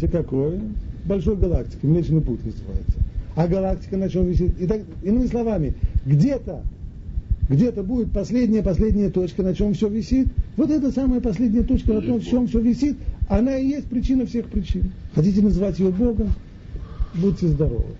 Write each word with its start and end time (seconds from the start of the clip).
Те 0.00 0.08
какое? 0.08 0.60
Большой 1.04 1.36
галактики, 1.36 1.84
Млечный 1.86 2.20
путь 2.20 2.44
называется. 2.44 2.98
А 3.34 3.46
галактика 3.46 3.96
на 3.96 4.08
чем 4.08 4.26
висит? 4.26 4.58
И 4.60 4.66
так, 4.66 4.82
иными 5.02 5.26
словами, 5.26 5.74
где-то 6.04 6.62
где-то 7.48 7.82
будет 7.84 8.10
последняя, 8.10 8.62
последняя 8.62 9.08
точка, 9.08 9.42
на 9.42 9.54
чем 9.54 9.74
все 9.74 9.88
висит. 9.88 10.28
Вот 10.56 10.70
эта 10.70 10.90
самая 10.90 11.20
последняя 11.20 11.62
точка, 11.62 11.92
на 11.92 12.00
том, 12.00 12.20
чем 12.20 12.48
все 12.48 12.60
висит, 12.60 12.96
она 13.28 13.56
и 13.56 13.68
есть 13.68 13.86
причина 13.86 14.26
всех 14.26 14.46
причин. 14.46 14.90
Хотите 15.14 15.42
называть 15.42 15.78
ее 15.78 15.90
Богом? 15.90 16.30
Будьте 17.14 17.46
здоровы. 17.46 17.94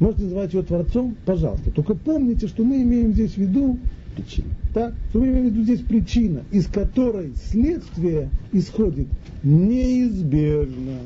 Можете 0.00 0.24
называть 0.24 0.52
ее 0.52 0.62
Творцом? 0.62 1.16
Пожалуйста. 1.24 1.70
Только 1.70 1.94
помните, 1.94 2.46
что 2.46 2.62
мы 2.62 2.82
имеем 2.82 3.14
здесь 3.14 3.32
в 3.32 3.38
виду 3.38 3.78
причину. 4.16 4.48
Так? 4.74 4.94
Что 5.10 5.20
мы 5.20 5.28
имеем 5.28 5.48
в 5.48 5.52
виду 5.52 5.62
здесь 5.62 5.80
причина, 5.80 6.42
из 6.50 6.66
которой 6.66 7.32
следствие 7.50 8.30
исходит 8.52 9.06
неизбежно. 9.42 11.00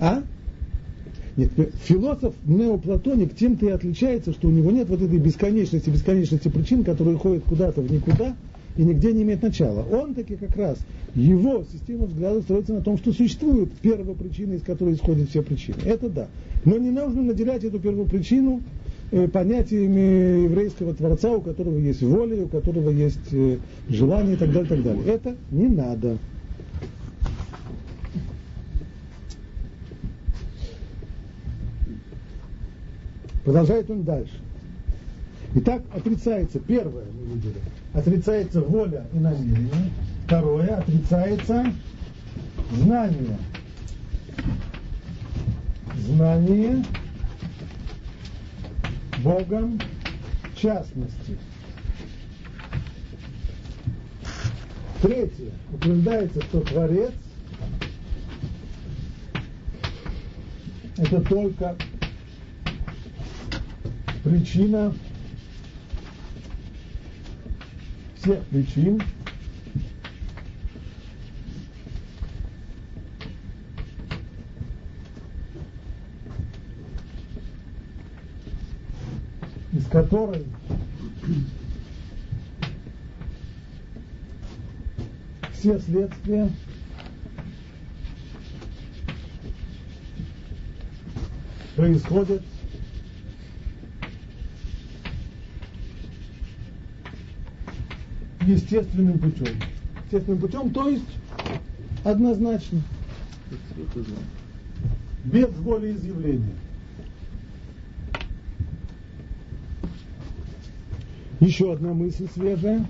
А? 0.00 0.22
Нет, 1.36 1.50
философ 1.84 2.34
неоплатоник 2.44 3.36
тем-то 3.36 3.66
и 3.66 3.70
отличается, 3.70 4.32
что 4.32 4.48
у 4.48 4.50
него 4.50 4.70
нет 4.70 4.88
вот 4.88 5.00
этой 5.00 5.18
бесконечности, 5.18 5.88
бесконечности 5.88 6.48
причин, 6.48 6.82
которые 6.82 7.16
ходят 7.16 7.44
куда-то 7.44 7.80
в 7.80 7.90
никуда 7.90 8.34
и 8.76 8.82
нигде 8.82 9.12
не 9.12 9.22
имеет 9.22 9.42
начала. 9.42 9.82
Он 9.82 10.14
таки 10.14 10.36
как 10.36 10.56
раз, 10.56 10.78
его 11.14 11.64
система 11.70 12.06
взглядов 12.06 12.44
строится 12.44 12.72
на 12.74 12.80
том, 12.80 12.96
что 12.96 13.12
существует 13.12 13.72
первопричина, 13.82 14.54
из 14.54 14.62
которой 14.62 14.94
исходят 14.94 15.28
все 15.28 15.42
причины. 15.42 15.76
Это 15.84 16.08
да. 16.08 16.28
Но 16.64 16.78
не 16.78 16.90
нужно 16.90 17.22
наделять 17.22 17.64
эту 17.64 17.78
первопричину 17.78 18.56
э, 18.56 18.60
понятиями 19.32 20.44
еврейского 20.44 20.94
Творца, 20.94 21.32
у 21.32 21.40
которого 21.40 21.78
есть 21.78 22.02
воля, 22.02 22.44
у 22.44 22.48
которого 22.48 22.90
есть 22.90 23.32
э, 23.32 23.58
желание 23.88 24.34
и 24.34 24.36
так 24.36 24.52
далее, 24.52 24.66
и 24.66 24.68
так 24.68 24.82
далее. 24.82 25.04
Это 25.06 25.36
не 25.50 25.66
надо. 25.66 26.18
Продолжает 33.44 33.90
он 33.90 34.02
дальше. 34.02 34.34
Итак, 35.54 35.82
отрицается, 35.94 36.58
первое 36.58 37.06
мы 37.06 37.34
видели, 37.34 37.54
отрицается 37.94 38.60
воля 38.60 39.06
и 39.14 39.18
намерение. 39.18 39.90
Второе, 40.26 40.76
отрицается 40.76 41.72
знание. 42.72 43.38
Знание 46.06 46.84
Богом 49.22 49.80
в 50.54 50.60
частности. 50.60 51.38
Третье, 55.02 55.52
утверждается, 55.72 56.42
что 56.42 56.60
Творец 56.60 57.12
это 60.96 61.20
только 61.20 61.76
причина 64.24 64.92
всех 68.16 68.42
причин, 68.46 69.00
из 79.98 80.04
которой 80.04 80.44
все 85.52 85.78
следствия 85.80 86.50
происходят 91.76 92.42
естественным 98.46 99.18
путем. 99.18 99.46
Естественным 100.04 100.40
путем, 100.40 100.70
то 100.70 100.88
есть 100.88 101.04
однозначно. 102.04 102.82
Без 105.24 105.48
волеизъявления. 105.58 106.54
Еще 111.40 111.72
одна 111.72 111.92
мысль 111.92 112.28
свежая. 112.34 112.84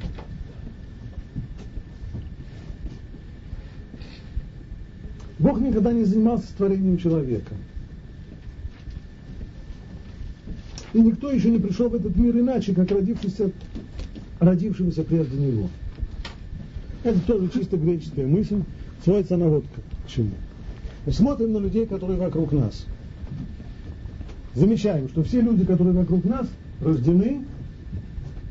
Бог 5.39 5.61
никогда 5.61 5.93
не 5.93 6.05
занимался 6.05 6.47
творением 6.57 6.99
человека. 6.99 7.55
И 10.95 11.01
никто 11.01 11.31
еще 11.31 11.51
не 11.51 11.59
пришел 11.59 11.89
в 11.91 11.95
этот 11.95 12.17
мир 12.17 12.37
иначе, 12.39 12.75
как 12.75 12.91
родившийся 12.91 13.53
родившегося 14.41 15.03
прежде 15.05 15.37
него. 15.37 15.69
Это 17.05 17.21
тоже 17.21 17.49
чисто 17.53 17.77
греческая 17.77 18.27
мысль, 18.27 18.63
сводится 19.05 19.35
она 19.35 19.47
вот 19.47 19.65
к 19.65 20.09
чему. 20.09 20.31
Смотрим 21.11 21.53
на 21.53 21.59
людей, 21.59 21.87
которые 21.87 22.19
вокруг 22.19 22.53
нас. 22.53 22.87
Замечаем, 24.55 25.09
что 25.09 25.23
все 25.23 25.41
люди, 25.41 25.65
которые 25.65 25.95
вокруг 25.95 26.25
нас, 26.25 26.49
рождены 26.81 27.45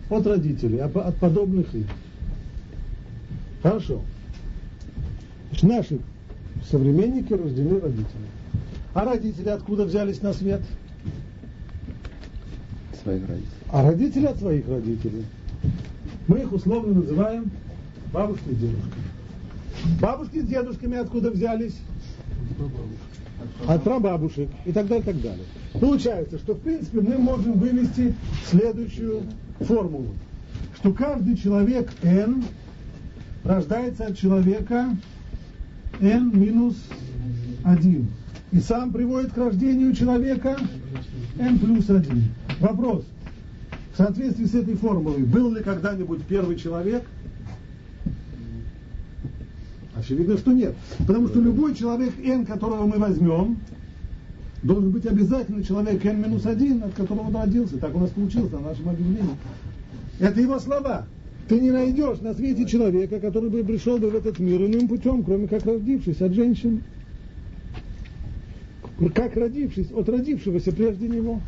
от 0.09 0.25
родителей, 0.27 0.79
от 0.79 1.15
подобных 1.17 1.73
их. 1.75 1.87
Хорошо. 3.61 4.01
Значит, 5.49 5.63
наши 5.63 5.99
современники 6.69 7.33
рождены 7.33 7.79
родителями. 7.79 8.27
А 8.93 9.05
родители 9.05 9.49
откуда 9.49 9.85
взялись 9.85 10.21
на 10.21 10.33
свет? 10.33 10.61
Своих 13.03 13.27
родителей. 13.27 13.51
А 13.69 13.83
родители 13.83 14.25
от 14.25 14.37
своих 14.37 14.67
родителей. 14.67 15.25
Мы 16.27 16.39
их 16.39 16.51
условно 16.51 16.93
называем 16.93 17.51
бабушки 18.11 18.49
и 18.49 18.55
дедушками. 18.55 19.03
Бабушки 20.01 20.41
с 20.41 20.45
дедушками 20.45 20.97
откуда 20.97 21.31
взялись? 21.31 21.75
От 23.67 23.83
прабабушек 23.83 24.49
и 24.65 24.71
так 24.71 24.87
далее, 24.87 25.03
и 25.03 25.05
так 25.05 25.21
далее. 25.21 25.45
Получается, 25.73 26.37
что 26.37 26.53
в 26.53 26.59
принципе 26.59 27.01
мы 27.01 27.17
можем 27.17 27.53
вывести 27.59 28.15
следующую 28.49 29.23
формулу, 29.59 30.13
что 30.75 30.93
каждый 30.93 31.35
человек 31.37 31.91
n 32.03 32.43
рождается 33.43 34.07
от 34.07 34.17
человека 34.17 34.95
n 35.99 36.31
минус 36.39 36.75
1. 37.63 38.07
И 38.51 38.59
сам 38.59 38.91
приводит 38.91 39.33
к 39.33 39.37
рождению 39.37 39.93
человека 39.93 40.57
n 41.39 41.59
плюс 41.59 41.89
1. 41.89 42.23
Вопрос, 42.59 43.05
в 43.93 43.97
соответствии 43.97 44.45
с 44.45 44.55
этой 44.55 44.75
формулой, 44.75 45.23
был 45.23 45.53
ли 45.53 45.63
когда-нибудь 45.63 46.23
первый 46.23 46.55
человек? 46.55 47.03
Очевидно, 49.95 50.37
что 50.37 50.51
нет. 50.51 50.75
Потому 50.99 51.27
что 51.27 51.41
любой 51.41 51.73
человек 51.73 52.13
n, 52.23 52.45
которого 52.45 52.85
мы 52.85 52.97
возьмем, 52.97 53.57
должен 54.67 54.91
быть 54.91 55.05
обязательно 55.05 55.63
человек 55.63 56.05
n 56.05 56.21
минус 56.21 56.45
один, 56.45 56.83
от 56.83 56.93
которого 56.93 57.27
он 57.27 57.35
родился. 57.35 57.77
Так 57.77 57.95
у 57.95 57.99
нас 57.99 58.09
получилось 58.11 58.51
на 58.51 58.59
нашем 58.59 58.89
объявлении. 58.89 59.35
Это 60.19 60.41
его 60.41 60.59
слова. 60.59 61.07
Ты 61.47 61.61
не 61.61 61.71
найдешь 61.71 62.19
на 62.19 62.33
свете 62.33 62.65
человека, 62.65 63.21
который 63.21 63.49
бы 63.49 63.63
пришел 63.63 63.97
бы 63.97 64.09
в 64.09 64.15
этот 64.15 64.39
мир 64.39 64.61
иным 64.65 64.89
путем, 64.89 65.23
кроме 65.23 65.47
как 65.47 65.65
родившись 65.65 66.21
от 66.21 66.33
женщины. 66.33 66.81
Как 69.15 69.37
родившись 69.37 69.89
от 69.91 70.09
родившегося 70.09 70.73
прежде 70.73 71.07
него. 71.07 71.39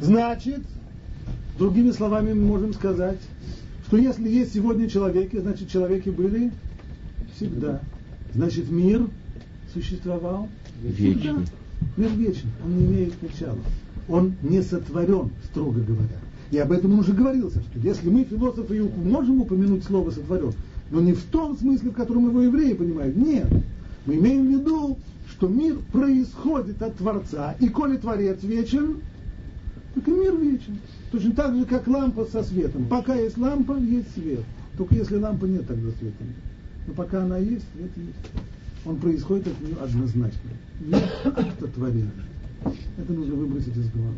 Значит, 0.00 0.60
другими 1.58 1.90
словами 1.90 2.32
мы 2.32 2.46
можем 2.46 2.72
сказать, 2.72 3.18
что 3.86 3.98
если 3.98 4.28
есть 4.28 4.54
сегодня 4.54 4.88
человеки, 4.88 5.38
значит 5.38 5.68
человеки 5.68 6.08
были 6.08 6.52
всегда. 7.36 7.82
Значит 8.34 8.70
мир 8.70 9.06
существовал 9.72 10.48
Вечно. 10.82 11.20
всегда. 11.20 11.50
Мир 11.96 12.10
вечен, 12.10 12.48
он 12.64 12.76
не 12.76 12.84
имеет 12.86 13.22
начала. 13.22 13.58
Он 14.08 14.34
не 14.42 14.62
сотворен, 14.62 15.30
строго 15.50 15.80
говоря. 15.80 16.18
И 16.50 16.58
об 16.58 16.72
этом 16.72 16.92
он 16.92 17.00
уже 17.00 17.12
говорился, 17.12 17.60
что 17.60 17.78
если 17.80 18.08
мы, 18.08 18.24
философы, 18.24 18.82
можем 18.82 19.40
упомянуть 19.40 19.84
слово 19.84 20.10
сотворен, 20.10 20.52
но 20.90 21.00
не 21.00 21.12
в 21.12 21.22
том 21.24 21.56
смысле, 21.56 21.90
в 21.90 21.94
котором 21.94 22.28
его 22.28 22.42
евреи 22.42 22.74
понимают. 22.74 23.16
Нет. 23.16 23.46
Мы 24.06 24.16
имеем 24.16 24.46
в 24.46 24.50
виду, 24.50 24.98
что 25.30 25.48
мир 25.48 25.76
происходит 25.92 26.82
от 26.82 26.96
Творца, 26.96 27.54
и 27.60 27.68
коли 27.68 27.96
Творец 27.96 28.42
вечен, 28.42 28.98
так 29.94 30.06
и 30.06 30.10
мир 30.10 30.36
вечен. 30.36 30.78
Точно 31.12 31.32
так 31.32 31.54
же, 31.56 31.64
как 31.64 31.86
лампа 31.86 32.26
со 32.30 32.42
светом. 32.42 32.86
Пока 32.86 33.14
есть 33.14 33.38
лампа, 33.38 33.78
есть 33.78 34.12
свет. 34.14 34.40
Только 34.76 34.96
если 34.96 35.16
лампы 35.16 35.48
нет, 35.48 35.66
тогда 35.66 35.90
света 35.98 36.16
нет. 36.20 36.53
Но 36.86 36.94
пока 36.94 37.22
она 37.22 37.38
есть, 37.38 37.64
свет 37.74 37.90
есть. 37.96 38.44
Он 38.84 38.98
происходит 38.98 39.46
от 39.46 39.60
нее 39.60 39.76
однозначно. 39.76 40.50
Нет 40.80 41.10
акта 41.24 41.68
творения. 41.68 42.10
Это 42.98 43.12
нужно 43.12 43.34
выбросить 43.34 43.76
из 43.76 43.90
головы. 43.90 44.16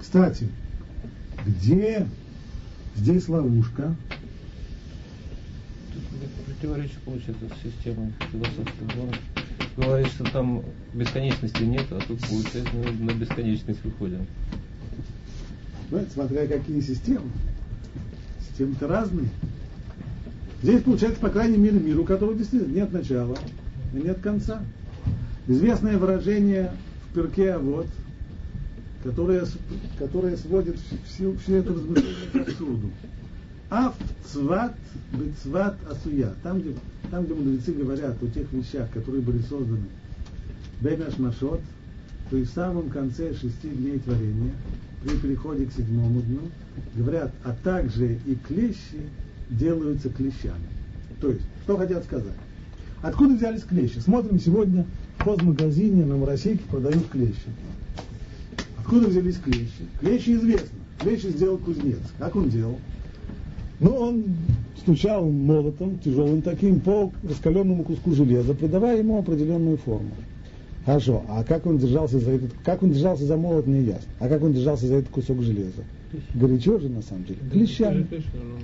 Кстати, 0.00 0.48
Где 1.46 2.06
здесь 2.96 3.28
ловушка? 3.28 3.94
Тут 5.92 6.30
противоречие 6.46 6.98
получается 7.04 7.46
с 7.48 7.62
системой 7.64 8.12
философской. 8.30 8.86
Говорит, 9.76 10.06
что 10.08 10.24
там 10.24 10.62
бесконечности 10.94 11.62
нет, 11.62 11.86
а 11.90 12.00
тут 12.06 12.20
получается 12.20 12.76
на 13.00 13.12
бесконечность 13.12 13.82
выходим. 13.84 14.26
Знаете, 15.88 16.10
смотря 16.12 16.46
какие 16.46 16.80
системы. 16.80 17.30
Системы-то 18.48 18.88
разные. 18.88 19.28
Здесь 20.62 20.82
получается, 20.82 21.20
по 21.20 21.28
крайней 21.28 21.58
мере, 21.58 21.78
мир, 21.78 21.98
у 21.98 22.04
которого 22.04 22.36
действительно 22.36 22.72
нет 22.72 22.92
начала 22.92 23.36
и 23.94 23.96
нет 23.96 24.20
конца. 24.20 24.62
Известное 25.48 25.98
выражение 25.98 26.72
в 27.08 27.14
перке 27.14 27.58
вот, 27.58 27.86
которое, 29.02 29.44
которое 29.98 30.36
сводит 30.36 30.76
всю, 31.06 31.36
всю 31.38 31.54
эту 31.54 31.74
размышление 31.74 32.30
к 32.32 32.36
абсурду. 32.36 32.90
Аф 33.70 33.94
цват 34.30 34.74
бецват 35.12 35.76
асуя. 35.90 36.34
Там 36.42 36.60
где, 36.60 36.74
там, 37.10 37.24
где 37.24 37.34
мудрецы 37.34 37.72
говорят 37.72 38.22
о 38.22 38.26
тех 38.28 38.52
вещах, 38.52 38.90
которые 38.92 39.22
были 39.22 39.40
созданы 39.40 39.86
Бемяш 40.80 41.18
Машот, 41.18 41.60
то 42.30 42.36
есть 42.36 42.52
в 42.52 42.54
самом 42.54 42.88
конце 42.88 43.34
шести 43.34 43.68
дней 43.68 43.98
творения, 43.98 44.52
при 45.04 45.16
переходе 45.16 45.66
к 45.66 45.72
седьмому 45.72 46.20
дню, 46.22 46.40
говорят, 46.94 47.32
а 47.44 47.54
также 47.64 48.18
и 48.26 48.36
клещи 48.46 49.00
делаются 49.50 50.08
клещами. 50.08 50.66
То 51.20 51.28
есть, 51.30 51.42
что 51.64 51.76
хотят 51.76 52.04
сказать? 52.04 52.34
Откуда 53.02 53.34
взялись 53.34 53.62
клещи? 53.62 53.98
Смотрим 53.98 54.38
сегодня 54.38 54.86
в 55.18 55.24
хозмагазине 55.24 56.04
на 56.04 56.16
Моросейке 56.16 56.62
продают 56.70 57.08
клещи. 57.08 57.50
Откуда 58.78 59.08
взялись 59.08 59.36
клещи? 59.36 59.86
Клещи 60.00 60.30
известно. 60.30 60.78
Клещи 61.00 61.28
сделал 61.28 61.58
кузнец. 61.58 61.98
Как 62.18 62.36
он 62.36 62.48
делал? 62.48 62.78
Ну, 63.80 63.94
он 63.94 64.24
стучал 64.78 65.28
молотом, 65.28 65.98
тяжелым 65.98 66.42
таким, 66.42 66.80
по 66.80 67.12
раскаленному 67.22 67.82
куску 67.82 68.12
железа, 68.12 68.54
придавая 68.54 68.98
ему 68.98 69.18
определенную 69.18 69.76
форму. 69.76 70.10
Хорошо, 70.84 71.22
а 71.28 71.44
как 71.44 71.66
он 71.66 71.78
держался 71.78 72.18
за 72.18 72.32
этот, 72.32 72.52
как 72.64 72.82
он 72.82 72.90
держался 72.90 73.24
за 73.24 73.36
молот, 73.36 73.66
не 73.66 73.82
ясно. 73.82 74.10
А 74.18 74.28
как 74.28 74.42
он 74.42 74.52
держался 74.52 74.86
за 74.86 74.96
этот 74.96 75.10
кусок 75.10 75.42
железа? 75.42 75.84
Горячо 76.34 76.78
же, 76.78 76.88
на 76.88 77.02
самом 77.02 77.24
деле. 77.24 77.38
Клещами. 77.52 78.06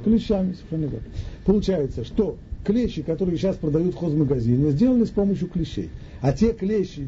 Клещами, 0.05 0.55
совершенно 0.55 0.91
верно. 0.91 1.09
Получается, 1.45 2.05
что 2.05 2.37
клещи, 2.65 3.03
которые 3.03 3.39
сейчас 3.39 3.57
продают 3.57 3.95
в 3.95 3.99
хозмагазине, 3.99 4.71
сделаны 4.73 5.07
с 5.07 5.11
помощью 5.11 5.49
клещей. 5.49 5.91
А 6.21 6.33
те 6.33 6.53
клещи, 6.53 7.07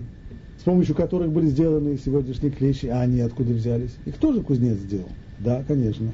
с 0.59 0.63
помощью 0.63 0.95
которых 0.95 1.33
были 1.33 1.47
сделаны 1.47 1.99
сегодняшние 1.99 2.53
клещи, 2.53 2.87
а 2.87 3.01
они 3.01 3.21
откуда 3.21 3.53
взялись? 3.53 3.97
Их 4.07 4.15
тоже 4.17 4.43
кузнец 4.43 4.79
сделал. 4.79 5.09
Да, 5.41 5.65
конечно. 5.67 6.13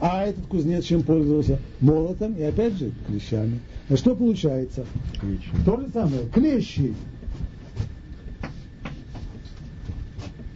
А 0.00 0.24
этот 0.24 0.46
кузнец 0.46 0.84
чем 0.84 1.02
пользовался? 1.02 1.60
Молотом 1.80 2.34
и 2.34 2.42
опять 2.42 2.76
же 2.78 2.92
клещами. 3.06 3.60
А 3.88 3.96
что 3.96 4.16
получается? 4.16 4.86
Клещи. 5.20 5.50
То 5.64 5.76
же 5.80 5.88
самое. 5.92 6.22
Клещи 6.32 6.94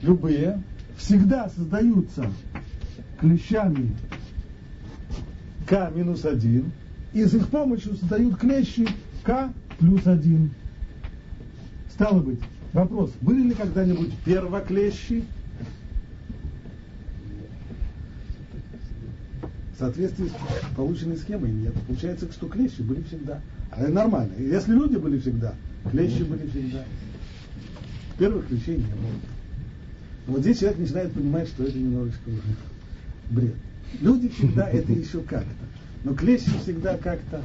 любые, 0.06 0.62
всегда 0.96 1.48
создаются 1.50 2.30
клещами 3.20 3.94
К 5.66 5.90
минус 5.94 6.24
один, 6.24 6.70
и 7.12 7.24
с 7.24 7.34
их 7.34 7.48
помощью 7.48 7.96
создают 7.96 8.38
клещи 8.38 8.86
К 9.22 9.52
плюс 9.78 10.06
один. 10.06 10.50
Стало 11.90 12.20
быть, 12.20 12.40
вопрос, 12.72 13.10
были 13.20 13.48
ли 13.48 13.54
когда-нибудь 13.54 14.12
первоклещи? 14.24 15.24
В 19.74 19.78
соответствии 19.78 20.28
с 20.28 20.76
полученной 20.76 21.18
схемой 21.18 21.52
нет. 21.52 21.74
Получается, 21.86 22.32
что 22.32 22.48
клещи 22.48 22.80
были 22.80 23.02
всегда. 23.02 23.40
А 23.70 23.82
это 23.82 23.92
нормально. 23.92 24.32
Если 24.38 24.72
люди 24.72 24.96
были 24.96 25.18
всегда, 25.18 25.54
клещи 25.90 26.22
были 26.22 26.48
всегда. 26.48 26.82
Первых 28.18 28.46
клещей 28.48 28.76
не 28.76 28.84
было. 28.84 29.35
Вот 30.26 30.40
здесь 30.40 30.58
человек 30.58 30.78
начинает 30.78 31.12
понимать, 31.12 31.48
что 31.48 31.64
это 31.64 31.78
немножечко 31.78 32.28
уже 32.28 32.40
бред. 33.30 33.54
Люди 34.00 34.28
всегда 34.28 34.68
это 34.70 34.92
еще 34.92 35.20
как-то. 35.20 35.66
Но 36.04 36.14
клещи 36.14 36.50
всегда 36.62 36.96
как-то 36.96 37.42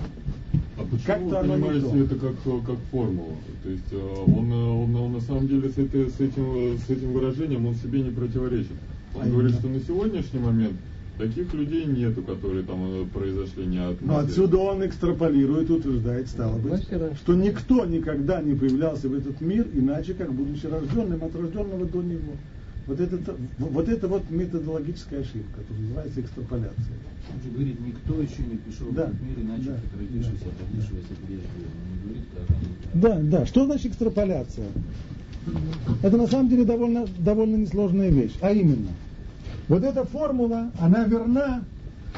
а 0.81 0.83
почему 0.83 1.29
как 1.29 1.43
вы 1.43 1.53
понимаете 1.53 1.99
это 1.99 2.15
как, 2.15 2.65
как 2.65 2.77
формулу? 2.91 3.37
То 3.63 3.69
есть 3.69 3.91
э, 3.91 4.23
он, 4.27 4.51
он, 4.51 4.95
он 4.95 5.13
на 5.13 5.21
самом 5.21 5.47
деле 5.47 5.69
с, 5.69 5.77
это, 5.77 6.09
с, 6.09 6.19
этим, 6.19 6.77
с 6.77 6.89
этим 6.89 7.13
выражением 7.13 7.67
он 7.67 7.75
себе 7.75 8.01
не 8.01 8.09
противоречит. 8.09 8.71
Он 9.15 9.21
а 9.21 9.25
говорит, 9.25 9.51
именно. 9.51 9.59
что 9.59 9.69
на 9.69 9.79
сегодняшний 9.79 10.39
момент 10.39 10.73
таких 11.17 11.53
людей 11.53 11.85
нету, 11.85 12.23
которые 12.23 12.63
там 12.63 13.03
э, 13.03 13.05
произошли 13.13 13.65
не 13.65 13.77
от 13.77 14.01
Но 14.01 14.17
отсюда 14.17 14.57
он 14.57 14.85
экстраполирует, 14.85 15.69
утверждает, 15.69 16.27
стало 16.27 16.57
быть, 16.57 16.87
что 17.17 17.35
никто 17.35 17.85
никогда 17.85 18.41
не 18.41 18.55
появлялся 18.55 19.07
в 19.07 19.13
этот 19.13 19.39
мир, 19.41 19.67
иначе 19.73 20.13
как 20.13 20.33
будучи 20.33 20.65
рожденным 20.65 21.23
от 21.23 21.35
рожденного 21.35 21.85
до 21.85 22.01
него. 22.01 22.33
Вот 22.87 22.99
это, 22.99 23.35
вот 23.59 23.89
это 23.89 24.07
вот 24.07 24.29
методологическая 24.29 25.21
ошибка, 25.21 25.61
которая 25.61 25.83
называется 25.83 26.21
экстраполяцией. 26.21 26.97
Он 27.31 27.41
же 27.43 27.49
говорит, 27.51 27.79
никто 27.79 28.21
еще 28.21 28.41
не 28.41 28.57
пришел 28.57 28.87
да, 28.91 29.05
в 29.05 29.09
этот 29.09 29.21
мир 29.21 29.39
иначе, 29.39 29.63
да, 29.65 29.71
да, 29.71 29.99
родившегося 29.99 31.15
прежде. 31.27 31.45
Он 31.93 32.03
говорит, 32.03 32.23
как 32.33 32.57
они... 32.57 33.01
Да, 33.01 33.19
да. 33.39 33.45
Что 33.45 33.65
значит 33.65 33.91
экстраполяция? 33.91 34.67
Это 36.01 36.17
на 36.17 36.27
самом 36.27 36.49
деле 36.49 36.65
довольно, 36.65 37.05
довольно 37.19 37.55
несложная 37.55 38.09
вещь. 38.09 38.33
А 38.41 38.51
именно, 38.51 38.89
вот 39.67 39.83
эта 39.83 40.03
формула, 40.03 40.71
она 40.79 41.05
верна 41.05 41.63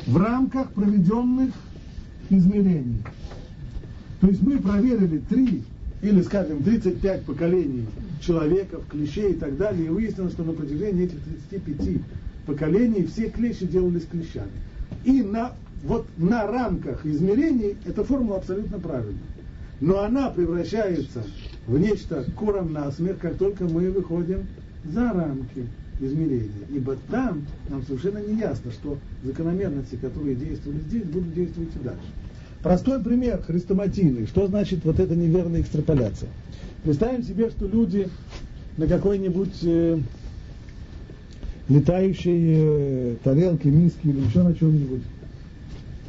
в 0.07 0.17
рамках 0.17 0.71
проведенных 0.71 1.53
измерений. 2.29 3.03
То 4.21 4.27
есть 4.27 4.41
мы 4.41 4.57
проверили 4.59 5.19
три 5.19 5.63
или, 6.03 6.21
скажем, 6.21 6.61
35 6.61 7.23
поколений 7.23 7.85
человеков, 8.21 8.83
клещей 8.89 9.31
и 9.31 9.35
так 9.35 9.57
далее, 9.57 9.85
и 9.85 9.89
выяснилось, 9.89 10.33
что 10.33 10.43
на 10.43 10.51
протяжении 10.51 11.05
этих 11.05 11.19
35 11.49 12.01
поколений 12.45 13.05
все 13.05 13.29
клещи 13.29 13.65
делались 13.65 14.05
клещами. 14.05 14.51
И 15.05 15.23
на, 15.23 15.53
вот 15.83 16.05
на 16.17 16.45
рамках 16.45 17.05
измерений 17.05 17.77
эта 17.85 18.03
формула 18.03 18.37
абсолютно 18.37 18.79
правильна. 18.79 19.17
Но 19.79 20.01
она 20.01 20.29
превращается 20.29 21.23
в 21.67 21.79
нечто 21.79 22.25
куром 22.35 22.73
на 22.73 22.91
смех, 22.91 23.19
как 23.19 23.37
только 23.37 23.63
мы 23.63 23.89
выходим 23.89 24.45
за 24.83 25.13
рамки 25.13 25.67
измерения. 26.01 26.67
Ибо 26.69 26.97
там 27.09 27.45
нам 27.69 27.81
совершенно 27.83 28.17
не 28.17 28.39
ясно, 28.39 28.71
что 28.71 28.97
закономерности, 29.23 29.95
которые 29.95 30.35
действовали 30.35 30.79
здесь, 30.79 31.03
будут 31.03 31.33
действовать 31.33 31.69
и 31.75 31.79
дальше. 31.79 32.11
Простой 32.63 33.03
пример 33.03 33.41
хрестоматийный. 33.41 34.25
Что 34.25 34.47
значит 34.47 34.85
вот 34.85 34.97
эта 34.99 35.15
неверная 35.15 35.59
экстраполяция? 35.59 36.29
Представим 36.83 37.21
себе, 37.21 37.49
что 37.49 37.67
люди 37.67 38.07
на 38.77 38.87
какой-нибудь 38.87 39.57
э, 39.63 39.99
летающей 41.67 42.53
э, 42.55 43.15
тарелке, 43.21 43.69
миске 43.69 44.09
или 44.09 44.21
еще 44.21 44.43
на 44.43 44.55
чем-нибудь 44.55 45.01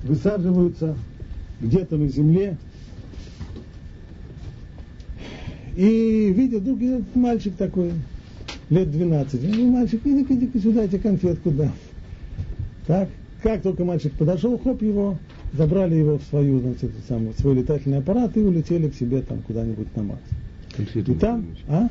высаживаются 0.04 0.96
где-то 1.61 1.96
на 1.96 2.08
земле 2.08 2.56
и 5.76 6.32
видят, 6.32 6.62
вдруг 6.62 6.80
этот 6.80 7.16
мальчик 7.16 7.56
такой, 7.56 7.92
лет 8.70 8.92
12. 8.92 9.56
Ну, 9.56 9.73
мальчик, 9.73 10.00
иди, 10.04 10.23
иди, 10.23 10.46
иди 10.46 10.61
сюда, 10.61 10.84
эти 10.84 10.99
конфетку 10.99 11.50
да. 11.50 11.73
Так, 12.87 13.08
как 13.42 13.62
только 13.62 13.84
мальчик 13.84 14.12
подошел, 14.12 14.56
хоп, 14.56 14.82
его, 14.82 15.18
забрали 15.56 15.94
его 15.94 16.18
в 16.18 16.23
свою, 16.25 16.61
значит, 16.61 16.90
самую, 17.08 17.34
свой 17.34 17.54
летательный 17.54 17.99
аппарат 17.99 18.37
и 18.37 18.40
улетели 18.40 18.88
к 18.88 18.94
себе 18.94 19.23
там 19.23 19.42
куда-нибудь 19.42 19.94
на 19.96 20.02
Марс. 20.02 20.23
Конфеты. 20.76 21.12
И 21.12 21.14
там, 21.14 21.46
а? 21.68 21.88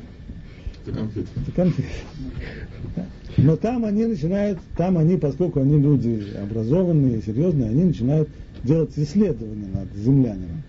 Это 0.82 0.96
конфеты. 0.96 1.28
Это 1.42 1.52
конфеты. 1.52 1.88
Но 3.36 3.56
там 3.56 3.84
они 3.84 4.04
начинают, 4.06 4.58
там 4.76 4.98
они, 4.98 5.16
поскольку 5.16 5.60
они 5.60 5.80
люди 5.80 6.24
образованные, 6.40 7.22
серьезные, 7.22 7.70
они 7.70 7.84
начинают 7.84 8.28
делать 8.62 8.92
исследования 8.96 9.68
над 9.72 9.92
землянином. 9.96 10.62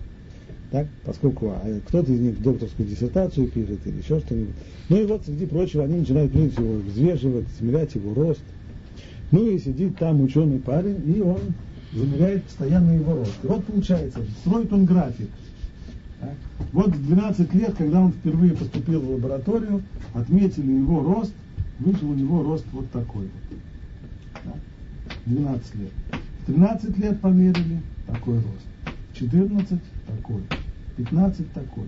Так, 0.70 0.88
поскольку 1.04 1.50
а, 1.50 1.80
кто-то 1.86 2.12
из 2.12 2.18
них 2.18 2.42
докторскую 2.42 2.88
диссертацию 2.88 3.48
пишет 3.48 3.86
или 3.86 3.98
еще 3.98 4.18
что-нибудь. 4.18 4.54
Ну 4.88 5.00
и 5.00 5.06
вот, 5.06 5.24
среди 5.24 5.46
прочего, 5.46 5.84
они 5.84 5.98
начинают 6.00 6.34
видеть 6.34 6.58
его 6.58 6.74
взвешивать, 6.78 7.46
измерять 7.56 7.94
его 7.94 8.14
рост. 8.14 8.42
Ну 9.30 9.48
и 9.48 9.58
сидит 9.58 9.96
там 9.98 10.22
ученый 10.22 10.58
парень, 10.58 11.00
и 11.06 11.20
он 11.20 11.38
замеряет 11.96 12.44
постоянно 12.44 12.92
его 12.92 13.14
рост. 13.14 13.38
Вот 13.42 13.64
получается, 13.64 14.20
строит 14.42 14.72
он 14.72 14.84
график– 14.84 15.28
вот 16.72 16.88
в 16.88 17.06
12 17.06 17.54
лет, 17.54 17.74
когда 17.76 18.00
он 18.00 18.12
впервые 18.12 18.52
поступил 18.54 19.00
в 19.00 19.10
лабораторию, 19.10 19.82
отметили 20.14 20.72
его 20.72 21.02
рост, 21.02 21.32
вышел 21.78 22.10
у 22.10 22.14
него 22.14 22.42
рост 22.42 22.64
вот 22.72 22.90
такой 22.90 23.28
вот. 24.44 24.54
12 25.26 25.74
лет. 25.76 25.92
13 26.46 26.98
лет 26.98 27.20
померили, 27.20 27.80
такой 28.06 28.36
рост. 28.36 28.94
14 29.14 29.80
такой. 30.06 30.42
15 30.96 31.52
такой. 31.52 31.84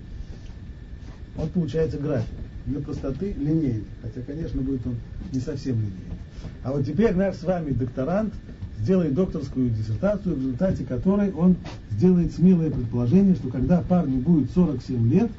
Вот 1.37 1.51
получается 1.53 1.99
график. 1.99 2.29
Для 2.67 2.81
простоты 2.81 3.33
линейный. 3.33 3.85
Хотя, 4.03 4.21
конечно, 4.23 4.61
будет 4.61 4.87
он 4.87 4.97
не 5.33 5.41
совсем 5.41 5.77
линейный. 5.77 6.19
А 6.65 6.73
вот 6.73 6.85
теперь 6.85 7.15
наш 7.15 7.37
с 7.37 7.45
вами 7.45 7.71
докторант 7.71 8.35
сделает 8.83 9.15
докторскую 9.15 9.71
диссертацию, 9.71 10.35
в 10.35 10.39
результате 10.39 10.85
которой 10.85 11.33
он 11.33 11.57
сделает 11.91 12.33
смелое 12.35 12.71
предположение, 12.71 13.35
что 13.35 13.49
когда 13.49 13.81
парню 13.83 14.19
будет 14.19 14.51
47 14.53 15.11
лет, 15.11 15.31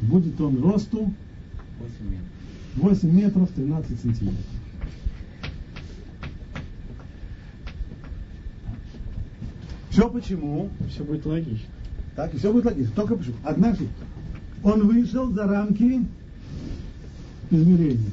будет 0.00 0.40
он 0.40 0.62
росту 0.62 1.12
8 1.80 2.10
метров, 2.10 3.02
8 3.02 3.10
метров 3.10 3.50
13 3.50 4.00
сантиметров. 4.00 4.44
Все 9.90 10.10
почему? 10.10 10.70
Все 10.88 11.04
будет 11.04 11.24
логично. 11.24 11.68
Так, 12.16 12.34
и 12.34 12.38
все 12.38 12.52
будет 12.52 12.64
логично. 12.64 12.92
Только 12.96 13.16
почему? 13.16 13.36
Однажды 13.44 13.88
он 14.62 14.88
вышел 14.88 15.30
за 15.30 15.44
рамки 15.44 16.04
измерений. 17.50 18.10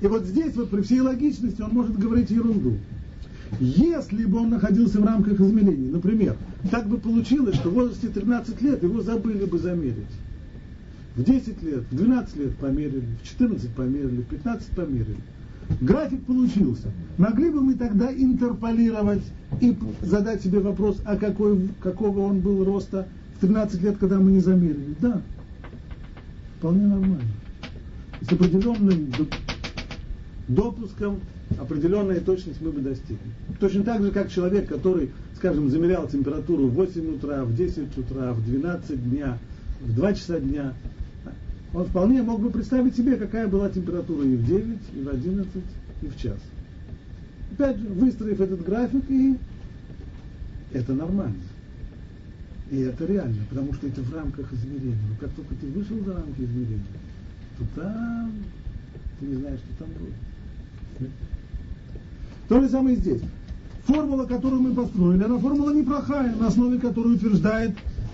И 0.00 0.06
вот 0.06 0.24
здесь 0.24 0.54
вот 0.56 0.70
при 0.70 0.82
всей 0.82 1.00
логичности 1.00 1.62
он 1.62 1.70
может 1.70 1.98
говорить 1.98 2.30
ерунду. 2.30 2.74
Если 3.60 4.24
бы 4.24 4.40
он 4.40 4.50
находился 4.50 5.00
в 5.00 5.04
рамках 5.04 5.40
измерений, 5.40 5.90
например, 5.90 6.36
так 6.70 6.88
бы 6.88 6.98
получилось, 6.98 7.56
что 7.56 7.70
в 7.70 7.74
возрасте 7.74 8.08
13 8.08 8.60
лет 8.60 8.82
его 8.82 9.00
забыли 9.00 9.44
бы 9.44 9.58
замерить. 9.58 9.96
В 11.14 11.22
10 11.22 11.62
лет, 11.62 11.84
в 11.90 11.96
12 11.96 12.36
лет 12.36 12.56
померили, 12.56 13.04
в 13.22 13.26
14 13.26 13.70
померили, 13.70 14.20
в 14.20 14.26
15 14.26 14.66
померили. 14.68 15.16
График 15.80 16.24
получился. 16.24 16.90
Могли 17.16 17.50
бы 17.50 17.60
мы 17.60 17.74
тогда 17.74 18.12
интерполировать 18.12 19.22
и 19.60 19.76
задать 20.02 20.42
себе 20.42 20.60
вопрос, 20.60 21.00
а 21.04 21.16
какой, 21.16 21.68
какого 21.80 22.20
он 22.20 22.40
был 22.40 22.64
роста 22.64 23.08
в 23.36 23.40
13 23.40 23.82
лет, 23.82 23.96
когда 23.96 24.18
мы 24.18 24.32
не 24.32 24.40
замерили? 24.40 24.94
Да, 25.00 25.22
вполне 26.58 26.86
нормально. 26.86 27.22
С 28.20 28.32
определенным 28.32 29.10
допуском 30.48 31.20
определенная 31.58 32.20
точность 32.20 32.60
мы 32.60 32.70
бы 32.70 32.80
достигли. 32.80 33.18
Точно 33.60 33.84
так 33.84 34.02
же, 34.02 34.10
как 34.10 34.30
человек, 34.30 34.68
который, 34.68 35.10
скажем, 35.36 35.70
замерял 35.70 36.08
температуру 36.08 36.66
в 36.66 36.74
8 36.74 37.14
утра, 37.14 37.44
в 37.44 37.54
10 37.54 37.98
утра, 37.98 38.32
в 38.32 38.44
12 38.44 39.10
дня, 39.10 39.38
в 39.80 39.94
2 39.94 40.14
часа 40.14 40.40
дня, 40.40 40.74
он 41.74 41.84
вполне 41.86 42.22
мог 42.22 42.40
бы 42.40 42.50
представить 42.50 42.96
себе, 42.96 43.16
какая 43.16 43.48
была 43.48 43.68
температура 43.68 44.24
и 44.24 44.36
в 44.36 44.46
9, 44.46 44.78
и 44.94 45.02
в 45.02 45.08
11, 45.08 45.48
и 46.02 46.06
в 46.06 46.16
час. 46.16 46.38
Опять 47.52 47.78
же, 47.78 47.88
выстроив 47.88 48.40
этот 48.40 48.64
график, 48.64 49.10
и 49.10 49.36
это 50.72 50.94
нормально. 50.94 51.36
И 52.70 52.78
это 52.80 53.06
реально, 53.06 53.42
потому 53.48 53.72
что 53.74 53.86
это 53.86 54.00
в 54.00 54.14
рамках 54.14 54.52
измерения. 54.52 54.96
Но 55.08 55.16
как 55.20 55.30
только 55.36 55.54
ты 55.54 55.66
вышел 55.68 55.96
за 56.04 56.14
рамки 56.14 56.40
измерения, 56.40 56.80
то 57.58 57.80
там 57.80 58.32
ты 59.20 59.26
не 59.26 59.34
знаешь, 59.36 59.60
что 59.60 59.84
там 59.84 59.88
будет. 59.98 60.14
То 62.48 62.60
же 62.60 62.68
самое 62.68 62.96
здесь. 62.96 63.20
Формула, 63.86 64.24
которую 64.24 64.62
мы 64.62 64.74
построили, 64.74 65.22
она 65.22 65.38
формула 65.38 65.72
неплохая, 65.72 66.34
на 66.34 66.48
основе 66.48 66.78
которой 66.78 67.14
утверждает 67.14 67.72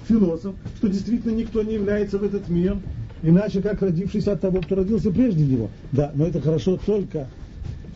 философ, 0.09 0.55
что 0.79 0.89
действительно 0.89 1.33
никто 1.33 1.63
не 1.63 1.75
является 1.75 2.19
в 2.19 2.25
этот 2.25 2.49
мир 2.49 2.77
иначе 3.23 3.63
как 3.63 3.81
родившийся 3.81 4.33
от 4.33 4.41
того, 4.41 4.61
кто 4.63 4.77
родился 4.77 5.11
прежде 5.11 5.45
него. 5.45 5.71
Да, 5.93 6.13
но 6.15 6.27
это 6.27 6.41
хорошо 6.41 6.79
только 6.85 7.29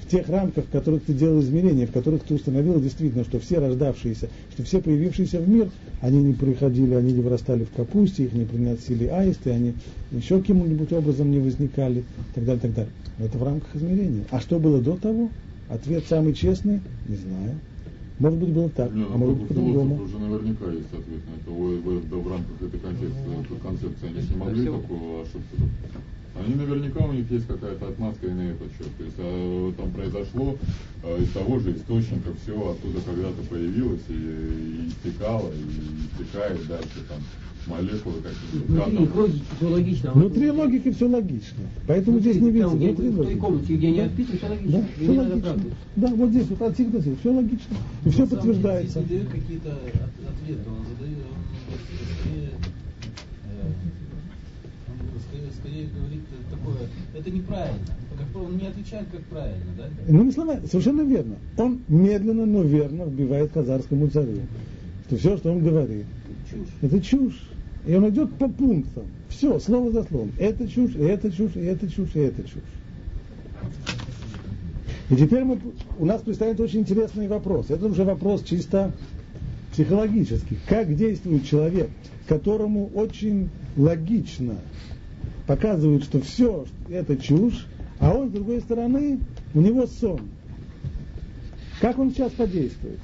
в 0.07 0.11
тех 0.11 0.29
рамках, 0.29 0.67
в 0.67 0.71
которых 0.71 1.03
ты 1.03 1.13
делал 1.13 1.41
измерения, 1.41 1.87
в 1.87 1.93
которых 1.93 2.23
ты 2.23 2.35
установил 2.35 2.81
действительно, 2.81 3.25
что 3.25 3.41
все 3.41 3.59
рождавшиеся, 3.59 4.29
что 4.53 4.63
все 4.63 4.81
появившиеся 4.81 5.41
в 5.41 5.49
мир, 5.49 5.69
они 6.01 6.23
не 6.23 6.33
приходили, 6.33 6.95
они 6.95 7.13
не 7.13 7.21
вырастали 7.21 7.65
в 7.65 7.71
капусте, 7.71 8.25
их 8.25 8.33
не 8.33 8.45
приносили 8.45 9.07
аисты, 9.07 9.51
они 9.51 9.75
еще 10.13 10.39
каким-нибудь 10.39 10.93
образом 10.93 11.31
не 11.31 11.41
возникали, 11.41 12.01
и 12.01 12.05
так 12.35 12.45
далее, 12.45 12.61
так 12.61 12.75
далее. 12.75 12.93
Но 13.19 13.25
это 13.27 13.39
в 13.39 13.43
рамках 13.43 13.75
измерения. 13.75 14.25
А 14.31 14.41
что 14.41 14.59
было 14.61 14.81
до 14.81 14.97
того? 14.97 15.29
Ответ 15.69 16.05
самый 16.09 16.35
честный, 16.35 16.81
не 17.09 17.17
знаю. 17.17 17.59
Может 18.19 18.39
быть, 18.39 18.49
было 18.51 18.71
так, 18.71 18.95
Нет, 18.95 19.09
а 19.13 19.17
может 19.19 19.37
быть, 19.37 19.49
по-другому. 19.49 20.03
уже 20.03 20.19
наверняка 20.19 20.71
есть 20.71 20.89
ответ 20.89 21.21
на 21.27 21.41
это. 21.41 21.51
Вы, 21.51 21.77
вы, 21.81 22.01
да, 22.09 22.17
в 22.17 22.29
рамках 22.29 22.63
этой 22.63 22.81
концепции, 22.81 23.59
концепции 23.63 24.07
они 24.07 24.29
не 24.29 24.37
могли 24.37 24.65
такую 24.65 25.23
ошибку 25.23 25.57
они 26.45 26.55
наверняка 26.55 27.05
у 27.05 27.13
них 27.13 27.31
есть 27.31 27.47
какая-то 27.47 27.89
отмазка 27.89 28.27
и 28.27 28.31
на 28.31 28.43
этот 28.43 28.69
счет. 28.73 28.89
То 28.99 29.05
есть 29.05 29.17
а, 29.19 29.73
там 29.77 29.91
произошло 29.91 30.57
а, 31.03 31.19
из 31.19 31.31
того 31.31 31.59
же 31.59 31.77
источника 31.77 32.31
все 32.43 32.71
оттуда 32.71 33.01
когда-то 33.01 33.43
появилось 33.49 34.03
и, 34.09 34.13
и 34.13 34.89
истекало, 34.89 35.51
и 35.53 36.23
истекает 36.23 36.67
дальше 36.69 37.01
там 37.09 37.21
молекулы 37.67 38.17
какие-то. 38.23 38.73
Внутри 38.73 39.09
логики 39.09 39.45
все 39.57 39.69
логично. 39.69 40.13
Внутри 40.13 40.51
логики 40.51 40.91
все 40.93 41.09
логично. 41.09 41.65
Поэтому 41.87 42.17
внутри, 42.17 42.33
здесь 42.33 42.43
не 42.43 42.51
видно. 42.51 42.69
Внутри 42.69 43.09
в 43.09 43.25
той 43.25 43.37
комнате, 43.37 43.77
где 43.77 43.89
они 43.89 44.01
отписаны, 44.01 44.37
все 44.37 44.49
логично. 44.49 44.79
Да, 44.79 44.87
все 44.97 45.13
логично. 45.21 45.61
Да, 45.97 46.09
вот 46.09 46.31
здесь 46.31 46.47
вот 46.49 46.63
от 46.63 46.75
всех 46.75 46.91
до 46.93 47.01
всех, 47.01 47.19
все 47.21 47.33
логично. 47.33 47.77
И 48.05 48.11
все 48.11 48.27
подтверждается. 48.27 49.01
Если 49.01 49.17
дают 49.17 49.31
какие-то 49.31 49.71
ответы, 49.71 50.71
он 50.71 50.87
задает, 50.87 51.19
он 51.27 51.81
скорее, 55.29 55.51
говорит 55.67 56.21
такое, 56.51 56.89
это 57.15 57.31
неправильно. 57.31 57.81
Он 58.35 58.57
не 58.57 58.67
отвечает 58.67 59.07
как 59.11 59.23
правильно, 59.25 59.65
да? 59.77 59.85
Ну, 60.09 60.31
слова, 60.31 60.59
совершенно 60.67 61.03
верно. 61.03 61.37
Он 61.57 61.81
медленно, 61.89 62.47
но 62.47 62.63
верно 62.63 63.05
вбивает 63.05 63.53
казарскому 63.53 64.09
царю, 64.09 64.39
что 65.07 65.17
все, 65.17 65.37
что 65.37 65.53
он 65.53 65.63
говорит, 65.63 66.07
чушь. 66.51 66.69
это 66.83 67.01
чушь. 67.01 67.51
И 67.87 67.95
он 67.95 68.09
идет 68.09 68.33
по 68.35 68.49
пунктам. 68.49 69.05
Все, 69.29 69.59
слово 69.61 69.93
за 69.93 70.03
словом. 70.05 70.33
Это 70.39 70.67
чушь, 70.67 70.95
и 70.97 71.03
это 71.03 71.31
чушь, 71.31 71.55
и 71.55 71.61
это 71.61 71.89
чушь, 71.89 72.11
и 72.15 72.21
это 72.21 72.43
чушь. 72.43 72.63
И 75.09 75.15
теперь 75.15 75.45
мы, 75.45 75.61
у 75.99 76.05
нас 76.05 76.23
предстоит 76.23 76.59
очень 76.59 76.81
интересный 76.81 77.29
вопрос. 77.29 77.71
Это 77.71 77.87
уже 77.87 78.05
вопрос 78.05 78.43
чисто 78.43 78.93
психологический. 79.73 80.59
Как 80.69 80.95
действует 80.97 81.45
человек, 81.45 81.91
которому 82.27 82.91
очень 82.95 83.51
логично 83.77 84.57
показывают, 85.47 86.05
что 86.05 86.21
все 86.21 86.67
это 86.89 87.17
чушь, 87.17 87.67
а 87.99 88.13
он, 88.13 88.29
с 88.29 88.33
другой 88.33 88.61
стороны, 88.61 89.21
у 89.55 89.61
него 89.61 89.87
сон. 89.87 90.21
Как 91.81 91.99
он 91.99 92.11
сейчас 92.11 92.33
подействует? 92.33 92.99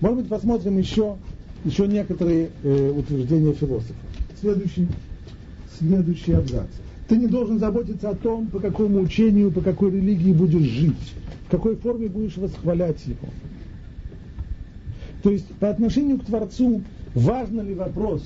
Может 0.00 0.18
быть, 0.18 0.28
посмотрим 0.28 0.78
еще 0.78 1.16
еще 1.64 1.86
некоторые 1.86 2.50
э, 2.62 2.90
утверждения 2.90 3.52
философа. 3.52 3.94
Следующий, 4.40 4.88
следующий 5.78 6.32
абзац. 6.32 6.68
Ты 7.08 7.16
не 7.16 7.26
должен 7.26 7.58
заботиться 7.58 8.10
о 8.10 8.14
том, 8.14 8.46
по 8.48 8.60
какому 8.60 9.00
учению, 9.00 9.50
по 9.50 9.60
какой 9.60 9.90
религии 9.90 10.32
будешь 10.32 10.68
жить, 10.68 11.14
в 11.46 11.50
какой 11.50 11.76
форме 11.76 12.08
будешь 12.08 12.36
восхвалять 12.36 13.04
его. 13.06 13.28
То 15.22 15.30
есть 15.30 15.46
по 15.54 15.70
отношению 15.70 16.18
к 16.18 16.26
Творцу 16.26 16.82
важно 17.14 17.62
ли 17.62 17.74
вопрос, 17.74 18.22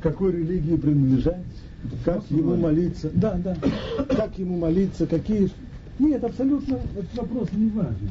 какой 0.00 0.32
религии 0.32 0.76
принадлежать, 0.76 1.44
как 2.04 2.22
ему 2.30 2.56
молиться, 2.56 3.10
да, 3.14 3.34
да, 3.42 3.56
как 4.08 4.38
ему 4.38 4.58
молиться, 4.58 5.06
какие... 5.06 5.50
Нет, 5.98 6.24
абсолютно 6.24 6.80
этот 6.96 7.14
вопрос 7.16 7.48
не 7.52 7.70
важен. 7.70 8.10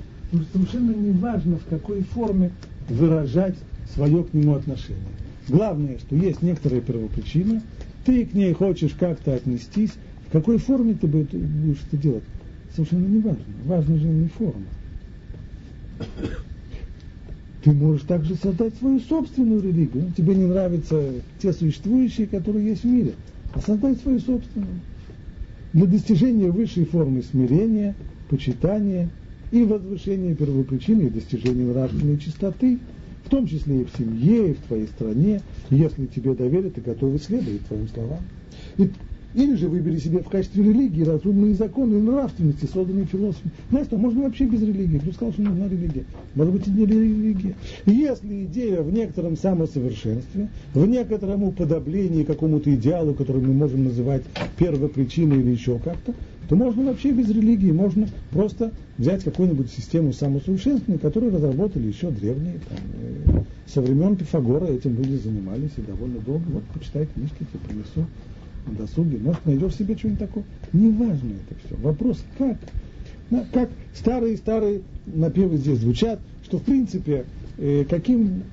Совершенно 0.51 0.92
не 0.92 1.12
важно, 1.12 1.58
в 1.58 1.65
какой 1.65 2.01
форме 2.01 2.51
выражать 2.89 3.56
свое 3.94 4.24
к 4.24 4.34
нему 4.34 4.56
отношение. 4.56 5.03
Главное, 5.48 5.98
что 6.00 6.15
есть 6.15 6.42
некоторая 6.42 6.82
первопричина, 6.82 7.62
ты 8.06 8.25
к 8.25 8.34
ней 8.34 8.53
хочешь 8.53 8.94
как-то 8.98 9.34
отнестись, 9.34 9.92
в 10.27 10.32
какой 10.32 10.58
форме 10.58 10.96
ты 11.00 11.08
будешь 11.08 11.84
это 11.88 11.98
делать, 11.98 12.24
совершенно 12.75 13.06
не 13.06 13.20
важно. 13.20 13.44
Важна 13.65 13.98
же 13.98 14.08
не 14.08 14.27
форма. 14.30 14.65
Ты 17.63 17.72
можешь 17.72 18.03
также 18.03 18.36
создать 18.36 18.75
свою 18.75 19.00
собственную 19.00 19.62
религию. 19.62 20.12
Тебе 20.18 20.36
не 20.36 20.46
нравятся 20.46 21.01
те 21.39 21.53
существующие, 21.53 22.27
которые 22.27 22.68
есть 22.68 22.84
в 22.84 22.88
мире, 22.88 23.13
а 23.53 23.60
создать 23.62 24.00
свою 24.01 24.19
собственную. 24.19 24.79
Для 25.74 25.86
достижения 25.86 26.51
высшей 26.51 26.86
формы 26.86 27.24
смирения, 27.24 27.95
почитания 28.29 29.10
и 29.51 29.63
возвышения 29.63 30.36
первопричины 30.36 31.03
и 31.03 31.10
достижения 31.10 31.65
нравственной 31.65 32.17
чистоты– 32.17 32.79
в 33.24 33.29
том 33.29 33.48
числе 33.48 33.81
и 33.81 33.86
в 33.86 33.98
семье, 33.98 34.51
и 34.51 34.53
в 34.53 34.60
твоей 34.62 34.88
стране. 34.88 35.41
И 35.69 35.75
если 35.75 36.05
тебе 36.05 36.33
доверили, 36.33 36.69
ты 36.69 36.81
готов 36.81 37.22
следовать 37.22 37.65
твоим 37.67 37.88
словам. 37.88 38.19
И, 38.77 38.89
или 39.34 39.56
же 39.56 39.68
выбери 39.68 39.98
себе 39.98 40.20
в 40.20 40.30
качестве 40.30 40.63
религии 40.63 41.04
разумные 41.04 41.56
законы 41.56 41.98
и 41.98 42.02
нравственности, 42.02 42.68
созданные 42.72 43.06
философами. 43.06 43.52
Знаешь 43.70 43.88
что, 43.88 43.98
можно 43.98 44.24
вообще 44.24 44.46
без 44.46 44.62
религии. 44.62 45.00
Кто 45.00 45.12
сказал, 45.12 45.34
что 45.34 45.42
нужна 45.42 45.68
религия? 45.68 46.04
Может 46.36 46.54
быть, 46.54 46.68
и 46.68 46.72
не 46.72 46.86
религия. 46.86 47.56
Если 47.86 48.46
идея 48.46 48.82
в 48.82 48.92
некотором 48.92 49.38
самосовершенстве, 49.38 50.50
в 50.74 50.86
некотором 50.86 51.44
уподоблении 51.44 52.24
какому-то 52.24 52.74
идеалу, 52.75 53.13
который 53.13 53.42
мы 53.42 53.54
можем 53.54 53.86
называть 53.86 54.24
первопричиной 54.58 55.40
или 55.40 55.52
еще 55.52 55.80
как-то, 55.80 56.13
то 56.50 56.56
можно 56.56 56.84
вообще 56.84 57.12
без 57.12 57.30
религии, 57.30 57.72
можно 57.72 58.08
просто 58.32 58.72
взять 58.98 59.24
какую-нибудь 59.24 59.72
систему 59.72 60.13
самосовершенствования, 60.13 61.00
которую 61.00 61.34
разработали 61.34 61.88
еще 61.88 62.12
древние, 62.12 62.60
там, 62.68 63.38
э, 63.38 63.44
со 63.66 63.82
времен 63.82 64.16
Пифагора 64.16 64.66
этим 64.66 64.96
люди 64.96 65.16
занимались 65.16 65.72
и 65.78 65.82
довольно 65.82 66.20
долго. 66.20 66.44
Вот 66.50 66.63
почитай 66.74 67.08
книжки, 67.08 67.38
тебе 67.40 67.60
принесу 67.68 68.08
на 68.67 68.75
досуге, 68.75 69.17
может, 69.17 69.46
найдешь 69.46 69.75
себе 69.75 69.96
что-нибудь 69.96 70.20
такое. 70.20 70.43
Неважно 70.72 71.34
это 71.34 71.60
все. 71.65 71.75
Вопрос 71.77 72.24
как. 72.38 72.58
Как 73.51 73.70
старые-старые 73.96 74.82
напевы 75.08 75.58
здесь 75.58 75.79
звучат, 75.79 76.20
что 76.43 76.60
в 76.60 76.63
принципе 76.63 77.25
э, 77.58 77.84
каким, 77.89 78.43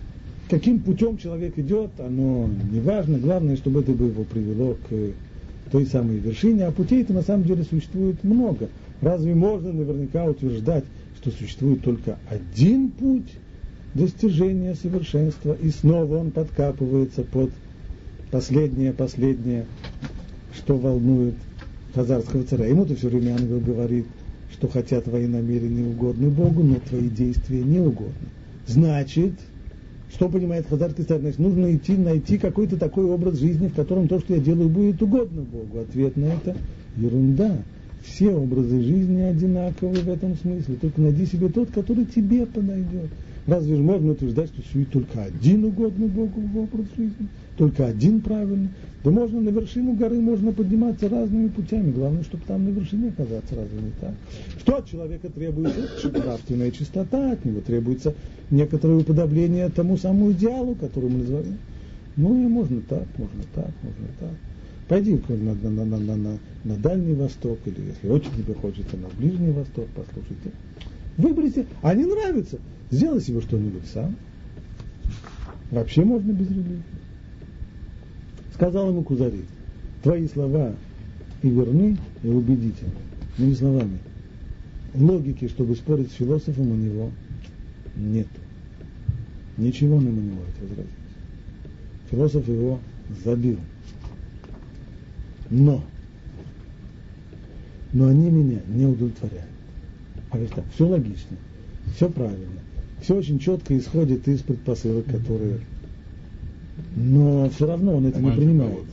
каким 0.49 0.81
путем 0.81 1.19
человек 1.19 1.59
идет, 1.59 1.91
оно 1.99 2.49
не 2.71 2.81
важно, 2.81 3.19
главное, 3.19 3.57
чтобы 3.57 3.81
это 3.81 3.93
бы 3.93 4.07
его 4.07 4.25
привело 4.25 4.79
к 4.89 5.71
той 5.71 5.87
самой 5.87 6.17
вершине, 6.17 6.67
а 6.67 6.73
путей-то 6.73 7.13
на 7.13 7.23
самом 7.23 7.45
деле 7.45 7.65
существует 7.65 8.23
много. 8.25 8.69
Разве 9.03 9.35
можно 9.35 9.73
наверняка 9.73 10.25
утверждать, 10.25 10.85
что 11.21 11.31
существует 11.31 11.83
только 11.83 12.19
один 12.29 12.91
путь 12.91 13.31
достижения 13.95 14.75
совершенства, 14.75 15.57
и 15.61 15.71
снова 15.71 16.17
он 16.19 16.31
подкапывается 16.31 17.23
под 17.23 17.51
последнее, 18.31 18.93
последнее, 18.93 19.67
что 20.55 20.77
волнует 20.77 21.35
хазарского 21.95 22.45
царя. 22.45 22.67
Ему-то 22.67 22.95
все 22.97 23.09
время 23.09 23.33
ангел 23.33 23.61
говорит, 23.61 24.07
что 24.53 24.69
хотя 24.69 25.01
твои 25.01 25.27
намерения 25.27 25.89
угодны 25.89 26.29
Богу, 26.29 26.63
но 26.63 26.77
твои 26.77 27.09
действия 27.09 27.63
не 27.63 27.81
угодны. 27.81 28.29
Значит, 28.67 29.33
что 30.13 30.29
понимает 30.29 30.67
хазарский 30.69 31.05
царь? 31.05 31.21
Значит, 31.21 31.39
нужно 31.39 31.75
идти, 31.75 31.97
найти 31.97 32.39
какой-то 32.39 32.77
такой 32.77 33.05
образ 33.05 33.39
жизни, 33.39 33.69
в 33.69 33.75
котором 33.75 34.09
то, 34.09 34.19
что 34.21 34.35
я 34.35 34.41
делаю, 34.41 34.69
будет 34.69 35.01
угодно 35.03 35.43
Богу. 35.43 35.81
Ответ 35.81 36.17
на 36.17 36.27
это– 36.27 36.57
ерунда. 36.97 37.59
Все 38.03 38.31
образы 38.31 38.81
жизни 38.83 39.21
одинаковы 39.21 39.97
в 39.97 40.09
этом 40.09 40.35
смысле. 40.37 40.77
Только 40.81 41.01
найди 41.01 41.27
себе 41.27 41.49
тот, 41.49 41.71
который 41.71 42.07
тебе 42.07 42.47
подойдет. 42.47 43.11
Разве 43.47 43.77
же 43.77 43.83
можно 43.83 44.13
утверждать, 44.13 44.49
что 44.49 44.59
существует 44.59 44.91
только 44.91 45.23
один 45.23 45.65
угодный 45.65 46.09
Богу 46.09 46.41
в 46.41 46.59
образ 46.59 46.87
жизни? 46.97 47.29
Только 47.57 47.87
один 47.87 48.21
правильный? 48.21 48.69
Да 49.03 49.11
можно 49.11 49.41
на 49.41 49.49
вершину 49.49 49.95
горы, 49.95 50.21
можно 50.21 50.53
подниматься 50.53 51.09
разными 51.09 51.49
путями. 51.49 51.91
Главное, 51.91 52.23
чтобы 52.23 52.45
там 52.47 52.65
на 52.65 52.69
вершине 52.69 53.09
оказаться, 53.09 53.55
разве 53.55 53.81
не 53.81 53.93
так? 54.01 54.15
Что 54.59 54.77
от 54.77 54.89
человека 54.89 55.31
требуется? 55.31 55.89
Нравственная 56.05 56.71
чистота, 56.71 57.33
от 57.33 57.45
него 57.45 57.61
требуется 57.61 58.15
некоторое 58.51 58.99
уподобление 58.99 59.69
тому 59.71 59.97
самому 59.97 60.33
идеалу, 60.33 60.75
который 60.75 61.09
мы 61.09 61.19
называем. 61.19 61.59
Ну 62.17 62.45
и 62.45 62.47
можно 62.47 62.83
так, 62.83 63.07
можно 63.17 63.43
так, 63.55 63.71
можно 63.83 64.07
так. 64.19 64.33
Пойди 64.89 65.19
на, 65.29 65.55
на, 65.55 65.85
на, 65.85 65.99
на, 65.99 66.17
на, 66.17 66.39
на 66.65 66.77
Дальний 66.77 67.15
Восток, 67.15 67.59
или 67.65 67.81
если 67.81 68.09
очень 68.09 68.33
тебе 68.37 68.55
хочется, 68.55 68.97
на 68.97 69.09
Ближний 69.17 69.53
Восток, 69.53 69.87
послушайте. 69.95 70.51
Выберите, 71.21 71.67
они 71.83 72.07
нравятся. 72.07 72.59
Сделай 72.91 73.21
себе 73.21 73.43
что-нибудь 73.43 73.85
сам. 73.93 74.17
Вообще 75.71 76.03
можно 76.03 76.33
без 76.33 76.49
религии. 76.49 76.83
Сказал 78.55 78.89
ему 78.89 79.03
Кузари, 79.03 79.45
твои 80.03 80.27
слова 80.29 80.75
и 81.43 81.49
верны, 81.49 81.99
и 82.23 82.29
убедительны. 82.29 82.93
Иными 83.37 83.55
словами, 83.55 83.99
логики, 84.95 85.49
чтобы 85.49 85.77
спорить 85.77 86.11
с 86.11 86.15
философом, 86.15 86.73
у 86.73 86.75
него 86.75 87.11
нет. 87.97 88.29
Ничего 89.59 89.97
ему 89.97 90.11
не 90.11 90.31
может 90.31 90.59
возразить. 90.61 90.91
Философ 92.11 92.49
его 92.49 92.81
забил. 93.25 93.59
Но, 95.51 95.85
но 97.93 98.07
они 98.07 98.31
меня 98.31 98.61
не 98.69 98.87
удовлетворяют. 98.87 99.50
А 100.31 100.39
так, 100.55 100.65
все 100.75 100.87
логично, 100.87 101.37
все 101.97 102.09
правильно, 102.09 102.61
все 103.03 103.17
очень 103.17 103.39
четко 103.39 103.77
исходит 103.77 104.29
из 104.29 104.41
предпосылок, 104.41 105.07
которые... 105.07 105.59
Но 106.97 107.49
все 107.51 107.67
равно 107.67 107.97
он 107.97 108.07
это 108.07 108.21
не 108.21 108.31
принимает. 108.31 108.85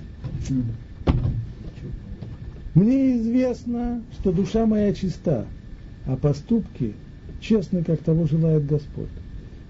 Мне 2.74 3.18
известно, 3.18 4.04
что 4.14 4.32
душа 4.32 4.66
моя 4.66 4.94
чиста, 4.94 5.46
а 6.06 6.16
поступки 6.16 6.94
честны, 7.40 7.84
как 7.84 8.02
того 8.02 8.28
желает 8.28 8.66
Господь. 8.66 9.10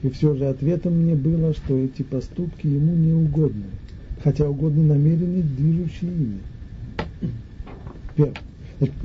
И 0.04 0.10
все 0.10 0.36
же 0.36 0.46
ответом 0.46 0.94
мне 0.94 1.16
было, 1.16 1.54
что 1.54 1.78
эти 1.78 2.04
поступки 2.04 2.68
ему 2.68 2.94
не 2.96 3.14
угодны, 3.14 3.66
хотя 4.24 4.50
угодны 4.50 4.84
намерения, 4.84 5.42
движущие 5.42 6.12
ими. 6.12 6.40
Первое. 8.16 8.36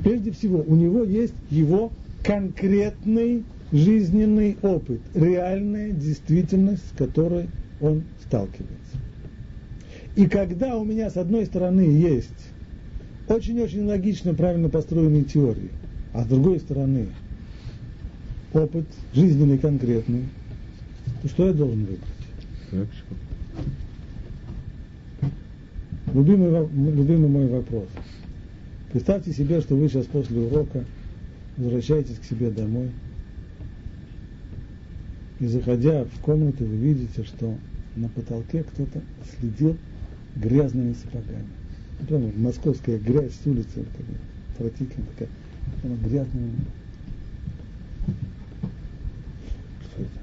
Прежде 0.03 0.31
всего, 0.31 0.63
у 0.65 0.75
него 0.75 1.03
есть 1.03 1.33
его 1.49 1.91
конкретный 2.23 3.43
жизненный 3.71 4.57
опыт, 4.61 5.01
реальная 5.13 5.91
действительность, 5.91 6.87
с 6.93 6.97
которой 6.97 7.49
он 7.81 8.03
сталкивается. 8.25 8.97
И 10.15 10.27
когда 10.27 10.77
у 10.77 10.85
меня 10.85 11.09
с 11.09 11.17
одной 11.17 11.45
стороны 11.45 11.81
есть 11.81 12.29
очень-очень 13.27 13.85
логично, 13.85 14.33
правильно 14.33 14.69
построенные 14.69 15.23
теории, 15.23 15.71
а 16.13 16.23
с 16.23 16.27
другой 16.27 16.59
стороны 16.59 17.07
опыт 18.53 18.85
жизненный, 19.13 19.57
конкретный, 19.57 20.25
то 21.23 21.27
что 21.27 21.47
я 21.47 21.53
должен 21.53 21.85
выбрать? 22.71 22.89
Любимый, 26.13 26.67
любимый 26.91 27.29
мой 27.29 27.47
вопрос. 27.47 27.87
Представьте 28.91 29.33
себе, 29.33 29.61
что 29.61 29.75
вы 29.75 29.89
сейчас 29.89 30.05
после 30.05 30.39
урока 30.39 30.83
возвращаетесь 31.57 32.19
к 32.19 32.23
себе 32.23 32.49
домой– 32.49 32.89
и 35.43 35.47
заходя 35.47 36.05
в 36.05 36.19
комнату, 36.21 36.63
вы 36.63 36.77
видите, 36.77 37.21
что 37.25 37.57
на 37.97 38.07
потолке 38.07 38.63
кто-то 38.63 39.01
следил 39.37 39.75
грязными 40.37 40.93
сапогами. 40.93 41.47
Ну, 41.99 42.05
прямо 42.05 42.31
московская 42.37 42.97
грязь 42.97 43.33
с 43.33 43.45
улицы, 43.45 43.83
такая, 43.83 44.17
отвратительная 44.53 45.07
такая, 45.09 45.29
она 45.83 45.95
грязная. 45.95 46.49
Что 49.81 50.01
это? 50.01 50.19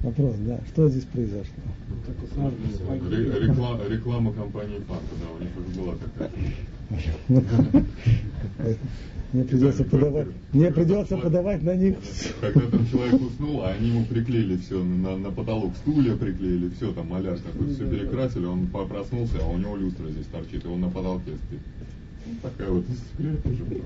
Вопрос, 0.00 0.36
да, 0.40 0.60
что 0.70 0.90
здесь 0.90 1.04
произошло? 1.04 1.54
Реклама, 3.10 3.88
реклама 3.88 4.32
компании 4.34 4.80
Фанта, 4.80 5.14
да, 5.22 5.30
у 5.34 5.40
них 5.40 5.50
уже 5.56 5.80
была 5.80 5.94
такая. 5.94 6.30
Мне 9.32 9.42
придется 9.42 9.82
подавать, 9.82 10.28
мне 10.52 10.70
придется 10.70 11.16
подавать 11.16 11.62
на 11.64 11.74
них. 11.74 11.96
Когда 12.40 12.60
там 12.70 12.86
человек 12.88 13.20
уснул, 13.20 13.62
а 13.64 13.70
они 13.70 13.88
ему 13.88 14.04
приклеили 14.04 14.56
все 14.58 14.80
на, 14.80 15.16
на 15.16 15.32
потолок, 15.32 15.72
стулья 15.82 16.14
приклеили, 16.14 16.70
все 16.76 16.92
там 16.92 17.08
маляж 17.08 17.40
такой, 17.40 17.74
все 17.74 17.84
перекрасили, 17.84 18.44
он 18.44 18.68
проснулся, 18.68 19.38
а 19.42 19.48
у 19.48 19.58
него 19.58 19.74
люстра 19.76 20.08
здесь 20.08 20.26
торчит, 20.26 20.64
и 20.64 20.68
он 20.68 20.82
на 20.82 20.88
потолке 20.88 21.32
спит. 21.48 21.58
Ну, 22.26 22.32
такая 22.42 22.70
вот 22.70 22.84
история 22.88 23.36
тоже 23.36 23.64
была. 23.64 23.82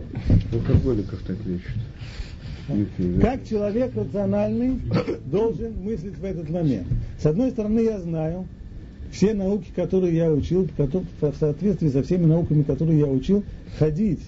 Алкоголиков 0.53 1.23
так 1.23 1.37
лечат. 1.47 3.23
Как 3.23 3.49
человек 3.49 3.97
рациональный 3.97 4.79
должен 5.25 5.73
мыслить 5.83 6.19
в 6.19 6.25
этот 6.25 6.51
момент? 6.51 6.87
С 7.19 7.25
одной 7.25 7.51
стороны, 7.53 7.81
я 7.81 7.99
знаю, 8.01 8.47
все 9.11 9.35
науки, 9.35 9.69
которые 9.75 10.17
я 10.17 10.33
учил, 10.33 10.69
в 10.77 11.35
соответствии 11.39 11.89
со 11.89 12.03
всеми 12.03 12.27
науками, 12.27 12.63
которые 12.63 13.01
я 13.01 13.07
учил, 13.07 13.45
ходить 13.79 14.21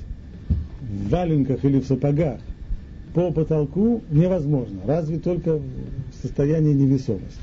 в 0.81 1.09
валенках 1.09 1.64
или 1.64 1.81
в 1.81 1.87
сапогах 1.87 2.40
по 3.14 3.31
потолку 3.33 4.03
невозможно, 4.11 4.81
разве 4.87 5.19
только 5.19 5.57
в 5.57 5.62
состоянии 6.23 6.73
невесомости. 6.73 7.40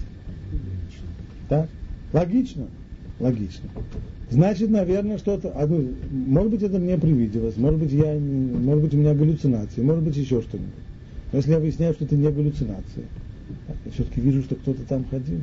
Так? 1.49 1.69
Логично? 2.13 2.67
Логично. 3.19 3.69
Значит, 4.29 4.69
наверное, 4.69 5.17
что-то, 5.17 5.53
ну, 5.67 5.89
может 6.11 6.51
быть, 6.51 6.61
это 6.61 6.79
мне 6.79 6.97
привиделось, 6.97 7.57
может 7.57 7.79
быть, 7.79 7.91
я, 7.91 8.17
может 8.17 8.83
быть, 8.83 8.93
у 8.93 8.97
меня 8.97 9.13
галлюцинации, 9.13 9.81
может 9.81 10.03
быть, 10.03 10.17
еще 10.17 10.41
что-нибудь. 10.41 10.73
Но 11.31 11.37
если 11.37 11.51
я 11.51 11.59
выясняю, 11.59 11.93
что 11.93 12.05
это 12.05 12.15
не 12.15 12.29
галлюцинации, 12.29 13.05
я 13.85 13.91
все-таки 13.91 14.21
вижу, 14.21 14.43
что 14.43 14.55
кто-то 14.55 14.83
там 14.83 15.05
ходил. 15.09 15.41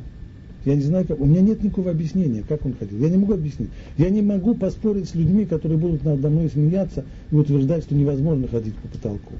Я 0.65 0.75
не 0.75 0.81
знаю, 0.81 1.05
как, 1.05 1.19
у 1.19 1.25
меня 1.25 1.41
нет 1.41 1.63
никакого 1.63 1.91
объяснения, 1.91 2.43
как 2.47 2.65
он 2.65 2.73
ходил. 2.73 2.97
Я 2.99 3.09
не 3.09 3.17
могу 3.17 3.33
объяснить. 3.33 3.69
Я 3.99 4.09
не 4.09 4.23
могу 4.23 4.55
поспорить 4.55 5.07
с 5.07 5.13
людьми, 5.13 5.45
которые 5.45 5.77
будут 5.77 6.03
надо 6.03 6.27
мной 6.29 6.49
смеяться 6.49 7.05
и 7.31 7.35
утверждать, 7.35 7.83
что 7.83 7.93
невозможно 7.93 8.47
ходить 8.47 8.73
по 8.75 8.87
потолку. 8.87 9.33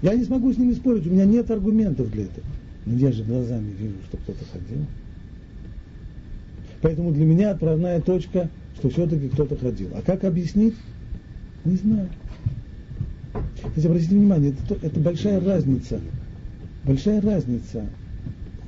Я 0.00 0.14
не 0.14 0.24
смогу 0.24 0.52
с 0.52 0.58
ними 0.58 0.74
спорить, 0.74 1.06
у 1.08 1.10
меня 1.10 1.24
нет 1.24 1.50
аргументов 1.50 2.10
для 2.12 2.24
этого. 2.24 2.46
Но 2.86 2.96
я 2.96 3.10
же 3.10 3.24
глазами 3.24 3.72
вижу, 3.78 3.96
что 4.08 4.16
кто-то 4.18 4.44
ходил. 4.52 4.84
Поэтому 6.82 7.12
для 7.12 7.24
меня 7.24 7.50
отправная 7.50 8.00
точка, 8.00 8.48
что 8.78 8.90
все-таки 8.90 9.28
кто-то 9.28 9.56
ходил. 9.56 9.88
А 9.94 10.02
как 10.02 10.22
объяснить? 10.22 10.74
Не 11.64 11.76
знаю. 11.76 12.08
Кстати, 13.68 13.86
обратите 13.86 14.14
внимание, 14.14 14.54
это, 14.68 14.86
это 14.86 15.00
большая 15.00 15.40
разница. 15.40 16.00
Большая 16.84 17.20
разница 17.20 17.86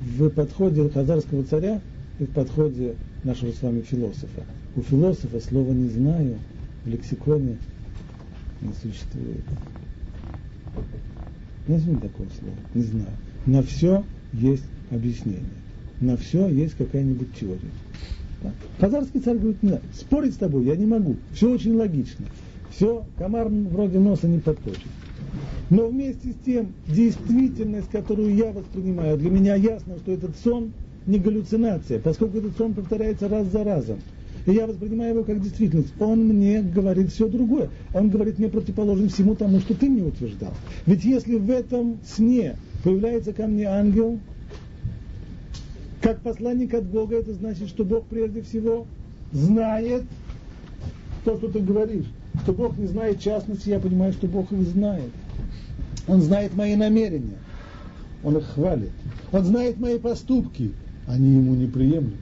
в 0.05 0.29
подходе 0.29 0.87
хазарского 0.89 1.43
царя 1.43 1.81
и 2.19 2.25
в 2.25 2.29
подходе 2.29 2.95
нашего 3.23 3.51
с 3.51 3.61
вами 3.61 3.81
философа. 3.81 4.43
У 4.75 4.81
философа 4.81 5.39
слова 5.39 5.71
«не 5.71 5.89
знаю» 5.89 6.37
в 6.85 6.89
лексиконе 6.89 7.57
не 8.61 8.73
существует. 8.73 9.43
Не 11.67 11.77
знаю 11.77 11.99
такого 11.99 12.29
слова, 12.39 12.55
не 12.75 12.83
знаю. 12.83 13.09
На 13.47 13.63
все 13.63 14.03
есть 14.33 14.63
объяснение. 14.91 15.43
На 15.99 16.17
все 16.17 16.47
есть 16.47 16.75
какая-нибудь 16.75 17.33
теория. 17.39 17.59
Да? 18.43 18.51
Хазарский 18.79 19.21
царь 19.21 19.37
говорит, 19.37 19.63
нет, 19.63 19.81
спорить 19.93 20.33
с 20.33 20.37
тобой 20.37 20.65
я 20.65 20.75
не 20.75 20.85
могу, 20.85 21.15
все 21.33 21.51
очень 21.51 21.73
логично. 21.73 22.25
Все, 22.69 23.05
комар 23.17 23.47
вроде 23.47 23.99
носа 23.99 24.27
не 24.27 24.39
подточит. 24.39 24.85
Но 25.69 25.87
вместе 25.87 26.31
с 26.31 26.45
тем, 26.45 26.73
действительность, 26.87 27.89
которую 27.89 28.35
я 28.35 28.51
воспринимаю, 28.51 29.17
для 29.17 29.29
меня 29.29 29.55
ясно, 29.55 29.97
что 29.97 30.11
этот 30.11 30.35
сон 30.43 30.71
не 31.05 31.19
галлюцинация, 31.19 31.99
поскольку 31.99 32.37
этот 32.37 32.57
сон 32.57 32.73
повторяется 32.73 33.27
раз 33.27 33.47
за 33.47 33.63
разом. 33.63 33.99
И 34.45 34.51
я 34.51 34.67
воспринимаю 34.67 35.15
его 35.15 35.23
как 35.23 35.41
действительность. 35.41 35.93
Он 35.99 36.25
мне 36.25 36.61
говорит 36.61 37.11
все 37.11 37.27
другое. 37.27 37.69
Он 37.93 38.09
говорит 38.09 38.37
мне 38.37 38.47
противоположным 38.47 39.09
всему 39.09 39.35
тому, 39.35 39.59
что 39.59 39.73
ты 39.73 39.89
мне 39.89 40.03
утверждал. 40.03 40.53
Ведь 40.85 41.03
если 41.03 41.35
в 41.35 41.49
этом 41.49 41.97
сне 42.05 42.55
появляется 42.83 43.33
ко 43.33 43.47
мне 43.47 43.65
ангел, 43.65 44.19
как 46.01 46.21
посланник 46.21 46.75
от 46.75 46.85
Бога, 46.85 47.15
это 47.15 47.33
значит, 47.33 47.69
что 47.69 47.83
Бог 47.83 48.05
прежде 48.05 48.43
всего 48.43 48.85
знает 49.31 50.03
то, 51.23 51.37
что 51.37 51.47
ты 51.47 51.59
говоришь. 51.59 52.05
Что 52.43 52.53
Бог 52.53 52.77
не 52.77 52.85
знает 52.85 53.19
частности, 53.19 53.69
я 53.69 53.79
понимаю, 53.79 54.13
что 54.13 54.27
Бог 54.27 54.51
их 54.51 54.61
знает. 54.67 55.09
Он 56.07 56.21
знает 56.21 56.55
мои 56.55 56.75
намерения. 56.75 57.37
Он 58.23 58.37
их 58.37 58.45
хвалит. 58.45 58.91
Он 59.31 59.43
знает 59.43 59.79
мои 59.79 59.97
поступки. 59.97 60.71
Они 61.07 61.35
ему 61.35 61.55
неприемлемы. 61.55 62.17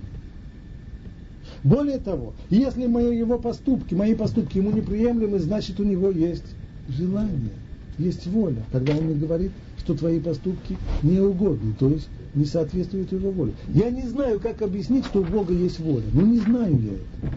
Более 1.64 1.98
того, 1.98 2.34
если 2.50 2.88
мои 2.88 3.18
его 3.18 3.40
поступки, 3.40 3.94
мои 3.94 4.16
поступки 4.16 4.58
ему 4.58 4.72
неприемлемы, 4.72 5.40
значит 5.40 5.80
у 5.80 5.84
него 5.84 6.12
есть 6.12 6.44
желание, 6.90 7.54
есть 7.98 8.28
воля. 8.28 8.64
Когда 8.72 8.98
он 8.98 9.06
мне 9.06 9.16
говорит, 9.16 9.52
что 9.78 9.94
твои 9.94 10.20
поступки 10.20 10.78
не 11.02 11.20
угодны, 11.20 11.74
то 11.80 11.90
есть 11.90 12.10
не 12.36 12.46
соответствуют 12.46 13.12
его 13.14 13.32
воле. 13.32 13.54
Я 13.70 13.90
не 13.92 14.08
знаю, 14.08 14.40
как 14.40 14.62
объяснить, 14.62 15.06
что 15.06 15.22
у 15.22 15.26
Бога 15.26 15.54
есть 15.54 15.80
воля. 15.80 16.04
Ну 16.14 16.26
не 16.26 16.40
знаю 16.40 16.78
я 16.82 16.94
это. 16.94 17.36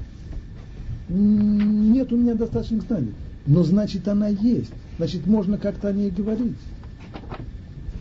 Нет 1.08 2.12
у 2.12 2.16
меня 2.16 2.34
достаточных 2.34 2.82
знаний. 2.82 3.12
Но 3.46 3.62
значит 3.62 4.08
она 4.08 4.28
есть. 4.28 4.72
Значит, 4.98 5.26
можно 5.26 5.58
как-то 5.58 5.88
о 5.88 5.92
ней 5.92 6.10
говорить. 6.10 6.56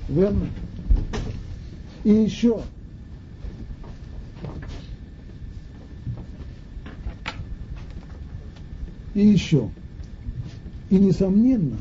Верно? 0.09 0.47
И 2.03 2.11
еще. 2.11 2.61
И 9.13 9.25
еще. 9.25 9.69
И 10.89 10.99
несомненно, 10.99 11.77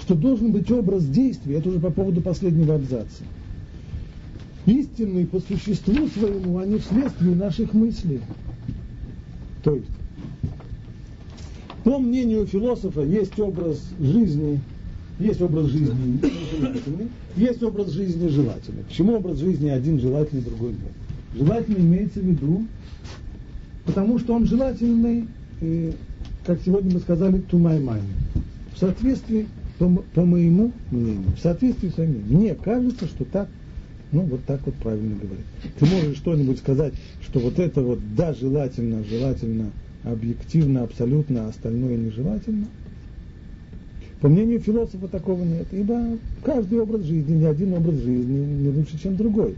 что 0.00 0.14
должен 0.14 0.52
быть 0.52 0.70
образ 0.70 1.06
действия, 1.06 1.56
это 1.56 1.68
уже 1.68 1.80
по 1.80 1.90
поводу 1.90 2.20
последнего 2.20 2.74
абзаца, 2.74 3.22
истинный 4.66 5.26
по 5.26 5.38
существу 5.38 6.08
своему, 6.08 6.58
а 6.58 6.66
не 6.66 6.78
вследствие 6.78 7.36
наших 7.36 7.72
мыслей. 7.72 8.20
То 9.62 9.76
есть, 9.76 9.90
по 11.88 11.98
мнению 11.98 12.46
философа, 12.46 13.00
есть 13.00 13.40
образ 13.40 13.80
жизни, 13.98 14.60
есть 15.18 15.40
образ 15.40 15.68
жизни 15.68 16.20
есть 17.34 17.62
образ 17.62 17.92
жизни 17.92 18.28
желательный. 18.28 18.82
Почему 18.86 19.14
образ 19.14 19.38
жизни 19.38 19.70
один 19.70 19.98
желательный, 19.98 20.42
другой 20.42 20.72
нет? 20.72 20.92
Желательный 21.34 21.80
имеется 21.80 22.20
в 22.20 22.24
виду, 22.24 22.66
потому 23.86 24.18
что 24.18 24.34
он 24.34 24.44
желательный, 24.44 25.28
и, 25.62 25.94
как 26.44 26.58
сегодня 26.62 26.92
мы 26.92 27.00
сказали, 27.00 27.38
to 27.50 27.52
my 27.52 27.82
mind. 27.82 28.02
В 28.74 28.78
соответствии, 28.78 29.48
по, 29.78 29.88
по 30.14 30.26
моему 30.26 30.72
мнению, 30.90 31.30
в 31.38 31.40
соответствии 31.40 31.88
с 31.88 31.96
моим 31.96 32.22
Мне 32.28 32.54
кажется, 32.54 33.06
что 33.06 33.24
так 33.24 33.48
ну, 34.12 34.22
вот 34.22 34.44
так 34.44 34.60
вот 34.66 34.74
правильно 34.74 35.16
говорить. 35.16 35.46
Ты 35.78 35.86
можешь 35.86 36.18
что-нибудь 36.18 36.58
сказать, 36.58 36.92
что 37.22 37.40
вот 37.40 37.58
это 37.58 37.80
вот, 37.80 37.98
да, 38.14 38.34
желательно, 38.34 39.02
желательно, 39.04 39.70
объективно, 40.04 40.82
абсолютно, 40.82 41.46
а 41.46 41.48
остальное 41.48 41.96
нежелательно? 41.96 42.66
По 44.20 44.28
мнению 44.28 44.58
философа 44.58 45.06
такого 45.06 45.44
нет, 45.44 45.66
ибо 45.70 46.18
каждый 46.42 46.80
образ 46.80 47.02
жизни, 47.02 47.36
ни 47.36 47.44
один 47.44 47.74
образ 47.74 47.96
жизни 47.96 48.62
не 48.62 48.68
лучше, 48.68 49.00
чем 49.00 49.16
другой. 49.16 49.54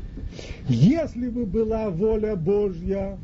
Если 0.68 1.28
бы 1.28 1.46
была 1.46 1.88
воля 1.88 2.36
Божья, 2.36 3.16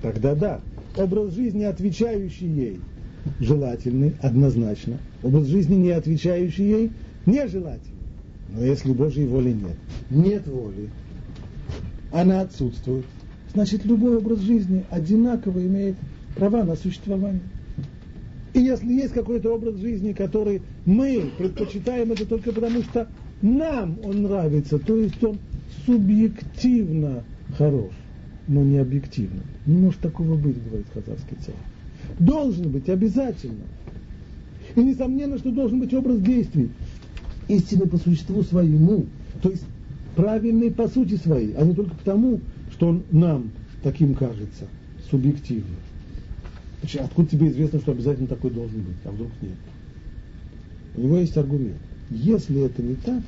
тогда 0.00 0.36
да, 0.36 0.60
образ 0.96 1.34
жизни, 1.34 1.64
отвечающий 1.64 2.46
ей, 2.46 2.80
желательный, 3.40 4.14
однозначно. 4.20 4.98
Образ 5.24 5.46
жизни, 5.46 5.74
не 5.74 5.90
отвечающий 5.90 6.70
ей, 6.70 6.90
нежелательный. 7.26 7.98
Но 8.54 8.64
если 8.64 8.92
Божьей 8.92 9.26
воли 9.26 9.52
нет, 9.52 9.76
нет 10.10 10.46
воли, 10.46 10.88
она 12.12 12.42
отсутствует, 12.42 13.04
значит 13.52 13.84
любой 13.84 14.18
образ 14.18 14.38
жизни 14.38 14.84
одинаково 14.90 15.58
имеет 15.66 15.96
права 16.36 16.64
на 16.64 16.76
существование. 16.76 17.40
И 18.54 18.60
если 18.60 18.92
есть 18.92 19.12
какой-то 19.12 19.54
образ 19.54 19.76
жизни, 19.76 20.12
который 20.12 20.62
мы 20.84 21.30
предпочитаем 21.36 22.12
это 22.12 22.26
только 22.26 22.52
потому, 22.52 22.82
что 22.82 23.08
нам 23.42 23.98
он 24.02 24.22
нравится, 24.22 24.78
то 24.78 24.96
есть 24.96 25.22
он 25.22 25.38
субъективно 25.86 27.24
хорош, 27.56 27.92
но 28.48 28.62
не 28.62 28.78
объективно. 28.78 29.42
Не 29.66 29.76
может 29.76 30.00
такого 30.00 30.34
быть, 30.34 30.62
говорит 30.64 30.86
казахский 30.92 31.36
царь. 31.44 31.54
Должен 32.18 32.70
быть 32.70 32.88
обязательно. 32.88 33.64
И 34.74 34.82
несомненно, 34.82 35.38
что 35.38 35.50
должен 35.50 35.80
быть 35.80 35.94
образ 35.94 36.20
действий 36.20 36.70
истины 37.48 37.86
по 37.86 37.96
существу 37.96 38.42
своему, 38.42 39.06
то 39.42 39.50
есть 39.50 39.64
правильный 40.16 40.70
по 40.70 40.88
сути 40.88 41.16
своей, 41.16 41.54
а 41.54 41.64
не 41.64 41.74
только 41.74 41.94
потому, 41.94 42.40
что 42.72 42.88
он 42.88 43.02
нам 43.10 43.50
таким 43.82 44.14
кажется, 44.14 44.66
субъективно. 45.10 45.76
Почему? 46.80 47.04
Откуда 47.04 47.28
тебе 47.28 47.48
известно, 47.48 47.80
что 47.80 47.92
обязательно 47.92 48.28
такой 48.28 48.50
должен 48.50 48.80
быть, 48.80 48.96
а 49.04 49.10
вдруг 49.10 49.30
нет? 49.42 49.52
У 50.96 51.00
него 51.00 51.18
есть 51.18 51.36
аргумент. 51.36 51.76
Если 52.10 52.62
это 52.62 52.82
не 52.82 52.94
так, 52.94 53.22